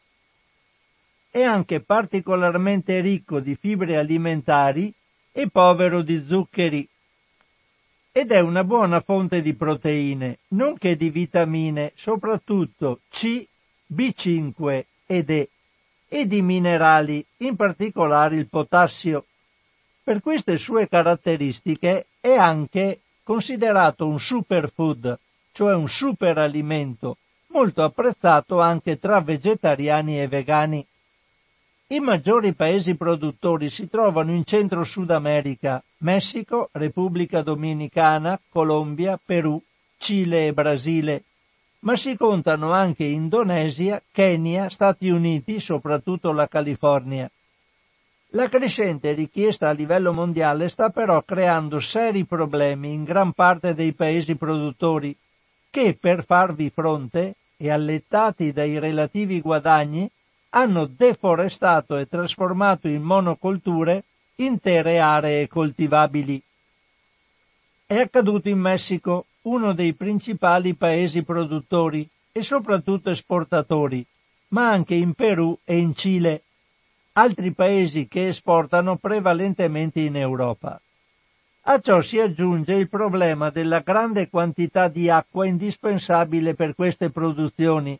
È 1.35 1.43
anche 1.43 1.81
particolarmente 1.81 3.01
ricco 3.01 3.41
di 3.41 3.57
fibre 3.57 3.97
alimentari 3.97 4.89
e 5.33 5.49
povero 5.49 6.01
di 6.01 6.23
zuccheri. 6.25 6.87
Ed 8.13 8.31
è 8.31 8.39
una 8.39 8.63
buona 8.63 9.01
fonte 9.01 9.41
di 9.41 9.53
proteine, 9.53 10.37
nonché 10.51 10.95
di 10.95 11.09
vitamine, 11.09 11.91
soprattutto 11.95 13.01
C, 13.09 13.45
B5 13.93 14.85
ed 15.05 15.29
E, 15.29 15.49
e 16.07 16.25
di 16.25 16.41
minerali, 16.41 17.25
in 17.39 17.57
particolare 17.57 18.37
il 18.37 18.47
potassio. 18.47 19.25
Per 20.03 20.21
queste 20.21 20.55
sue 20.55 20.87
caratteristiche 20.87 22.05
è 22.21 22.31
anche 22.31 23.01
considerato 23.23 24.07
un 24.07 24.21
superfood, 24.21 25.19
cioè 25.51 25.73
un 25.73 25.89
superalimento, 25.89 27.17
molto 27.47 27.83
apprezzato 27.83 28.61
anche 28.61 28.99
tra 28.99 29.19
vegetariani 29.19 30.21
e 30.21 30.29
vegani. 30.29 30.87
I 31.87 31.99
maggiori 31.99 32.55
paesi 32.55 32.95
produttori 32.95 33.69
si 33.69 33.87
trovano 33.87 34.31
in 34.31 34.43
Centro-Sud 34.43 35.11
America, 35.11 35.83
Messico, 35.97 36.69
Repubblica 36.71 37.43
Dominicana, 37.43 38.41
Colombia, 38.49 39.19
Perù, 39.23 39.61
Cile 39.95 40.47
e 40.47 40.53
Brasile, 40.53 41.25
ma 41.81 41.95
si 41.95 42.17
contano 42.17 42.71
anche 42.71 43.03
Indonesia, 43.03 44.01
Kenya, 44.11 44.67
Stati 44.67 45.09
Uniti, 45.09 45.59
soprattutto 45.59 46.31
la 46.31 46.47
California. 46.47 47.29
La 48.29 48.49
crescente 48.49 49.11
richiesta 49.11 49.69
a 49.69 49.73
livello 49.73 50.11
mondiale 50.11 50.69
sta 50.69 50.89
però 50.89 51.21
creando 51.21 51.79
seri 51.79 52.25
problemi 52.25 52.93
in 52.93 53.03
gran 53.03 53.31
parte 53.31 53.75
dei 53.75 53.93
paesi 53.93 54.35
produttori 54.35 55.15
che, 55.69 55.95
per 55.99 56.25
farvi 56.25 56.71
fronte 56.71 57.35
e 57.55 57.69
allettati 57.69 58.51
dai 58.51 58.79
relativi 58.79 59.39
guadagni, 59.39 60.09
hanno 60.55 60.85
deforestato 60.85 61.97
e 61.97 62.07
trasformato 62.07 62.87
in 62.87 63.01
monocolture 63.01 64.03
intere 64.35 64.99
aree 64.99 65.49
coltivabili. 65.49 66.41
È 67.85 67.97
accaduto 67.99 68.47
in 68.47 68.59
Messico, 68.59 69.25
uno 69.43 69.73
dei 69.73 69.93
principali 69.93 70.73
paesi 70.73 71.23
produttori 71.23 72.07
e 72.31 72.41
soprattutto 72.41 73.09
esportatori, 73.09 74.05
ma 74.49 74.69
anche 74.69 74.95
in 74.95 75.13
Perù 75.13 75.57
e 75.65 75.77
in 75.77 75.93
Cile, 75.93 76.43
altri 77.13 77.51
paesi 77.51 78.07
che 78.07 78.29
esportano 78.29 78.95
prevalentemente 78.95 79.99
in 79.99 80.15
Europa. 80.15 80.79
A 81.63 81.79
ciò 81.81 81.99
si 81.99 82.17
aggiunge 82.17 82.73
il 82.73 82.87
problema 82.87 83.49
della 83.49 83.79
grande 83.79 84.29
quantità 84.29 84.87
di 84.87 85.09
acqua 85.09 85.45
indispensabile 85.45 86.53
per 86.53 86.75
queste 86.75 87.09
produzioni, 87.09 87.99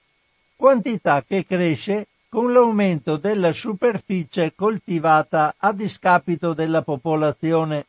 quantità 0.55 1.21
che 1.21 1.45
cresce 1.45 2.07
con 2.35 2.51
l'aumento 2.51 3.15
della 3.15 3.53
superficie 3.53 4.51
coltivata 4.53 5.55
a 5.57 5.71
discapito 5.71 6.53
della 6.53 6.81
popolazione. 6.81 7.85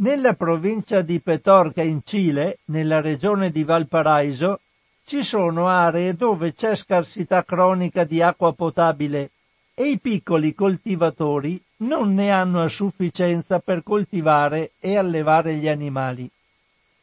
Nella 0.00 0.34
provincia 0.34 1.00
di 1.00 1.20
Petorca 1.20 1.80
in 1.80 2.02
Cile, 2.04 2.58
nella 2.66 3.00
regione 3.00 3.50
di 3.50 3.64
Valparaiso, 3.64 4.60
ci 5.06 5.22
sono 5.22 5.68
aree 5.68 6.12
dove 6.16 6.52
c'è 6.52 6.76
scarsità 6.76 7.42
cronica 7.42 8.04
di 8.04 8.20
acqua 8.20 8.52
potabile 8.52 9.30
e 9.72 9.88
i 9.88 9.98
piccoli 9.98 10.54
coltivatori 10.54 11.58
non 11.78 12.12
ne 12.12 12.30
hanno 12.30 12.60
a 12.60 12.68
sufficienza 12.68 13.58
per 13.58 13.82
coltivare 13.82 14.72
e 14.78 14.98
allevare 14.98 15.54
gli 15.54 15.66
animali. 15.66 16.30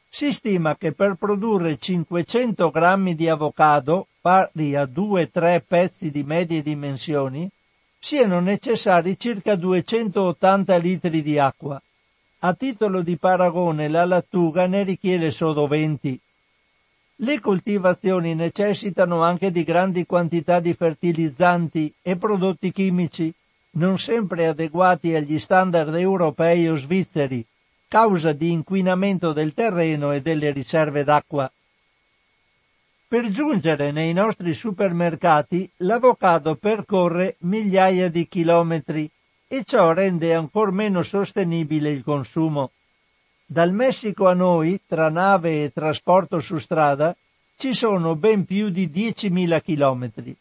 Si 0.07 0.31
stima 0.31 0.75
che 0.77 0.91
per 0.91 1.15
produrre 1.15 1.79
500 1.79 2.69
grammi 2.69 3.15
di 3.15 3.27
avocado, 3.27 4.05
pari 4.28 4.75
a 4.75 4.84
2-3 4.84 5.61
pezzi 5.65 6.11
di 6.11 6.21
medie 6.21 6.61
dimensioni, 6.61 7.49
siano 7.97 8.41
necessari 8.41 9.17
circa 9.17 9.55
280 9.55 10.75
litri 10.75 11.21
di 11.21 11.39
acqua. 11.39 11.82
A 12.39 12.53
titolo 12.53 13.03
di 13.03 13.15
paragone 13.15 13.88
la 13.88 14.03
lattuga 14.03 14.67
ne 14.67 14.84
richiede 14.84 15.32
solo 15.32 15.65
20. 15.65 16.19
Le 17.19 17.39
coltivazioni 17.39 18.36
necessitano 18.36 19.23
anche 19.23 19.49
di 19.49 19.63
grandi 19.63 20.05
quantità 20.05 20.59
di 20.59 20.73
fertilizzanti 20.73 21.93
e 22.01 22.17
prodotti 22.17 22.73
chimici, 22.73 23.34
non 23.78 23.97
sempre 23.97 24.47
adeguati 24.47 25.15
agli 25.15 25.39
standard 25.39 25.95
europei 25.95 26.67
o 26.67 26.75
svizzeri, 26.75 27.45
causa 27.88 28.34
di 28.34 28.51
inquinamento 28.51 29.32
del 29.32 29.53
terreno 29.53 30.11
e 30.11 30.21
delle 30.21 30.51
riserve 30.51 31.05
d'acqua. 31.05 31.49
Per 33.10 33.30
giungere 33.30 33.93
nei 33.93 34.12
nostri 34.12 34.53
supermercati 34.53 35.72
l'avocado 35.78 36.55
percorre 36.55 37.38
migliaia 37.39 38.10
di 38.10 38.28
chilometri 38.28 39.10
e 39.47 39.64
ciò 39.64 39.93
rende 39.93 40.36
ancor 40.36 40.74
meno 40.74 41.01
sostenibile 41.03 41.89
il 41.89 42.03
consumo. 42.03 42.72
Dal 43.45 43.72
Messico 43.72 44.28
a 44.28 44.34
noi, 44.34 44.82
tra 44.86 45.10
nave 45.10 45.64
e 45.64 45.72
trasporto 45.72 46.41
su 46.41 46.58
strada, 46.58 47.16
ci 47.55 47.74
sono 47.74 48.18
ben 48.18 48.43
più 48.43 48.68
di 48.68 48.89
10.000 48.89 49.62
chilometri 49.62 50.36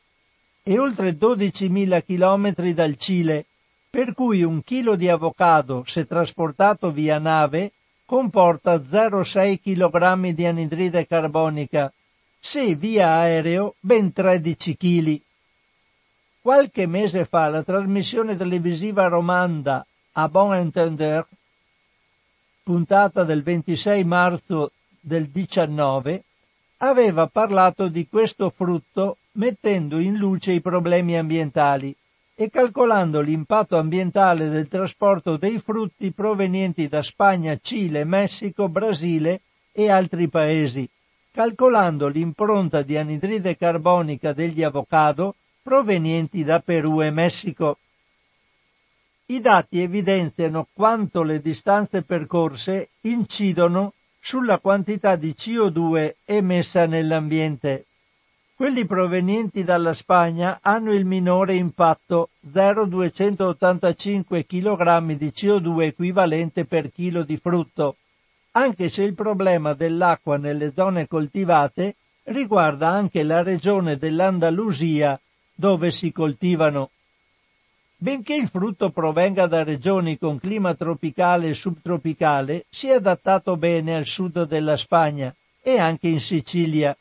e 0.65 0.77
oltre 0.77 1.17
12.000 1.17 2.05
chilometri 2.05 2.75
dal 2.75 2.97
Cile, 2.97 3.47
per 3.89 4.13
cui 4.13 4.43
un 4.43 4.65
chilo 4.65 4.97
di 4.97 5.09
avocado, 5.09 5.85
se 5.87 6.05
trasportato 6.05 6.91
via 6.91 7.21
nave, 7.21 7.71
comporta 8.05 8.75
0,6 8.75 9.61
kg 9.61 10.33
di 10.33 10.47
anidride 10.47 11.07
carbonica, 11.07 11.93
se 12.47 12.77
via 12.77 13.09
aereo 13.23 13.75
ben 13.81 14.13
13 14.13 14.77
kg. 14.77 15.21
Qualche 16.41 16.87
mese 16.87 17.25
fa 17.25 17.49
la 17.49 17.65
trasmissione 17.65 18.37
televisiva 18.37 19.09
romanda 19.09 19.85
A 20.13 20.29
Bon 20.29 20.55
Entender 20.55 21.27
puntata 22.63 23.25
del 23.25 23.43
26 23.43 24.05
marzo 24.05 24.71
del 25.01 25.27
19, 25.27 26.23
aveva 26.79 27.27
parlato 27.27 27.89
di 27.89 28.07
questo 28.09 28.51
frutto 28.51 29.19
mettendo 29.33 29.99
in 29.99 30.17
luce 30.17 30.53
i 30.53 30.61
problemi 30.61 31.17
ambientali 31.17 31.95
e 32.35 32.49
calcolando 32.49 33.21
l'impatto 33.21 33.77
ambientale 33.77 34.49
del 34.49 34.69
trasporto 34.69 35.37
dei 35.37 35.59
frutti 35.59 36.13
provenienti 36.13 36.87
da 36.87 37.03
Spagna, 37.03 37.59
Cile, 37.61 38.05
Messico, 38.05 38.69
Brasile 38.69 39.41
e 39.73 39.91
altri 39.91 40.29
paesi, 40.29 40.89
calcolando 41.37 42.09
l'impronta 42.09 42.81
di 42.81 42.97
anidride 42.97 43.59
carbonica 43.59 44.33
degli 44.33 44.63
avocado 44.63 45.35
provenienti 45.63 46.43
da 46.43 46.61
Perù 46.61 47.03
e 47.03 47.11
Messico. 47.11 47.77
I 49.27 49.43
dati 49.43 49.83
evidenziano 49.83 50.67
quanto 50.73 51.23
le 51.23 51.43
distanze 51.43 52.01
percorse 52.01 52.89
incidono 53.03 53.93
sulla 54.19 54.59
quantità 54.61 55.17
di 55.17 55.35
CO2 55.37 56.15
emessa 56.25 56.87
nell'ambiente. 56.87 57.85
Quelli 58.55 58.87
provenienti 58.87 59.63
dalla 59.63 59.93
Spagna 59.93 60.61
hanno 60.63 60.95
il 60.95 61.05
minore 61.05 61.55
impatto 61.55 62.31
0,285 62.51 64.47
kg 64.47 65.13
di 65.13 65.31
CO2 65.37 65.83
equivalente 65.83 66.65
per 66.65 66.91
chilo 66.91 67.25
di 67.25 67.37
frutto, 67.37 67.97
anche 68.57 68.89
se 68.89 69.03
il 69.03 69.15
problema 69.15 69.75
dell'acqua 69.75 70.39
nelle 70.39 70.73
zone 70.75 71.07
coltivate 71.07 71.97
riguarda 72.25 72.89
anche 72.89 73.23
la 73.23 73.43
regione 73.43 73.99
dell'Andalusia 73.99 75.21
dove 75.55 75.91
si 75.91 76.11
coltivano. 76.11 76.91
Benché 77.99 78.35
il 78.35 78.49
frutto 78.49 78.91
provenga 78.91 79.47
da 79.47 79.63
regioni 79.63 80.19
con 80.19 80.39
clima 80.39 80.75
tropicale 80.75 81.49
e 81.49 81.55
subtropicale, 81.55 82.65
si 82.71 82.89
è 82.89 82.95
adattato 82.95 83.59
bene 83.59 83.95
al 83.95 84.07
sud 84.07 84.45
della 84.45 84.77
Spagna 84.79 85.35
e 85.63 85.79
anche 85.79 86.09
in 86.09 86.21
Sicilia. 86.21 86.97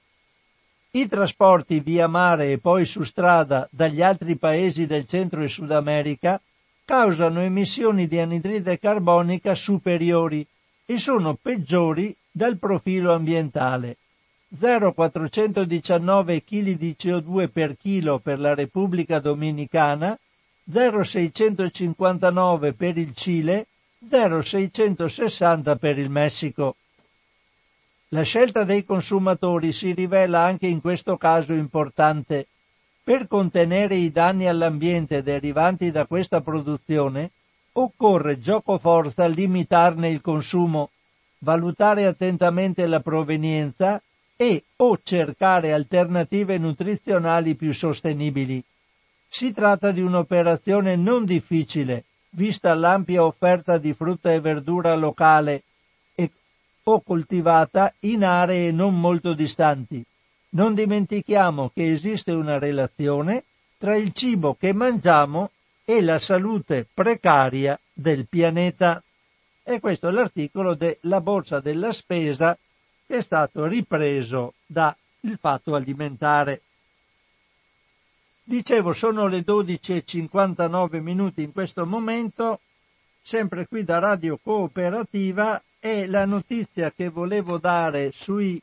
I 0.91 1.07
trasporti 1.07 1.79
via 1.79 2.07
mare 2.07 2.51
e 2.51 2.57
poi 2.57 2.85
su 2.85 3.03
strada 3.03 3.67
dagli 3.71 4.01
altri 4.01 4.35
paesi 4.35 4.85
del 4.85 5.05
Centro 5.05 5.41
e 5.41 5.47
Sud 5.47 5.71
America 5.71 6.39
causano 6.83 7.41
emissioni 7.41 8.07
di 8.07 8.19
anidride 8.19 8.77
carbonica 8.77 9.55
superiori 9.55 10.45
e 10.85 10.97
sono 10.97 11.35
peggiori 11.35 12.15
dal 12.31 12.57
profilo 12.57 13.13
ambientale. 13.13 13.97
0,419 14.55 16.43
kg 16.43 16.77
di 16.77 16.95
CO2 16.97 17.49
per 17.49 17.75
chilo 17.77 18.19
per 18.19 18.39
la 18.39 18.53
Repubblica 18.53 19.19
Dominicana 19.19 20.17
0,659 20.67 22.73
per 22.73 22.97
il 22.97 23.13
Cile, 23.13 23.67
0,660 24.09 25.75
per 25.75 25.99
il 25.99 26.09
Messico. 26.09 26.75
La 28.09 28.23
scelta 28.23 28.63
dei 28.63 28.83
consumatori 28.83 29.71
si 29.71 29.93
rivela 29.93 30.41
anche 30.41 30.65
in 30.67 30.81
questo 30.81 31.17
caso 31.17 31.53
importante. 31.53 32.47
Per 33.03 33.27
contenere 33.27 33.95
i 33.95 34.11
danni 34.11 34.47
all'ambiente 34.47 35.21
derivanti 35.21 35.91
da 35.91 36.07
questa 36.07 36.41
produzione, 36.41 37.29
occorre 37.77 38.39
gioco 38.39 38.77
forza 38.77 39.25
limitarne 39.27 40.09
il 40.09 40.21
consumo, 40.21 40.91
valutare 41.39 42.05
attentamente 42.05 42.85
la 42.87 42.99
provenienza 42.99 44.01
e 44.37 44.63
o 44.77 44.99
cercare 45.01 45.73
alternative 45.73 46.57
nutrizionali 46.57 47.55
più 47.55 47.73
sostenibili. 47.73 48.63
Si 49.27 49.51
tratta 49.53 49.91
di 49.91 50.01
un'operazione 50.01 50.95
non 50.95 51.25
difficile, 51.25 52.05
vista 52.31 52.73
l'ampia 52.73 53.23
offerta 53.23 53.77
di 53.77 53.93
frutta 53.93 54.31
e 54.31 54.39
verdura 54.39 54.95
locale 54.95 55.63
e, 56.15 56.31
o 56.83 57.01
coltivata 57.01 57.93
in 58.01 58.23
aree 58.23 58.71
non 58.71 58.97
molto 58.97 59.33
distanti. 59.33 60.03
Non 60.49 60.73
dimentichiamo 60.73 61.71
che 61.73 61.91
esiste 61.91 62.31
una 62.31 62.57
relazione 62.57 63.43
tra 63.77 63.97
il 63.97 64.13
cibo 64.13 64.55
che 64.57 64.71
mangiamo 64.71 65.49
e 65.85 66.01
la 66.01 66.19
salute 66.19 66.87
precaria 66.91 67.79
del 67.93 68.27
pianeta. 68.27 69.01
E 69.63 69.79
questo 69.79 70.09
è 70.09 70.11
l'articolo 70.11 70.73
della 70.73 71.21
borsa 71.21 71.59
della 71.59 71.93
spesa 71.93 72.57
che 73.05 73.17
è 73.17 73.21
stato 73.21 73.65
ripreso 73.65 74.55
da 74.65 74.95
il 75.21 75.37
fatto 75.39 75.75
alimentare. 75.75 76.61
Dicevo, 78.43 78.93
sono 78.93 79.27
le 79.27 79.39
12.59 79.39 80.99
minuti 80.99 81.41
in 81.41 81.51
questo 81.51 81.85
momento, 81.85 82.59
sempre 83.21 83.67
qui 83.67 83.83
da 83.83 83.97
Radio 83.99 84.37
Cooperativa 84.41 85.61
e 85.79 86.07
la 86.07 86.25
notizia 86.25 86.91
che 86.91 87.09
volevo 87.09 87.57
dare 87.57 88.11
sui, 88.11 88.61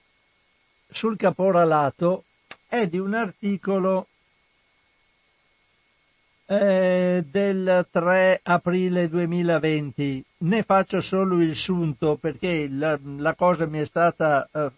sul 0.89 1.17
caporalato 1.17 2.25
è 2.69 2.87
di 2.87 2.99
un 2.99 3.15
articolo 3.15 4.07
eh, 6.47 7.25
del 7.31 7.87
3 7.91 8.41
aprile 8.43 9.09
2020. 9.09 10.25
Ne 10.39 10.63
faccio 10.63 11.01
solo 11.01 11.41
il 11.41 11.55
sunto 11.55 12.17
perché 12.17 12.69
la, 12.69 12.99
la 13.19 13.35
cosa 13.35 13.67
mi 13.67 13.79
è 13.79 13.85
stata, 13.85 14.49
eh, 14.53 14.71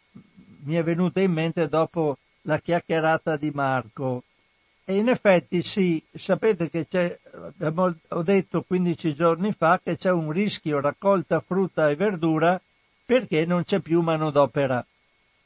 mi 0.64 0.74
è 0.74 0.82
venuta 0.82 1.20
in 1.20 1.32
mente 1.32 1.68
dopo 1.68 2.18
la 2.42 2.58
chiacchierata 2.58 3.36
di 3.36 3.50
Marco. 3.52 4.22
E 4.86 4.96
in 4.96 5.08
effetti 5.08 5.62
sì, 5.62 6.02
sapete 6.14 6.68
che 6.68 6.86
c'è, 6.86 7.18
ho 8.08 8.22
detto 8.22 8.62
15 8.62 9.14
giorni 9.14 9.52
fa 9.52 9.80
che 9.82 9.96
c'è 9.96 10.10
un 10.10 10.30
rischio 10.30 10.80
raccolta 10.80 11.40
frutta 11.40 11.88
e 11.88 11.96
verdura 11.96 12.60
perché 13.06 13.46
non 13.46 13.64
c'è 13.64 13.80
più 13.80 14.02
manodopera. 14.02 14.84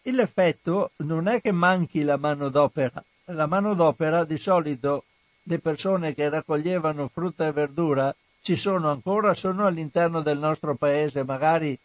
L'effetto 0.02 0.92
non 0.96 1.28
è 1.28 1.40
che 1.40 1.52
manchi 1.52 2.02
la 2.02 2.16
manodopera, 2.16 3.04
la 3.26 3.46
manodopera 3.46 4.24
di 4.24 4.38
solito 4.38 5.04
le 5.48 5.58
persone 5.60 6.14
che 6.14 6.28
raccoglievano 6.28 7.08
frutta 7.08 7.46
e 7.46 7.52
verdura 7.52 8.14
ci 8.42 8.54
sono 8.54 8.90
ancora, 8.90 9.32
sono 9.34 9.66
all'interno 9.66 10.20
del 10.20 10.38
nostro 10.38 10.74
paese, 10.74 11.24
magari 11.24 11.76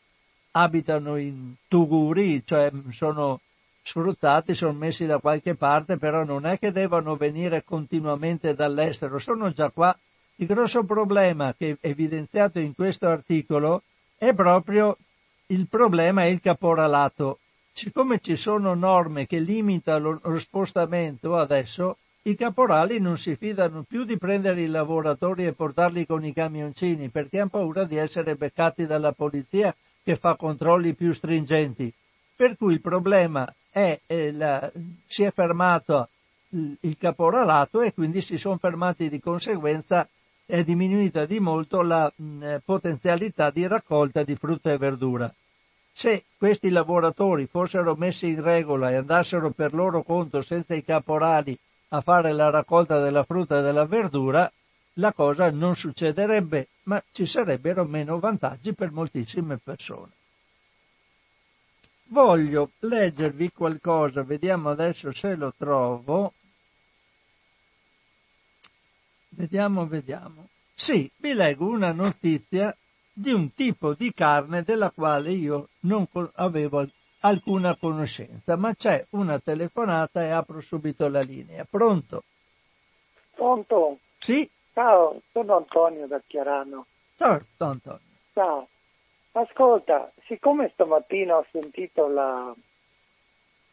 abitano 0.52 1.16
in 1.16 1.54
tuguri, 1.68 2.44
cioè 2.46 2.72
sono 2.92 3.40
sfruttati, 3.82 4.54
sono 4.54 4.74
messi 4.74 5.06
da 5.06 5.20
qualche 5.20 5.56
parte, 5.56 5.98
però 5.98 6.24
non 6.24 6.46
è 6.46 6.60
che 6.60 6.72
devono 6.72 7.16
venire 7.16 7.64
continuamente 7.64 8.54
dall'estero, 8.54 9.18
sono 9.18 9.52
già 9.52 9.70
qua. 9.70 9.98
Il 10.36 10.48
grosso 10.48 10.84
problema 10.84 11.54
che 11.58 11.78
è 11.80 11.88
evidenziato 11.88 12.60
in 12.60 12.76
questo 12.76 13.08
articolo 13.08 13.84
è 14.18 14.34
proprio 14.34 14.98
il 15.48 15.68
problema 15.68 16.24
è 16.24 16.28
il 16.28 16.42
caporalato. 16.42 17.40
Siccome 17.72 18.20
ci 18.20 18.36
sono 18.36 18.74
norme 18.74 19.26
che 19.26 19.40
limitano 19.40 20.20
lo 20.22 20.40
spostamento 20.40 21.38
adesso, 21.38 21.98
i 22.26 22.36
caporali 22.36 23.02
non 23.02 23.18
si 23.18 23.36
fidano 23.36 23.84
più 23.84 24.06
di 24.06 24.18
prendere 24.18 24.62
i 24.62 24.68
lavoratori 24.68 25.46
e 25.46 25.52
portarli 25.52 26.06
con 26.06 26.24
i 26.24 26.32
camioncini 26.32 27.10
perché 27.10 27.40
hanno 27.40 27.50
paura 27.50 27.84
di 27.84 27.98
essere 27.98 28.36
beccati 28.36 28.86
dalla 28.86 29.12
polizia 29.12 29.76
che 30.02 30.16
fa 30.16 30.36
controlli 30.36 30.94
più 30.94 31.12
stringenti. 31.12 31.94
Per 32.36 32.56
cui 32.56 32.74
il 32.74 32.82
problema 32.82 33.54
è, 33.70 34.00
eh, 34.06 34.72
si 35.06 35.24
è 35.24 35.32
fermato 35.32 36.08
il 36.50 36.98
caporalato 36.98 37.82
e 37.82 37.94
quindi 37.94 38.22
si 38.22 38.38
sono 38.38 38.58
fermati 38.58 39.10
di 39.10 39.20
conseguenza 39.20 40.08
è 40.46 40.64
diminuita 40.64 41.26
di 41.26 41.40
molto 41.40 41.82
la 41.82 42.12
mh, 42.16 42.58
potenzialità 42.64 43.50
di 43.50 43.68
raccolta 43.68 44.24
di 44.24 44.36
frutta 44.36 44.72
e 44.72 44.78
verdura. 44.78 45.34
Se 45.92 46.24
questi 46.38 46.70
lavoratori 46.70 47.48
fossero 47.48 47.96
messi 47.96 48.30
in 48.30 48.42
regola 48.42 48.92
e 48.92 48.96
andassero 48.96 49.50
per 49.52 49.74
loro 49.74 50.04
conto 50.04 50.42
senza 50.42 50.74
i 50.74 50.84
caporali 50.84 51.58
a 51.94 52.02
fare 52.02 52.34
la 52.34 52.50
raccolta 52.50 53.00
della 53.00 53.24
frutta 53.24 53.60
e 53.60 53.62
della 53.62 53.86
verdura, 53.86 54.52
la 54.94 55.14
cosa 55.14 55.50
non 55.52 55.76
succederebbe, 55.76 56.68
ma 56.84 57.04
ci 57.12 57.26
sarebbero 57.26 57.86
meno 57.86 58.20
vantaggi 58.20 58.74
per 58.74 58.92
moltissime 58.92 59.58
persone 59.58 60.12
voglio 62.14 62.72
leggervi 62.80 63.52
qualcosa, 63.52 64.24
vediamo 64.24 64.70
adesso 64.70 65.12
se 65.12 65.36
lo 65.36 65.52
trovo. 65.58 66.34
Vediamo, 69.30 69.88
vediamo. 69.88 70.50
Sì, 70.76 71.10
vi 71.18 71.34
leggo 71.34 71.68
una 71.68 71.92
notizia 71.92 72.76
di 73.12 73.32
un 73.32 73.52
tipo 73.54 73.96
di 73.96 74.14
carne 74.14 74.62
della 74.62 74.92
quale 74.92 75.32
io 75.32 75.70
non 75.82 76.08
avevo 76.36 76.88
alcuna 77.26 77.76
conoscenza, 77.76 78.56
ma 78.56 78.74
c'è 78.74 79.06
una 79.12 79.40
telefonata 79.40 80.24
e 80.24 80.30
apro 80.30 80.62
subito 80.62 81.08
la 81.08 81.22
linea. 81.22 81.66
Pronto? 81.70 82.24
Pronto? 83.34 83.98
Sì? 84.20 84.50
Ciao, 84.74 85.22
sono 85.32 85.58
Antonio 85.58 86.08
da 86.08 86.22
Chiarano. 86.26 86.86
Ciao 87.16 87.40
Antonio. 87.58 88.00
Ciao. 88.34 88.68
Ascolta, 89.34 90.12
siccome 90.26 90.70
stamattina 90.74 91.38
ho 91.38 91.46
sentito 91.52 92.08
la, 92.08 92.54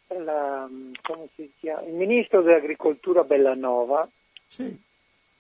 la, 0.09 0.69
il 0.71 1.93
ministro 1.93 2.43
dell'agricoltura 2.43 3.25
Bellanova 3.25 4.09
sì. 4.49 4.75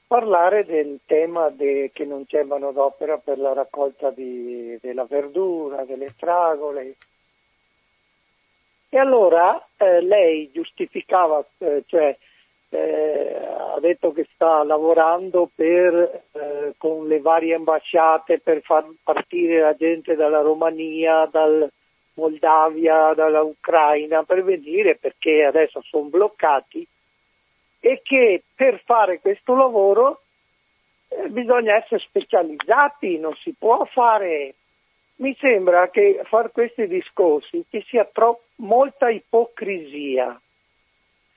parlare 0.06 0.64
del 0.64 1.00
tema 1.06 1.48
de, 1.48 1.90
che 1.94 2.04
non 2.04 2.26
c'è 2.26 2.42
manodopera 2.42 3.16
per 3.18 3.38
la 3.38 3.54
raccolta 3.54 4.10
di, 4.10 4.76
della 4.80 5.04
verdura, 5.04 5.84
delle 5.84 6.08
fragole. 6.08 6.96
E 8.92 8.98
allora 8.98 9.64
eh, 9.76 10.00
lei 10.00 10.50
giustificava, 10.52 11.44
eh, 11.58 11.84
cioè 11.86 12.16
eh, 12.70 13.36
ha 13.46 13.78
detto 13.78 14.12
che 14.12 14.26
sta 14.34 14.64
lavorando 14.64 15.48
per, 15.54 16.24
eh, 16.32 16.74
con 16.76 17.06
le 17.06 17.20
varie 17.20 17.54
ambasciate 17.54 18.40
per 18.40 18.62
far 18.62 18.84
partire 19.02 19.60
la 19.60 19.74
gente 19.74 20.16
dalla 20.16 20.40
Romania, 20.40 21.28
dal 21.30 21.70
Moldavia, 22.14 23.12
dalla 23.14 23.42
Ucraina 23.42 24.24
per 24.24 24.42
venire 24.42 24.96
perché 24.96 25.44
adesso 25.44 25.80
sono 25.82 26.08
bloccati 26.08 26.86
e 27.78 28.00
che 28.02 28.42
per 28.54 28.82
fare 28.84 29.20
questo 29.20 29.54
lavoro 29.54 30.22
eh, 31.08 31.28
bisogna 31.28 31.76
essere 31.76 32.00
specializzati, 32.00 33.18
non 33.18 33.34
si 33.36 33.54
può 33.56 33.84
fare. 33.84 34.54
Mi 35.20 35.36
sembra 35.38 35.90
che 35.90 36.22
far 36.24 36.50
questi 36.50 36.86
discorsi 36.86 37.62
ci 37.68 37.84
sia 37.88 38.08
troppo, 38.10 38.44
molta 38.56 39.10
ipocrisia, 39.10 40.40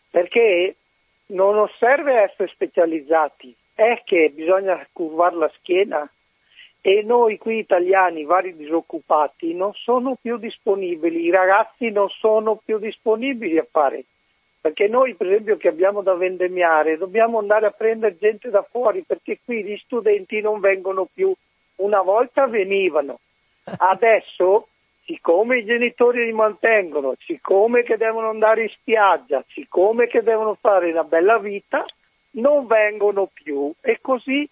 perché 0.10 0.76
non 1.28 1.70
serve 1.80 2.14
essere 2.14 2.48
specializzati, 2.48 3.54
è 3.74 4.02
che 4.06 4.32
bisogna 4.34 4.88
curvare 4.94 5.36
la 5.36 5.52
schiena 5.58 6.10
e 6.80 7.02
noi 7.02 7.38
qui 7.38 7.58
italiani, 7.58 8.24
vari 8.24 8.56
disoccupati, 8.56 9.54
non 9.54 9.74
sono 9.74 10.18
più 10.22 10.38
disponibili, 10.38 11.26
i 11.26 11.32
ragazzi 11.32 11.90
non 11.90 12.08
sono 12.08 12.62
più 12.64 12.78
disponibili 12.78 13.58
a 13.58 13.68
fare. 13.70 14.06
Perché 14.62 14.88
noi, 14.88 15.16
per 15.16 15.28
esempio, 15.28 15.58
che 15.58 15.68
abbiamo 15.68 16.02
da 16.02 16.14
vendemmiare, 16.14 16.98
dobbiamo 16.98 17.38
andare 17.38 17.66
a 17.66 17.72
prendere 17.72 18.18
gente 18.18 18.50
da 18.50 18.64
fuori, 18.64 19.04
perché 19.06 19.40
qui 19.44 19.62
gli 19.62 19.76
studenti 19.78 20.40
non 20.40 20.62
vengono 20.62 21.06
più. 21.14 21.34
Una 21.76 22.02
volta 22.02 22.48
venivano, 22.48 23.20
adesso, 23.64 24.68
siccome 25.06 25.58
i 25.58 25.66
genitori 25.66 26.26
li 26.26 26.34
mantengono, 26.34 27.16
siccome 27.26 27.84
che 27.84 27.98
devono 27.98 28.30
andare 28.30 28.64
in 28.64 28.70
spiaggia, 28.70 29.44
siccome 29.50 30.08
che 30.08 30.22
devono 30.22 30.58
fare 30.60 30.92
una 30.92 31.04
bella 31.04 31.38
vita, 31.40 31.86
non 32.32 32.66
vengono 32.68 33.30
più. 33.32 33.72
E 33.82 34.00
così 34.02 34.48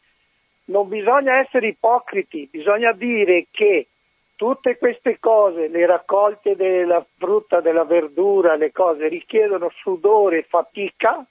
non 0.66 0.88
bisogna 0.88 1.39
essere 1.39 1.68
ipocriti, 1.68 2.47
bisogna 2.51 2.91
dire 2.91 3.47
che 3.51 3.88
tutte 4.36 4.78
queste 4.78 5.20
cose, 5.20 5.68
le 5.68 5.86
raccolte 5.86 6.55
della 6.55 7.05
frutta, 7.18 7.62
della 7.62 7.84
verdura, 7.84 8.55
le 8.55 8.72
cose 8.72 9.07
richiedono 9.07 9.70
sudore 9.76 10.39
e 10.39 10.45
fatica 10.49 11.24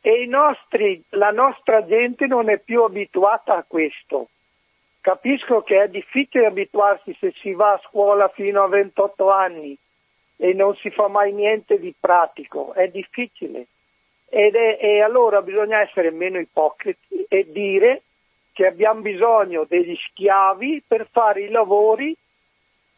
e 0.00 0.26
nostri, 0.26 1.02
la 1.10 1.30
nostra 1.30 1.84
gente 1.86 2.26
non 2.26 2.48
è 2.48 2.58
più 2.58 2.82
abituata 2.82 3.56
a 3.56 3.64
questo. 3.66 4.28
Capisco 5.02 5.62
che 5.62 5.82
è 5.82 5.88
difficile 5.88 6.46
abituarsi 6.46 7.12
se 7.18 7.32
si 7.40 7.52
va 7.54 7.72
a 7.72 7.80
scuola 7.88 8.28
fino 8.28 8.62
a 8.62 8.68
28 8.68 9.30
anni 9.30 9.76
e 10.36 10.52
non 10.52 10.76
si 10.76 10.90
fa 10.90 11.08
mai 11.08 11.32
niente 11.32 11.80
di 11.80 11.92
pratico, 11.98 12.72
è 12.72 12.86
difficile. 12.86 13.66
Ed 14.28 14.54
è, 14.54 14.78
e 14.80 15.02
allora 15.02 15.42
bisogna 15.42 15.80
essere 15.80 16.12
meno 16.12 16.38
ipocriti 16.38 17.26
e 17.28 17.50
dire 17.50 18.02
che 18.52 18.64
abbiamo 18.64 19.00
bisogno 19.00 19.64
degli 19.68 19.96
schiavi 19.96 20.84
per 20.86 21.08
fare 21.10 21.42
i 21.42 21.50
lavori 21.50 22.16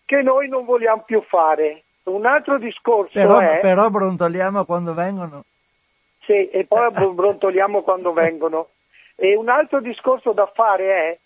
che 0.05 0.21
noi 0.21 0.47
non 0.49 0.67
vogliamo 0.67 1.05
più 1.07 1.23
fare. 1.23 1.85
Un 2.03 2.27
altro 2.27 2.59
discorso 2.59 3.13
però, 3.15 3.39
è... 3.39 3.61
Però 3.61 3.89
brontoliamo 3.89 4.67
quando 4.67 4.93
vengono. 4.93 5.45
Sì, 6.27 6.51
e 6.51 6.67
poi 6.67 6.91
brontoliamo 6.91 7.81
quando 7.81 8.13
vengono. 8.15 8.69
E 9.15 9.35
un 9.37 9.49
altro 9.49 9.81
discorso 9.81 10.33
da 10.33 10.51
fare 10.55 10.85
è 10.85 11.19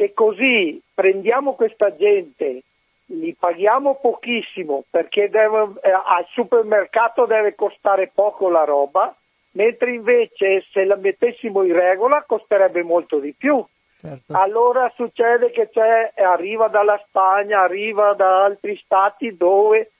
che 0.00 0.14
così 0.14 0.80
prendiamo 0.94 1.52
questa 1.52 1.94
gente, 1.94 2.62
li 3.08 3.36
paghiamo 3.38 3.96
pochissimo 3.96 4.84
perché 4.88 5.28
deve, 5.28 5.72
eh, 5.82 5.90
al 5.90 6.24
supermercato 6.30 7.26
deve 7.26 7.54
costare 7.54 8.10
poco 8.14 8.48
la 8.48 8.64
roba, 8.64 9.14
mentre 9.52 9.92
invece 9.92 10.64
se 10.72 10.84
la 10.84 10.96
mettessimo 10.96 11.64
in 11.64 11.74
regola 11.74 12.24
costerebbe 12.26 12.82
molto 12.82 13.18
di 13.18 13.34
più. 13.36 13.62
Certo. 14.00 14.32
Allora 14.32 14.90
succede 14.96 15.50
che 15.50 15.68
arriva 16.14 16.68
dalla 16.68 16.98
Spagna, 17.06 17.60
arriva 17.60 18.14
da 18.14 18.44
altri 18.44 18.80
stati 18.82 19.36
dove 19.36 19.90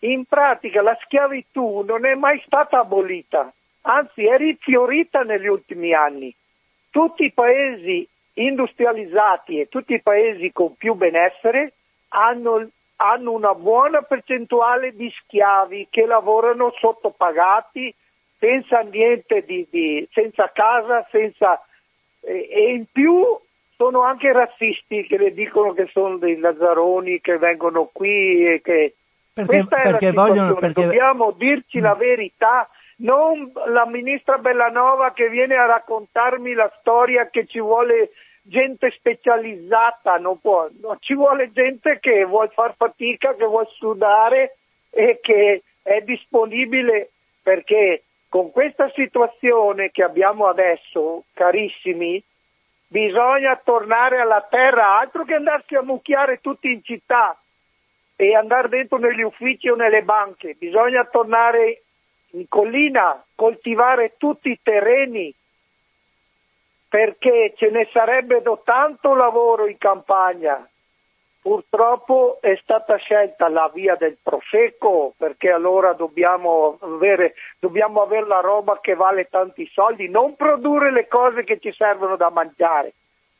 in 0.00 0.26
pratica 0.26 0.82
la 0.82 0.98
schiavitù 1.00 1.80
non 1.86 2.04
è 2.04 2.14
mai 2.16 2.42
stata 2.44 2.80
abolita, 2.80 3.50
anzi 3.80 4.26
è 4.26 4.36
rifiorita 4.36 5.22
negli 5.22 5.46
ultimi 5.46 5.94
anni. 5.94 6.34
Tutti 6.90 7.24
i 7.24 7.32
paesi 7.32 8.06
industrializzati 8.34 9.60
e 9.60 9.68
tutti 9.68 9.94
i 9.94 10.02
paesi 10.02 10.52
con 10.52 10.74
più 10.76 10.94
benessere 10.94 11.74
hanno, 12.08 12.68
hanno 12.96 13.32
una 13.32 13.54
buona 13.54 14.02
percentuale 14.02 14.94
di 14.94 15.10
schiavi 15.10 15.88
che 15.90 16.06
lavorano 16.06 16.72
sottopagati, 16.78 17.94
senza 18.38 18.80
niente 18.80 19.44
di, 19.44 19.66
di 19.70 20.08
senza 20.12 20.50
casa, 20.52 21.06
senza 21.10 21.62
e, 22.22 22.48
e 22.50 22.72
in 22.72 22.86
più 22.90 23.38
sono 23.76 24.02
anche 24.02 24.32
razzisti 24.32 25.04
che 25.06 25.18
le 25.18 25.32
dicono 25.32 25.72
che 25.72 25.88
sono 25.92 26.16
dei 26.16 26.38
lazzaroni 26.38 27.20
che 27.20 27.36
vengono 27.38 27.90
qui 27.92 28.46
e 28.46 28.60
che 28.62 28.94
perché, 29.32 29.50
questa 29.50 29.76
è 29.76 29.90
perché 29.90 30.12
la 30.12 30.26
vogliono, 30.26 30.54
perché... 30.54 30.82
dobbiamo 30.82 31.32
dirci 31.32 31.80
la 31.80 31.94
verità 31.94 32.68
non 33.02 33.52
la 33.66 33.86
ministra 33.86 34.38
Bellanova 34.38 35.12
che 35.12 35.28
viene 35.28 35.56
a 35.56 35.66
raccontarmi 35.66 36.52
la 36.54 36.72
storia 36.80 37.28
che 37.28 37.46
ci 37.46 37.60
vuole 37.60 38.10
gente 38.42 38.90
specializzata, 38.90 40.16
non 40.18 40.40
può, 40.40 40.68
no, 40.80 40.96
ci 41.00 41.14
vuole 41.14 41.52
gente 41.52 41.98
che 42.00 42.24
vuole 42.24 42.50
far 42.52 42.74
fatica, 42.76 43.34
che 43.34 43.44
vuole 43.44 43.68
sudare 43.72 44.56
e 44.90 45.18
che 45.20 45.62
è 45.82 46.00
disponibile 46.00 47.10
perché 47.42 48.04
con 48.28 48.50
questa 48.50 48.90
situazione 48.94 49.90
che 49.90 50.02
abbiamo 50.02 50.46
adesso, 50.46 51.24
carissimi, 51.34 52.22
bisogna 52.86 53.60
tornare 53.62 54.20
alla 54.20 54.46
terra, 54.48 54.98
altro 54.98 55.24
che 55.24 55.34
andarsi 55.34 55.74
a 55.74 55.82
mucchiare 55.82 56.40
tutti 56.40 56.70
in 56.70 56.82
città 56.82 57.36
e 58.16 58.34
andare 58.34 58.68
dentro 58.68 58.98
negli 58.98 59.22
uffici 59.22 59.68
o 59.68 59.74
nelle 59.74 60.02
banche, 60.02 60.54
bisogna 60.58 61.04
tornare 61.04 61.81
in 62.32 62.48
collina, 62.48 63.24
coltivare 63.34 64.14
tutti 64.16 64.50
i 64.50 64.60
terreni, 64.62 65.34
perché 66.88 67.54
ce 67.56 67.70
ne 67.70 67.88
sarebbe 67.92 68.42
tanto 68.64 69.14
lavoro 69.14 69.66
in 69.66 69.78
campagna, 69.78 70.66
Purtroppo 71.42 72.38
è 72.40 72.56
stata 72.62 72.94
scelta 72.98 73.48
la 73.48 73.68
via 73.74 73.96
del 73.96 74.16
prosecco 74.22 75.12
perché 75.16 75.50
allora 75.50 75.92
dobbiamo 75.92 76.78
avere, 76.80 77.34
dobbiamo 77.58 78.00
avere 78.00 78.28
la 78.28 78.38
roba 78.38 78.78
che 78.80 78.94
vale 78.94 79.26
tanti 79.28 79.68
soldi, 79.72 80.08
non 80.08 80.36
produrre 80.36 80.92
le 80.92 81.08
cose 81.08 81.42
che 81.42 81.58
ci 81.58 81.72
servono 81.72 82.14
da 82.14 82.30
mangiare. 82.30 82.92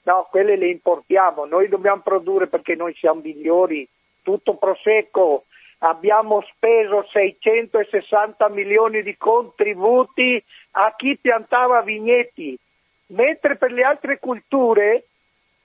No, 0.02 0.26
quelle 0.28 0.56
le 0.56 0.66
importiamo, 0.66 1.44
noi 1.44 1.68
dobbiamo 1.68 2.00
produrre 2.02 2.48
perché 2.48 2.74
noi 2.74 2.92
siamo 2.94 3.20
migliori, 3.20 3.88
tutto 4.22 4.56
prosecco, 4.56 5.44
abbiamo 5.84 6.42
speso 6.42 7.06
660 7.10 8.48
milioni 8.48 9.02
di 9.02 9.16
contributi 9.16 10.42
a 10.72 10.94
chi 10.96 11.18
piantava 11.20 11.82
vigneti, 11.82 12.56
mentre 13.08 13.56
per 13.56 13.72
le 13.72 13.82
altre 13.82 14.18
culture 14.18 15.04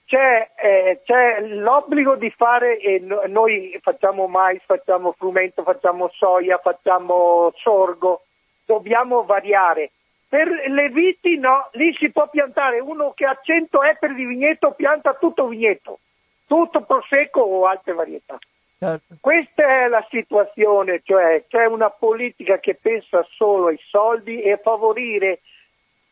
c'è, 0.06 0.50
eh, 0.56 1.00
c'è, 1.04 1.40
l'obbligo 1.40 2.16
di 2.16 2.30
fare, 2.30 2.78
eh, 2.78 2.98
noi 2.98 3.78
facciamo 3.82 4.26
mais, 4.26 4.60
facciamo 4.64 5.12
frumento, 5.12 5.62
facciamo 5.62 6.10
soia, 6.14 6.58
facciamo 6.58 7.52
sorgo, 7.56 8.22
dobbiamo 8.64 9.24
variare. 9.24 9.90
Per 10.28 10.48
le 10.48 10.88
viti 10.88 11.38
no, 11.38 11.68
lì 11.72 11.94
si 11.94 12.10
può 12.10 12.28
piantare, 12.28 12.80
uno 12.80 13.12
che 13.14 13.24
ha 13.24 13.38
100 13.40 13.82
ettari 13.82 14.14
di 14.14 14.24
vigneto 14.24 14.72
pianta 14.72 15.14
tutto 15.14 15.46
vigneto, 15.46 16.00
tutto 16.46 16.82
prosecco 16.82 17.40
o 17.40 17.66
altre 17.66 17.92
varietà. 17.92 18.38
Certo. 18.78 19.16
Questa 19.20 19.84
è 19.84 19.88
la 19.88 20.06
situazione, 20.08 21.00
cioè 21.04 21.44
c'è 21.48 21.64
una 21.64 21.90
politica 21.90 22.58
che 22.58 22.76
pensa 22.76 23.26
solo 23.30 23.66
ai 23.66 23.80
soldi 23.88 24.40
e 24.40 24.52
a 24.52 24.60
favorire 24.62 25.40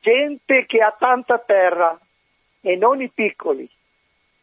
gente 0.00 0.66
che 0.66 0.80
ha 0.80 0.94
tanta 0.98 1.38
terra 1.38 1.98
e 2.60 2.76
non 2.76 3.00
i 3.00 3.08
piccoli 3.08 3.70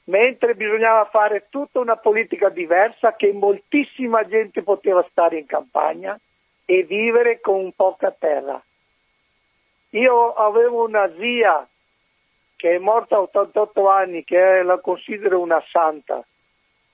mentre 0.05 0.55
bisognava 0.55 1.05
fare 1.05 1.47
tutta 1.49 1.79
una 1.79 1.95
politica 1.95 2.49
diversa 2.49 3.15
che 3.15 3.31
moltissima 3.31 4.25
gente 4.27 4.63
poteva 4.63 5.05
stare 5.09 5.37
in 5.37 5.45
campagna 5.45 6.19
e 6.65 6.83
vivere 6.83 7.39
con 7.39 7.71
poca 7.73 8.11
terra. 8.11 8.61
Io 9.91 10.33
avevo 10.33 10.85
una 10.85 11.09
zia 11.17 11.67
che 12.55 12.75
è 12.75 12.77
morta 12.79 13.17
a 13.17 13.21
88 13.21 13.87
anni, 13.89 14.23
che 14.23 14.63
la 14.63 14.79
considero 14.79 15.39
una 15.39 15.61
santa. 15.69 16.25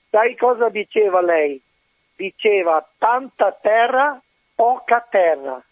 Sai 0.10 0.36
cosa 0.36 0.70
diceva 0.70 1.22
lei? 1.22 1.62
Diceva 2.16 2.86
tanta 2.98 3.52
terra, 3.52 4.20
poca 4.56 5.06
terra. 5.08 5.64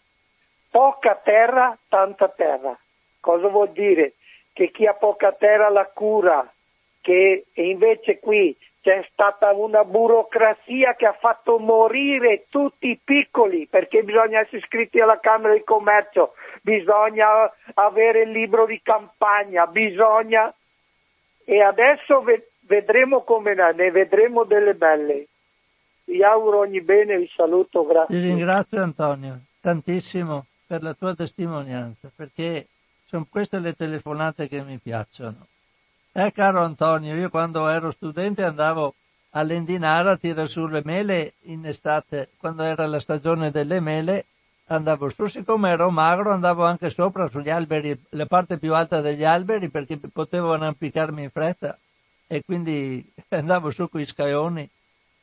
Poca 0.70 1.14
terra, 1.16 1.76
tanta 1.88 2.28
terra. 2.28 2.78
Cosa 3.20 3.48
vuol 3.48 3.70
dire? 3.70 4.14
Che 4.52 4.70
chi 4.70 4.86
ha 4.86 4.94
poca 4.94 5.32
terra 5.32 5.68
la 5.70 5.86
cura, 5.86 6.48
che 7.00 7.46
invece 7.54 8.20
qui 8.20 8.56
c'è 8.80 9.04
stata 9.10 9.52
una 9.52 9.84
burocrazia 9.84 10.94
che 10.94 11.06
ha 11.06 11.12
fatto 11.12 11.58
morire 11.58 12.46
tutti 12.48 12.88
i 12.90 13.00
piccoli 13.02 13.66
perché 13.66 14.02
bisogna 14.02 14.40
essere 14.40 14.58
iscritti 14.58 15.00
alla 15.00 15.18
Camera 15.18 15.52
di 15.52 15.64
Commercio, 15.64 16.34
bisogna 16.62 17.52
avere 17.74 18.22
il 18.22 18.30
libro 18.30 18.66
di 18.66 18.80
campagna, 18.82 19.66
bisogna... 19.66 20.52
E 21.44 21.62
adesso 21.62 22.22
vedremo 22.68 23.22
come 23.22 23.54
ne 23.54 23.90
vedremo 23.90 24.44
delle 24.44 24.74
belle. 24.74 25.26
Vi 26.04 26.22
auguro 26.22 26.60
ogni 26.60 26.80
bene, 26.80 27.18
vi 27.18 27.30
saluto, 27.34 27.84
grazie. 27.84 28.14
Ti 28.14 28.26
ringrazio 28.26 28.82
Antonio 28.82 29.40
tantissimo 29.60 30.46
per 30.66 30.82
la 30.82 30.94
tua 30.94 31.14
testimonianza, 31.14 32.10
perché 32.14 32.66
sono 33.06 33.26
queste 33.28 33.58
le 33.58 33.74
telefonate 33.74 34.48
che 34.48 34.62
mi 34.62 34.78
piacciono. 34.78 35.46
Eh, 36.12 36.32
caro 36.32 36.60
Antonio, 36.60 37.14
io 37.14 37.30
quando 37.30 37.68
ero 37.68 37.90
studente 37.90 38.44
andavo 38.44 38.94
all'Endinara 39.30 40.12
a 40.12 40.16
tirare 40.16 40.48
su 40.48 40.66
le 40.66 40.82
mele 40.84 41.34
in 41.42 41.66
estate, 41.66 42.30
quando 42.38 42.62
era 42.62 42.86
la 42.86 43.00
stagione 43.00 43.50
delle 43.50 43.80
mele, 43.80 44.26
andavo 44.66 45.08
su, 45.08 45.26
siccome 45.26 45.70
ero 45.70 45.90
magro 45.90 46.32
andavo 46.32 46.64
anche 46.64 46.90
sopra 46.90 47.28
sugli 47.28 47.50
alberi, 47.50 47.98
la 48.10 48.26
parte 48.26 48.58
più 48.58 48.74
alta 48.74 49.00
degli 49.00 49.24
alberi 49.24 49.68
perché 49.70 49.98
potevo 50.12 50.52
arrampicarmi 50.52 51.22
in 51.22 51.30
fretta 51.30 51.78
e 52.28 52.44
quindi 52.44 53.04
andavo 53.30 53.72
su 53.72 53.88
con 53.88 54.00
i 54.00 54.06
scaioni, 54.06 54.68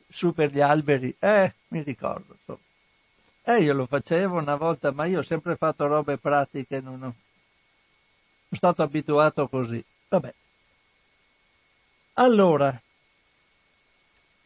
su 0.08 0.34
per 0.34 0.52
gli 0.52 0.60
alberi, 0.60 1.14
eh, 1.18 1.54
mi 1.68 1.80
ricordo. 1.80 2.36
So. 2.44 2.60
Eh, 3.42 3.62
io 3.62 3.72
lo 3.72 3.86
facevo 3.86 4.38
una 4.38 4.56
volta, 4.56 4.90
ma 4.90 5.06
io 5.06 5.20
ho 5.20 5.22
sempre 5.22 5.56
fatto 5.56 5.86
robe 5.86 6.18
pratiche, 6.18 6.80
non 6.80 6.94
ho... 6.94 6.98
sono 6.98 7.14
stato 8.50 8.82
abituato 8.82 9.48
così. 9.48 9.82
Vabbè. 10.08 10.34
Allora, 12.14 12.80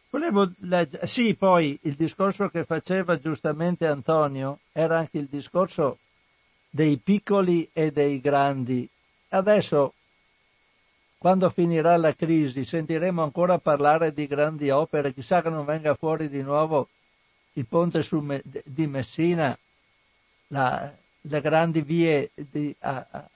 volevo 0.09 0.51
leggere, 0.59 1.07
sì, 1.07 1.33
poi 1.35 1.79
il 1.83 1.95
discorso 1.95 2.49
che 2.49 2.63
faceva 2.65 3.17
giustamente 3.17 3.87
Antonio 3.87 4.59
era 4.71 4.99
anche 4.99 5.17
il 5.17 5.27
discorso 5.27 5.97
dei 6.69 6.97
piccoli 6.97 7.67
e 7.73 7.91
dei 7.91 8.21
grandi. 8.21 8.87
Adesso, 9.29 9.93
quando 11.21 11.51
finirà 11.51 11.97
la 11.97 12.15
crisi, 12.15 12.65
sentiremo 12.65 13.21
ancora 13.21 13.59
parlare 13.59 14.11
di 14.11 14.25
grandi 14.25 14.71
opere, 14.71 15.13
chissà 15.13 15.43
che 15.43 15.51
non 15.51 15.65
venga 15.65 15.93
fuori 15.93 16.27
di 16.29 16.41
nuovo 16.41 16.89
il 17.53 17.67
ponte 17.67 18.03
Me- 18.21 18.41
di 18.43 18.87
Messina, 18.87 19.55
la, 20.47 20.91
le 21.21 21.41
grandi 21.41 21.83
vie 21.83 22.31
di, 22.33 22.75
a, 22.79 23.29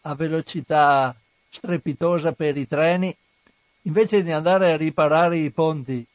a 0.00 0.14
velocità 0.14 1.14
strepitosa 1.50 2.32
per 2.32 2.56
i 2.56 2.66
treni, 2.66 3.14
invece 3.82 4.22
di 4.22 4.32
andare 4.32 4.72
a 4.72 4.78
riparare 4.78 5.36
i 5.36 5.50
ponti, 5.50 6.06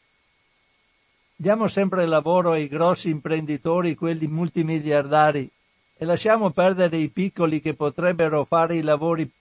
diamo 1.36 1.68
sempre 1.68 2.08
lavoro 2.08 2.54
ai 2.54 2.68
grossi 2.68 3.10
imprenditori, 3.10 3.94
quelli 3.94 4.26
multimiliardari, 4.26 5.48
e 5.96 6.04
lasciamo 6.04 6.50
perdere 6.50 6.98
i 6.98 7.10
piccoli 7.10 7.62
che 7.62 7.76
potrebbero 7.76 8.44
fare 8.44 8.76
i 8.76 8.82
lavori 8.82 9.32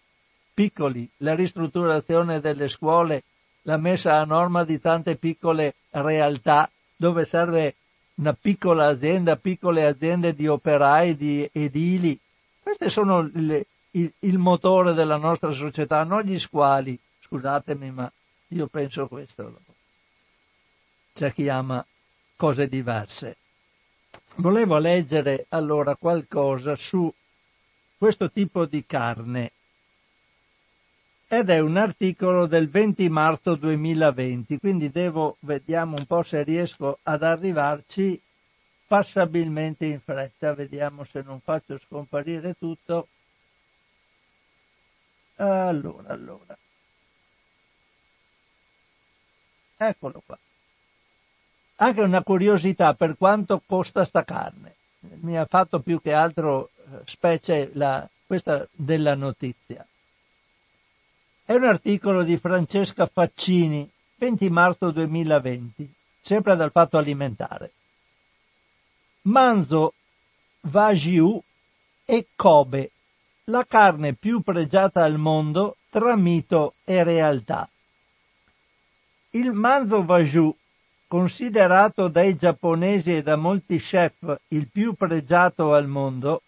piccoli, 0.53 1.09
la 1.19 1.35
ristrutturazione 1.35 2.41
delle 2.41 2.69
scuole, 2.69 3.23
la 3.63 3.77
messa 3.77 4.19
a 4.19 4.25
norma 4.25 4.65
di 4.65 4.81
tante 4.81 5.17
piccole 5.17 5.75
realtà 5.91 6.71
dove 6.97 7.25
serve 7.25 7.75
una 8.15 8.35
piccola 8.35 8.89
azienda, 8.89 9.37
piccole 9.37 9.87
aziende 9.87 10.35
di 10.35 10.47
operai, 10.47 11.17
di 11.17 11.49
edili. 11.53 12.19
Questi 12.63 12.91
sono 12.91 13.29
le, 13.33 13.67
il, 13.93 14.13
il 14.21 14.39
motore 14.39 14.93
della 14.93 15.17
nostra 15.17 15.53
società, 15.53 16.05
non 16.05 16.23
gli 16.23 16.39
squali. 16.39 16.99
Scusatemi, 17.21 17.91
ma 17.91 18.13
io 18.49 18.67
penso 18.67 19.09
questo. 19.09 19.61
C'è 21.15 21.33
chi 21.33 21.49
ama 21.49 21.85
cose 22.37 22.69
diverse. 22.69 23.37
Volevo 24.37 24.79
leggere 24.79 25.47
allora 25.49 25.97
qualcosa 25.97 26.77
su 26.77 27.13
questo 27.97 28.31
tipo 28.31 28.67
di 28.67 28.85
carne 28.87 29.53
ed 31.33 31.49
è 31.49 31.61
un 31.61 31.77
articolo 31.77 32.47
del 32.47 32.69
20 32.69 33.09
marzo 33.09 33.55
2020, 33.55 34.59
quindi 34.59 34.91
devo, 34.91 35.37
vediamo 35.43 35.95
un 35.97 36.05
po' 36.05 36.25
se 36.25 36.43
riesco 36.43 36.99
ad 37.05 37.23
arrivarci 37.23 38.21
passabilmente 38.89 39.87
in 39.87 40.01
fretta, 40.01 40.55
vediamo 40.55 41.05
se 41.05 41.23
non 41.23 41.39
faccio 41.39 41.79
scomparire 41.87 42.57
tutto. 42.59 43.07
Allora, 45.37 46.09
allora. 46.09 46.59
Eccolo 49.77 50.21
qua. 50.27 50.37
Anche 51.77 52.01
una 52.01 52.25
curiosità 52.25 52.95
per 52.95 53.17
quanto 53.17 53.63
costa 53.65 54.05
sta 54.05 54.25
carne. 54.25 54.75
Mi 55.21 55.39
ha 55.39 55.47
fatto 55.47 55.79
più 55.79 56.01
che 56.01 56.13
altro 56.13 56.71
eh, 56.75 57.03
specie 57.05 57.71
la, 57.75 58.07
questa 58.27 58.67
della 58.73 59.15
notizia. 59.15 59.87
È 61.51 61.55
un 61.55 61.65
articolo 61.65 62.23
di 62.23 62.37
Francesca 62.37 63.07
Faccini, 63.07 63.91
20 64.19 64.51
marzo 64.51 64.93
2020, 64.93 65.93
sempre 66.21 66.55
dal 66.55 66.71
Fatto 66.71 66.97
Alimentare. 66.97 67.73
Manzo, 69.23 69.95
Wagyu 70.71 71.43
e 72.05 72.29
Kobe, 72.37 72.93
la 73.47 73.67
carne 73.67 74.15
più 74.15 74.43
pregiata 74.43 75.03
al 75.03 75.19
mondo 75.19 75.79
tra 75.91 76.15
mito 76.15 76.75
e 76.85 77.03
realtà. 77.03 77.69
Il 79.31 79.51
manzo 79.51 80.05
Wagyu, 80.07 80.57
considerato 81.09 82.07
dai 82.07 82.37
giapponesi 82.37 83.17
e 83.17 83.23
da 83.23 83.35
molti 83.35 83.79
chef 83.79 84.39
il 84.51 84.69
più 84.69 84.95
pregiato 84.95 85.75
al 85.75 85.89
mondo, 85.89 86.43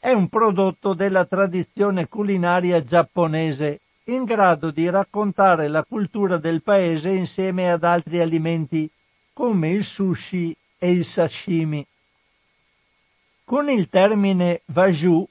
è 0.00 0.12
un 0.12 0.28
prodotto 0.28 0.94
della 0.94 1.26
tradizione 1.26 2.08
culinaria 2.08 2.82
giapponese, 2.82 3.80
in 4.04 4.24
grado 4.24 4.70
di 4.70 4.88
raccontare 4.88 5.68
la 5.68 5.84
cultura 5.84 6.38
del 6.38 6.62
paese 6.62 7.10
insieme 7.10 7.70
ad 7.70 7.84
altri 7.84 8.18
alimenti 8.18 8.90
come 9.34 9.68
il 9.70 9.84
sushi 9.84 10.56
e 10.78 10.90
il 10.90 11.04
sashimi. 11.04 11.86
Con 13.44 13.68
il 13.68 13.88
termine 13.90 14.62
Wagyu 14.72 15.28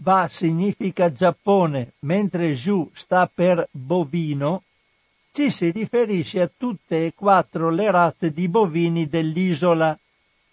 Va 0.00 0.28
significa 0.28 1.12
Giappone, 1.12 1.94
mentre 2.00 2.52
Ju 2.52 2.88
sta 2.94 3.28
per 3.32 3.68
bovino, 3.72 4.62
ci 5.32 5.50
si 5.50 5.70
riferisce 5.70 6.40
a 6.40 6.50
tutte 6.56 7.06
e 7.06 7.14
quattro 7.14 7.68
le 7.70 7.90
razze 7.90 8.30
di 8.30 8.48
bovini 8.48 9.08
dell'isola, 9.08 9.98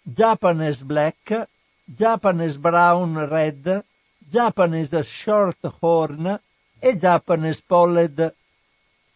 Japanese 0.02 0.84
Black, 0.84 1.48
Japanese 1.88 2.58
Brown 2.58 3.28
Red, 3.28 3.86
Japanese 4.18 5.04
Shorthorn 5.04 6.42
e 6.80 6.98
Japanese 6.98 7.62
Polled, 7.64 8.36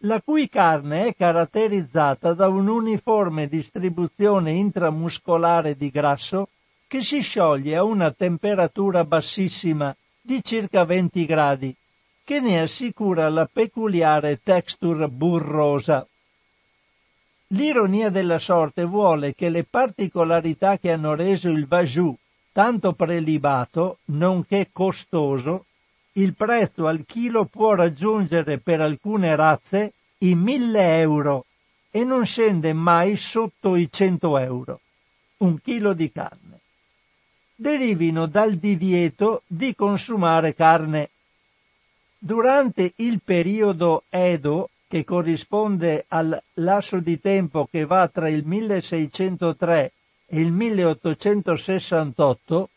la 0.04 0.22
cui 0.22 0.48
carne 0.48 1.08
è 1.08 1.16
caratterizzata 1.16 2.34
da 2.34 2.48
un'uniforme 2.48 3.48
distribuzione 3.48 4.52
intramuscolare 4.52 5.76
di 5.76 5.90
grasso 5.90 6.50
che 6.88 7.02
si 7.02 7.22
scioglie 7.22 7.76
a 7.76 7.84
una 7.84 8.12
temperatura 8.12 9.04
bassissima 9.04 9.96
di 10.22 10.44
circa 10.44 10.86
20 10.86 11.26
gradi, 11.26 11.76
che 12.24 12.40
ne 12.40 12.62
assicura 12.62 13.30
la 13.30 13.50
peculiare 13.52 14.42
texture 14.44 15.08
burrosa. 15.08 16.08
L'ironia 17.48 18.12
della 18.12 18.38
sorte 18.38 18.86
vuole 18.86 19.34
che 19.34 19.50
le 19.50 19.64
particolarità 19.64 20.78
che 20.78 20.92
hanno 20.92 21.16
reso 21.16 21.50
il 21.50 21.66
Vajou 21.66 22.16
tanto 22.60 22.92
prelibato, 22.92 24.00
nonché 24.08 24.68
costoso, 24.74 25.68
il 26.18 26.34
prezzo 26.34 26.88
al 26.88 27.06
chilo 27.06 27.46
può 27.46 27.74
raggiungere 27.74 28.58
per 28.58 28.82
alcune 28.82 29.34
razze 29.38 29.94
i 30.18 30.36
1000 30.36 31.00
euro 31.00 31.46
e 31.90 32.04
non 32.04 32.26
scende 32.26 32.74
mai 32.74 33.16
sotto 33.16 33.78
i 33.78 33.88
100 33.90 34.38
euro. 34.40 34.82
Un 35.38 35.62
chilo 35.62 35.94
di 35.94 36.12
carne 36.12 36.60
derivino 37.56 38.26
dal 38.26 38.56
divieto 38.56 39.44
di 39.48 39.74
consumare 39.74 40.54
carne. 40.54 41.12
Durante 42.18 42.92
il 42.98 43.22
periodo 43.24 44.04
Edo, 44.10 44.70
che 44.86 45.06
corrisponde 45.06 46.04
al 46.10 46.38
lasso 46.56 46.98
di 46.98 47.22
tempo 47.22 47.70
che 47.72 47.86
va 47.86 48.10
tra 48.10 48.28
il 48.28 48.46
1603 48.46 49.94
e 50.32 50.40
il 50.40 50.52
1868, 50.52 52.70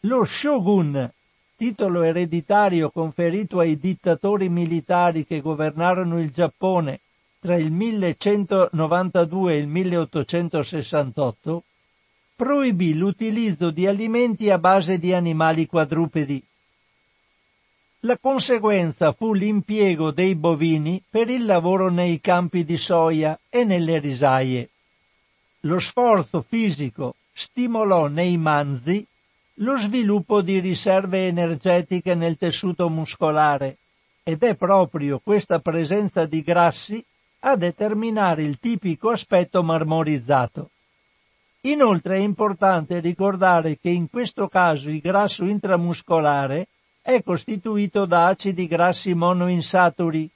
lo 0.00 0.24
shogun, 0.24 1.12
titolo 1.54 2.02
ereditario 2.02 2.90
conferito 2.90 3.58
ai 3.58 3.78
dittatori 3.78 4.48
militari 4.48 5.26
che 5.26 5.42
governarono 5.42 6.18
il 6.18 6.30
Giappone 6.30 7.00
tra 7.40 7.56
il 7.56 7.70
1192 7.70 9.52
e 9.52 9.56
il 9.58 9.68
1868, 9.68 11.62
proibì 12.34 12.94
l'utilizzo 12.94 13.70
di 13.70 13.86
alimenti 13.86 14.48
a 14.50 14.58
base 14.58 14.98
di 14.98 15.12
animali 15.12 15.66
quadrupedi. 15.66 16.42
La 18.00 18.16
conseguenza 18.16 19.12
fu 19.12 19.34
l'impiego 19.34 20.12
dei 20.12 20.36
bovini 20.36 21.02
per 21.08 21.28
il 21.28 21.44
lavoro 21.44 21.90
nei 21.90 22.20
campi 22.20 22.64
di 22.64 22.76
soia 22.76 23.38
e 23.48 23.64
nelle 23.64 23.98
risaie. 23.98 24.70
Lo 25.62 25.80
sforzo 25.80 26.42
fisico 26.42 27.16
stimolò 27.32 28.06
nei 28.06 28.36
manzi 28.36 29.04
lo 29.54 29.76
sviluppo 29.76 30.40
di 30.40 30.60
riserve 30.60 31.26
energetiche 31.26 32.14
nel 32.14 32.36
tessuto 32.36 32.88
muscolare 32.88 33.78
ed 34.22 34.44
è 34.44 34.54
proprio 34.54 35.18
questa 35.18 35.58
presenza 35.58 36.26
di 36.26 36.42
grassi 36.42 37.04
a 37.40 37.56
determinare 37.56 38.42
il 38.42 38.60
tipico 38.60 39.10
aspetto 39.10 39.62
marmorizzato. 39.64 40.70
Inoltre 41.62 42.16
è 42.16 42.20
importante 42.20 43.00
ricordare 43.00 43.78
che 43.78 43.90
in 43.90 44.08
questo 44.08 44.46
caso 44.46 44.90
il 44.90 45.00
grasso 45.00 45.44
intramuscolare 45.44 46.68
è 47.02 47.20
costituito 47.24 48.06
da 48.06 48.26
acidi 48.26 48.68
grassi 48.68 49.12
monoinsaturi. 49.12 50.30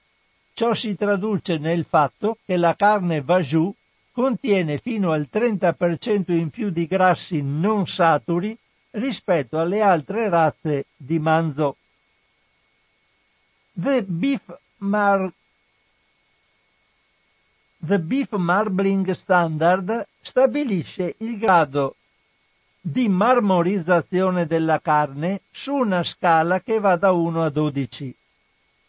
Ciò 0.52 0.74
si 0.74 0.96
traduce 0.96 1.58
nel 1.58 1.84
fatto 1.84 2.38
che 2.44 2.56
la 2.56 2.74
carne 2.74 3.20
Vajou 3.20 3.72
contiene 4.12 4.78
fino 4.78 5.12
al 5.12 5.28
30% 5.32 6.32
in 6.32 6.50
più 6.50 6.70
di 6.70 6.86
grassi 6.86 7.42
non 7.42 7.86
saturi 7.86 8.56
rispetto 8.90 9.58
alle 9.58 9.80
altre 9.80 10.28
razze 10.28 10.86
di 10.96 11.18
manzo. 11.18 11.76
The 13.72 14.02
Beef, 14.02 14.42
Mar- 14.78 15.32
The 17.78 17.98
Beef 17.98 18.32
Marbling 18.32 19.10
Standard 19.12 20.06
stabilisce 20.20 21.14
il 21.18 21.38
grado 21.38 21.96
di 22.84 23.08
marmorizzazione 23.08 24.46
della 24.46 24.80
carne 24.80 25.42
su 25.50 25.72
una 25.72 26.02
scala 26.02 26.60
che 26.60 26.80
va 26.80 26.96
da 26.96 27.12
1 27.12 27.44
a 27.44 27.48
12. 27.48 28.14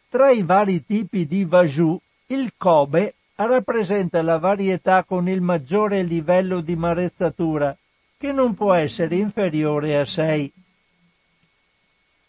Tra 0.09 0.31
i 0.31 0.43
vari 0.43 0.83
tipi 0.83 1.25
di 1.25 1.45
Vajou, 1.45 1.99
il 2.27 2.53
Kobe 2.57 3.15
rappresenta 3.35 4.21
la 4.21 4.37
varietà 4.37 5.03
con 5.03 5.27
il 5.27 5.41
maggiore 5.41 6.03
livello 6.03 6.61
di 6.61 6.75
marezzatura, 6.75 7.75
che 8.17 8.31
non 8.31 8.53
può 8.53 8.73
essere 8.73 9.17
inferiore 9.17 9.97
a 9.97 10.05
6. 10.05 10.53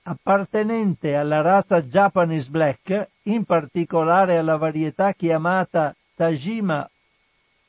Appartenente 0.06 1.14
alla 1.14 1.40
razza 1.40 1.82
Japanese 1.82 2.50
Black, 2.50 3.08
in 3.22 3.44
particolare 3.44 4.36
alla 4.36 4.56
varietà 4.56 5.12
chiamata 5.12 5.94
Tajima 6.14 6.88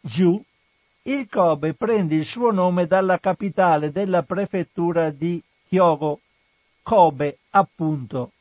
Ju, 0.01 0.43
il 1.03 1.29
Kobe 1.29 1.73
prende 1.73 2.15
il 2.15 2.25
suo 2.25 2.51
nome 2.51 2.87
dalla 2.87 3.19
capitale 3.19 3.91
della 3.91 4.23
prefettura 4.23 5.11
di 5.11 5.41
Hyogo, 5.69 6.19
Kobe 6.81 7.37
appunto, 7.51 8.31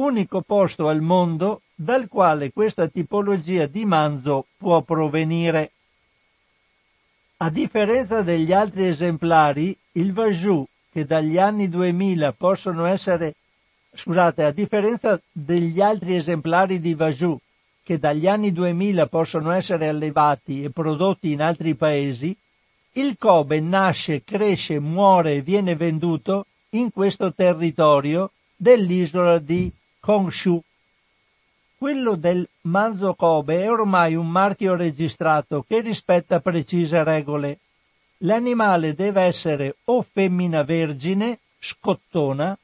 unico 0.00 0.40
posto 0.40 0.88
al 0.88 1.02
mondo 1.02 1.60
dal 1.74 2.08
quale 2.08 2.52
questa 2.52 2.88
tipologia 2.88 3.66
di 3.66 3.84
manzo 3.84 4.46
può 4.56 4.80
provenire. 4.82 5.72
A 7.38 7.50
differenza 7.50 8.22
degli 8.22 8.52
altri 8.52 8.86
esemplari, 8.86 9.76
il 9.92 10.12
Vajou, 10.12 10.66
che 10.90 11.04
dagli 11.04 11.38
anni 11.38 11.68
2000 11.68 12.32
possono 12.32 12.86
essere, 12.86 13.34
scusate, 13.92 14.44
a 14.44 14.52
differenza 14.52 15.20
degli 15.30 15.80
altri 15.80 16.16
esemplari 16.16 16.80
di 16.80 16.94
Vajou, 16.94 17.38
che 17.82 17.98
dagli 17.98 18.26
anni 18.26 18.52
2000 18.52 19.06
possono 19.06 19.50
essere 19.52 19.88
allevati 19.88 20.62
e 20.62 20.70
prodotti 20.70 21.32
in 21.32 21.42
altri 21.42 21.74
paesi, 21.74 22.36
il 22.92 23.16
Kobe 23.18 23.60
nasce, 23.60 24.22
cresce, 24.24 24.78
muore 24.80 25.34
e 25.34 25.42
viene 25.42 25.76
venduto 25.76 26.46
in 26.70 26.90
questo 26.90 27.32
territorio 27.32 28.32
dell'isola 28.56 29.38
di 29.38 29.72
Kongshu. 30.00 30.62
Quello 31.76 32.16
del 32.16 32.48
manzo 32.62 33.14
Kobe 33.14 33.62
è 33.62 33.70
ormai 33.70 34.14
un 34.14 34.28
marchio 34.28 34.74
registrato 34.74 35.62
che 35.68 35.80
rispetta 35.80 36.40
precise 36.40 37.04
regole. 37.04 37.58
L'animale 38.18 38.94
deve 38.94 39.22
essere 39.22 39.76
o 39.84 40.02
femmina 40.02 40.62
vergine, 40.62 41.38
scottona, 41.58 42.58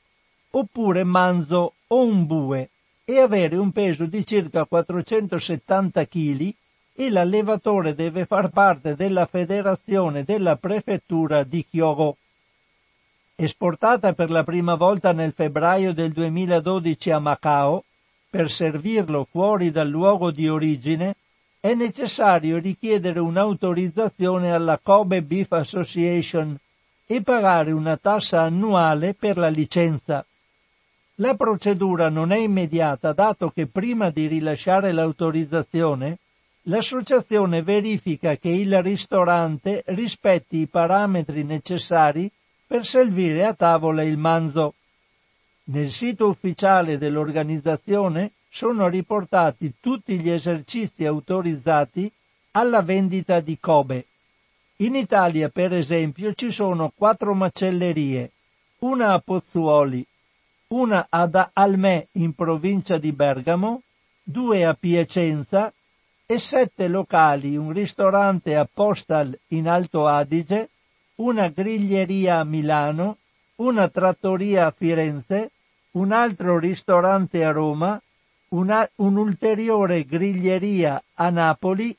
oppure 0.50 1.04
manzo 1.04 1.74
o 1.86 2.02
un 2.02 2.26
bue 2.26 2.70
e 3.04 3.18
avere 3.18 3.56
un 3.56 3.70
peso 3.70 4.06
di 4.06 4.26
circa 4.26 4.64
470 4.64 6.06
kg 6.06 6.54
e 6.94 7.10
l'allevatore 7.10 7.94
deve 7.94 8.24
far 8.24 8.48
parte 8.48 8.96
della 8.96 9.26
federazione 9.26 10.24
della 10.24 10.56
prefettura 10.56 11.42
di 11.44 11.64
Hyogo. 11.70 12.16
Esportata 13.38 14.14
per 14.14 14.30
la 14.30 14.44
prima 14.44 14.76
volta 14.76 15.12
nel 15.12 15.34
febbraio 15.34 15.92
del 15.92 16.10
2012 16.10 17.10
a 17.10 17.18
Macao, 17.18 17.84
per 18.30 18.50
servirlo 18.50 19.26
fuori 19.30 19.70
dal 19.70 19.90
luogo 19.90 20.30
di 20.30 20.48
origine, 20.48 21.16
è 21.60 21.74
necessario 21.74 22.56
richiedere 22.56 23.20
un'autorizzazione 23.20 24.52
alla 24.52 24.80
Kobe 24.82 25.20
Beef 25.20 25.52
Association 25.52 26.56
e 27.04 27.20
pagare 27.20 27.72
una 27.72 27.98
tassa 27.98 28.40
annuale 28.40 29.12
per 29.12 29.36
la 29.36 29.48
licenza. 29.48 30.24
La 31.16 31.34
procedura 31.34 32.08
non 32.08 32.32
è 32.32 32.38
immediata 32.38 33.12
dato 33.12 33.50
che 33.50 33.66
prima 33.66 34.08
di 34.08 34.28
rilasciare 34.28 34.92
l'autorizzazione 34.92 36.16
l'associazione 36.62 37.62
verifica 37.62 38.36
che 38.36 38.48
il 38.48 38.82
ristorante 38.82 39.82
rispetti 39.88 40.60
i 40.60 40.66
parametri 40.66 41.44
necessari 41.44 42.30
per 42.66 42.84
servire 42.84 43.44
a 43.44 43.54
tavola 43.54 44.02
il 44.02 44.16
manzo. 44.16 44.74
Nel 45.64 45.90
sito 45.90 46.28
ufficiale 46.28 46.98
dell'organizzazione 46.98 48.32
sono 48.48 48.88
riportati 48.88 49.74
tutti 49.80 50.18
gli 50.18 50.30
esercizi 50.30 51.04
autorizzati 51.04 52.10
alla 52.52 52.82
vendita 52.82 53.40
di 53.40 53.58
Kobe. 53.58 54.06
In 54.76 54.94
Italia, 54.94 55.48
per 55.48 55.72
esempio, 55.72 56.34
ci 56.34 56.50
sono 56.50 56.92
quattro 56.94 57.34
macellerie, 57.34 58.30
una 58.80 59.12
a 59.12 59.18
Pozzuoli, 59.20 60.06
una 60.68 61.06
ad 61.08 61.50
Almè 61.52 62.08
in 62.12 62.34
provincia 62.34 62.98
di 62.98 63.12
Bergamo, 63.12 63.82
due 64.22 64.64
a 64.64 64.74
Piacenza 64.74 65.72
e 66.26 66.38
sette 66.38 66.88
locali, 66.88 67.56
un 67.56 67.72
ristorante 67.72 68.56
a 68.56 68.68
Postal 68.70 69.38
in 69.48 69.68
Alto 69.68 70.06
Adige, 70.06 70.70
una 71.16 71.48
griglieria 71.48 72.38
a 72.38 72.44
Milano, 72.44 73.18
una 73.56 73.88
trattoria 73.88 74.66
a 74.66 74.70
Firenze, 74.70 75.50
un 75.92 76.12
altro 76.12 76.58
ristorante 76.58 77.42
a 77.42 77.52
Roma, 77.52 78.00
una, 78.48 78.88
un'ulteriore 78.96 80.04
griglieria 80.04 81.02
a 81.14 81.30
Napoli, 81.30 81.96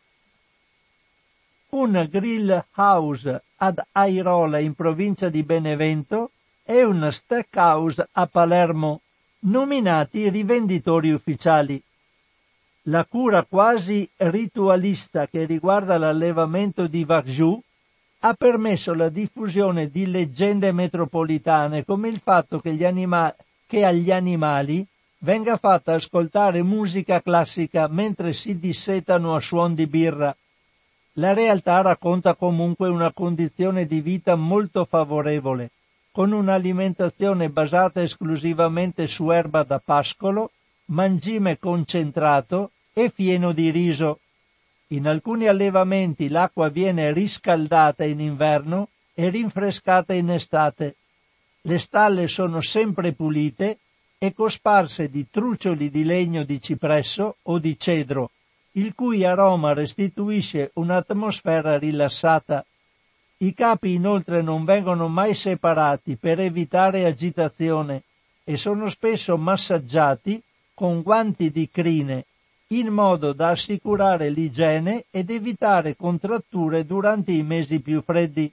un 1.70 2.08
grill 2.10 2.66
house 2.76 3.44
ad 3.58 3.82
Airola 3.92 4.60
in 4.60 4.74
provincia 4.76 5.30
di 5.30 5.44
Benevento 5.44 6.32
e 6.64 6.84
una 6.84 7.12
steakhouse 7.12 8.08
a 8.12 8.28
Palermo, 8.28 9.02
nominati 9.40 10.30
rivenditori 10.30 11.12
ufficiali. 11.12 11.82
La 12.84 13.04
cura 13.04 13.44
quasi 13.44 14.08
ritualista 14.18 15.28
che 15.28 15.44
riguarda 15.46 15.98
l'allevamento 15.98 16.88
di 16.88 17.04
Vajou 17.04 17.62
ha 18.20 18.34
permesso 18.34 18.94
la 18.94 19.10
diffusione 19.10 19.90
di 19.90 20.08
leggende 20.08 20.72
metropolitane 20.72 21.86
come 21.86 22.10
il 22.10 22.20
fatto 22.20 22.60
che, 22.60 22.86
anima- 22.86 23.36
che 23.66 23.86
agli 23.86 24.12
animali 24.12 24.86
venga 25.20 25.58
fatta 25.58 25.94
ascoltare 25.94 26.64
musica 26.64 27.22
classica 27.22 27.88
mentre 27.88 28.34
si 28.34 28.60
dissetano 28.60 29.36
a 29.36 29.40
suon 29.40 29.76
di 29.76 29.88
birra. 29.88 30.36
La 31.14 31.34
realtà 31.34 31.82
racconta 31.82 32.36
comunque 32.36 32.90
una 32.90 33.12
condizione 33.12 33.86
di 33.86 34.02
vita 34.02 34.36
molto 34.36 34.86
favorevole 34.86 35.72
con 36.18 36.32
un'alimentazione 36.32 37.52
basata 37.52 38.02
esclusivamente 38.02 39.06
su 39.06 39.30
erba 39.30 39.62
da 39.62 39.78
pascolo, 39.78 40.50
mangime 40.86 41.60
concentrato 41.60 42.72
e 42.92 43.12
fieno 43.14 43.52
di 43.52 43.70
riso. 43.70 44.22
In 44.92 45.06
alcuni 45.06 45.48
allevamenti 45.48 46.30
l'acqua 46.30 46.70
viene 46.70 47.12
riscaldata 47.12 48.06
in 48.06 48.22
inverno 48.22 48.88
e 49.14 49.30
rinfrescata 49.30 50.14
in 50.14 50.30
estate. 50.30 50.96
Le 51.62 51.78
stalle 51.78 52.30
sono 52.30 52.62
sempre 52.62 53.12
pulite 53.12 53.80
e 54.18 54.34
cosparse 54.34 55.10
di 55.10 55.28
trucioli 55.30 55.90
di 55.90 56.06
legno 56.06 56.46
di 56.46 56.62
cipresso 56.62 57.36
o 57.42 57.60
di 57.60 57.78
cedro, 57.78 58.32
il 58.74 58.96
cui 58.96 59.26
aroma 59.26 59.74
restituisce 59.74 60.72
un'atmosfera 60.76 61.78
rilassata. 61.78 62.66
I 63.40 63.54
capi 63.54 63.94
inoltre 63.94 64.42
non 64.42 64.64
vengono 64.64 65.10
mai 65.10 65.36
separati 65.36 66.16
per 66.16 66.40
evitare 66.40 67.04
agitazione 67.04 68.04
e 68.46 68.56
sono 68.56 68.90
spesso 68.90 69.38
massaggiati 69.38 70.42
con 70.74 71.02
guanti 71.02 71.52
di 71.52 71.70
crine 71.70 72.26
in 72.68 72.88
modo 72.88 73.32
da 73.34 73.50
assicurare 73.50 74.30
l'igiene 74.30 75.06
ed 75.10 75.30
evitare 75.30 75.96
contratture 75.96 76.86
durante 76.86 77.32
i 77.32 77.44
mesi 77.44 77.80
più 77.80 78.02
freddi. 78.02 78.52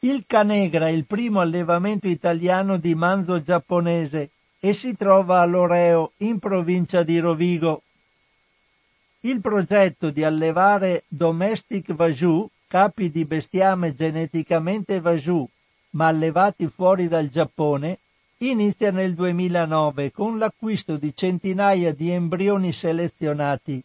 Il 0.00 0.24
Canegra 0.26 0.88
è 0.88 0.90
il 0.90 1.06
primo 1.06 1.40
allevamento 1.40 2.06
italiano 2.08 2.76
di 2.76 2.94
manzo 2.94 3.42
giapponese 3.42 4.30
e 4.60 4.72
si 4.74 4.96
trova 4.96 5.40
a 5.40 5.44
Loreo, 5.46 6.12
in 6.18 6.38
provincia 6.38 7.02
di 7.02 7.18
Rovigo. 7.18 7.82
Il 9.20 9.40
progetto 9.40 10.10
di 10.10 10.22
allevare 10.22 11.04
domestic 11.08 11.92
vajou, 11.94 12.48
capi 12.68 13.10
di 13.10 13.24
bestiame 13.24 13.94
geneticamente 13.94 15.00
vajou, 15.00 15.48
ma 15.90 16.08
allevati 16.08 16.68
fuori 16.68 17.08
dal 17.08 17.28
Giappone, 17.28 17.98
inizia 18.38 18.90
nel 18.90 19.14
2009 19.14 20.12
con 20.12 20.38
l'acquisto 20.38 20.96
di 20.96 21.14
centinaia 21.14 21.92
di 21.94 22.10
embrioni 22.10 22.72
selezionati. 22.72 23.82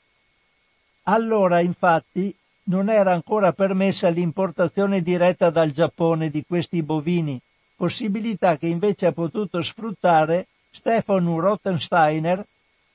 Allora, 1.03 1.61
infatti, 1.61 2.35
non 2.63 2.89
era 2.89 3.13
ancora 3.13 3.53
permessa 3.53 4.09
l'importazione 4.09 5.01
diretta 5.01 5.49
dal 5.49 5.71
Giappone 5.71 6.29
di 6.29 6.43
questi 6.45 6.83
bovini, 6.83 7.39
possibilità 7.75 8.57
che 8.57 8.67
invece 8.67 9.07
ha 9.07 9.11
potuto 9.11 9.61
sfruttare 9.61 10.47
Stefano 10.69 11.39
Rottensteiner 11.39 12.45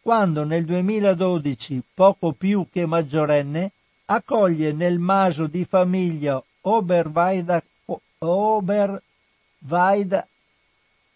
quando 0.01 0.45
nel 0.45 0.65
2012, 0.65 1.83
poco 1.93 2.33
più 2.33 2.67
che 2.71 2.87
maggiorenne, 2.87 3.73
accoglie 4.05 4.73
nel 4.73 4.99
maso 4.99 5.47
di 5.47 5.65
famiglia 5.65 6.41
Oberweida, 6.61 7.61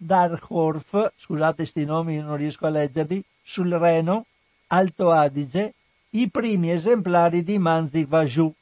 Oberweidardorf, 0.02 1.12
scusate 1.16 1.56
questi 1.56 1.84
nomi 1.84 2.16
non 2.16 2.36
riesco 2.36 2.66
a 2.66 2.70
leggerli, 2.70 3.22
sul 3.42 3.70
Reno, 3.70 4.24
Alto 4.68 5.10
Adige, 5.10 5.74
i 6.10 6.30
primi 6.30 6.70
esemplari 6.70 7.42
di 7.42 7.58
Manzi 7.58 8.04
Vajou. 8.04 8.54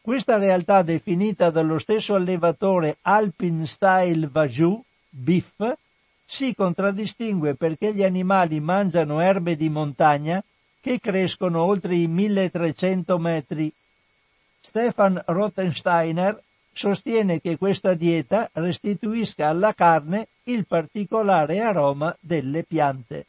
Questa 0.00 0.36
realtà 0.36 0.82
definita 0.82 1.50
dallo 1.50 1.78
stesso 1.78 2.14
allevatore 2.14 2.98
Alpine 3.02 3.66
Style 3.66 4.28
Vajou, 4.28 4.82
BIF, 5.08 5.76
si 6.24 6.54
contraddistingue 6.54 7.54
perché 7.54 7.92
gli 7.92 8.04
animali 8.04 8.60
mangiano 8.60 9.20
erbe 9.20 9.56
di 9.56 9.68
montagna 9.68 10.42
che 10.80 11.00
crescono 11.00 11.62
oltre 11.64 11.96
i 11.96 12.06
1300 12.06 13.18
metri. 13.18 13.72
Stefan 14.60 15.20
Rottensteiner 15.26 16.40
sostiene 16.74 17.40
che 17.40 17.56
questa 17.56 17.94
dieta 17.94 18.50
restituisca 18.52 19.48
alla 19.48 19.72
carne 19.72 20.28
il 20.44 20.66
particolare 20.66 21.60
aroma 21.60 22.14
delle 22.20 22.64
piante. 22.64 23.26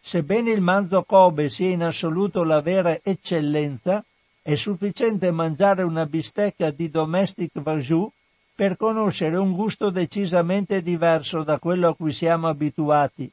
Sebbene 0.00 0.50
il 0.50 0.60
manzo 0.60 1.02
Kobe 1.04 1.48
sia 1.48 1.70
in 1.70 1.82
assoluto 1.82 2.42
la 2.42 2.60
vera 2.60 2.98
eccellenza, 3.02 4.04
è 4.42 4.54
sufficiente 4.56 5.30
mangiare 5.30 5.82
una 5.82 6.04
bistecca 6.04 6.70
di 6.70 6.90
domestic 6.90 7.52
vajou 7.54 8.12
per 8.54 8.76
conoscere 8.76 9.36
un 9.36 9.52
gusto 9.52 9.88
decisamente 9.90 10.82
diverso 10.82 11.42
da 11.42 11.58
quello 11.58 11.88
a 11.88 11.94
cui 11.94 12.12
siamo 12.12 12.48
abituati. 12.48 13.30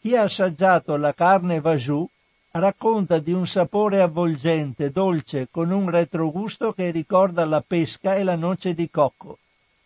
Chi 0.00 0.14
ha 0.14 0.22
assaggiato 0.22 0.96
la 0.96 1.12
carne 1.12 1.60
vajou 1.60 2.08
racconta 2.56 3.18
di 3.18 3.32
un 3.32 3.48
sapore 3.48 4.00
avvolgente, 4.00 4.92
dolce, 4.92 5.48
con 5.50 5.70
un 5.70 5.90
retrogusto 5.90 6.72
che 6.72 6.90
ricorda 6.90 7.44
la 7.44 7.60
pesca 7.60 8.14
e 8.14 8.22
la 8.22 8.36
noce 8.36 8.74
di 8.74 8.88
cocco. 8.90 9.38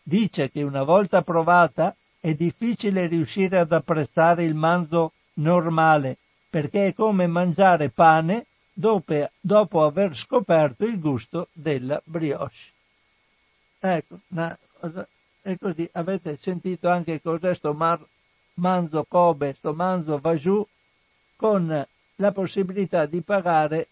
Dice 0.02 0.50
che 0.50 0.62
una 0.62 0.82
volta 0.82 1.22
provata 1.22 1.94
è 2.20 2.34
difficile 2.34 3.06
riuscire 3.06 3.58
ad 3.58 3.72
apprezzare 3.72 4.44
il 4.44 4.54
manzo 4.54 5.12
normale, 5.34 6.18
perché 6.50 6.88
è 6.88 6.94
come 6.94 7.26
mangiare 7.26 7.88
pane 7.88 8.46
dopo, 8.72 9.30
dopo 9.40 9.84
aver 9.84 10.14
scoperto 10.14 10.84
il 10.84 11.00
gusto 11.00 11.48
della 11.52 12.00
brioche. 12.04 12.72
Ecco, 13.78 14.18
è 15.40 15.56
così, 15.58 15.88
avete 15.92 16.36
sentito 16.38 16.90
anche 16.90 17.22
cos'è 17.22 17.54
sto 17.54 17.72
mar, 17.72 18.04
manzo 18.54 19.06
Kobe, 19.08 19.54
sto 19.54 19.72
manzo 19.72 20.18
Vajou, 20.18 20.66
con 21.34 21.86
la 22.20 22.32
possibilità 22.32 23.06
di 23.06 23.20
pagare 23.22 23.88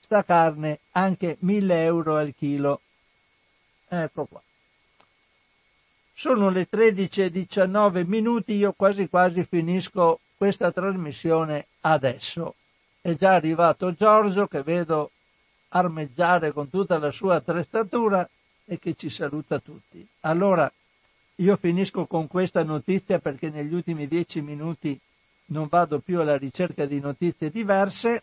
sta 0.00 0.24
carne 0.24 0.80
anche 0.92 1.36
1000 1.40 1.84
euro 1.84 2.16
al 2.16 2.34
chilo. 2.36 2.80
Ecco 3.88 4.24
qua. 4.26 4.42
Sono 6.12 6.50
le 6.50 6.66
13.19 6.68 8.04
minuti, 8.04 8.54
io 8.54 8.72
quasi 8.72 9.08
quasi 9.08 9.44
finisco 9.44 10.20
questa 10.36 10.72
trasmissione 10.72 11.66
adesso. 11.82 12.56
È 13.00 13.14
già 13.14 13.34
arrivato 13.34 13.94
Giorgio 13.94 14.48
che 14.48 14.62
vedo 14.62 15.12
armeggiare 15.68 16.52
con 16.52 16.70
tutta 16.70 16.98
la 16.98 17.12
sua 17.12 17.36
attrezzatura 17.36 18.28
e 18.64 18.78
che 18.78 18.94
ci 18.94 19.10
saluta 19.10 19.60
tutti. 19.60 20.04
Allora, 20.20 20.70
io 21.36 21.56
finisco 21.56 22.06
con 22.06 22.26
questa 22.26 22.64
notizia 22.64 23.20
perché 23.20 23.50
negli 23.50 23.72
ultimi 23.72 24.08
dieci 24.08 24.40
minuti 24.40 24.98
non 25.48 25.68
vado 25.68 26.00
più 26.00 26.20
alla 26.20 26.36
ricerca 26.36 26.86
di 26.86 27.00
notizie 27.00 27.50
diverse. 27.50 28.22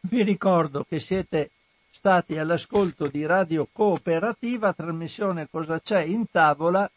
Vi 0.00 0.22
ricordo 0.22 0.84
che 0.88 1.00
siete 1.00 1.50
stati 1.90 2.38
all'ascolto 2.38 3.08
di 3.08 3.26
Radio 3.26 3.66
Cooperativa, 3.70 4.72
trasmissione 4.72 5.48
Cosa 5.50 5.80
c'è 5.80 6.02
in 6.02 6.30
tavola 6.30 6.88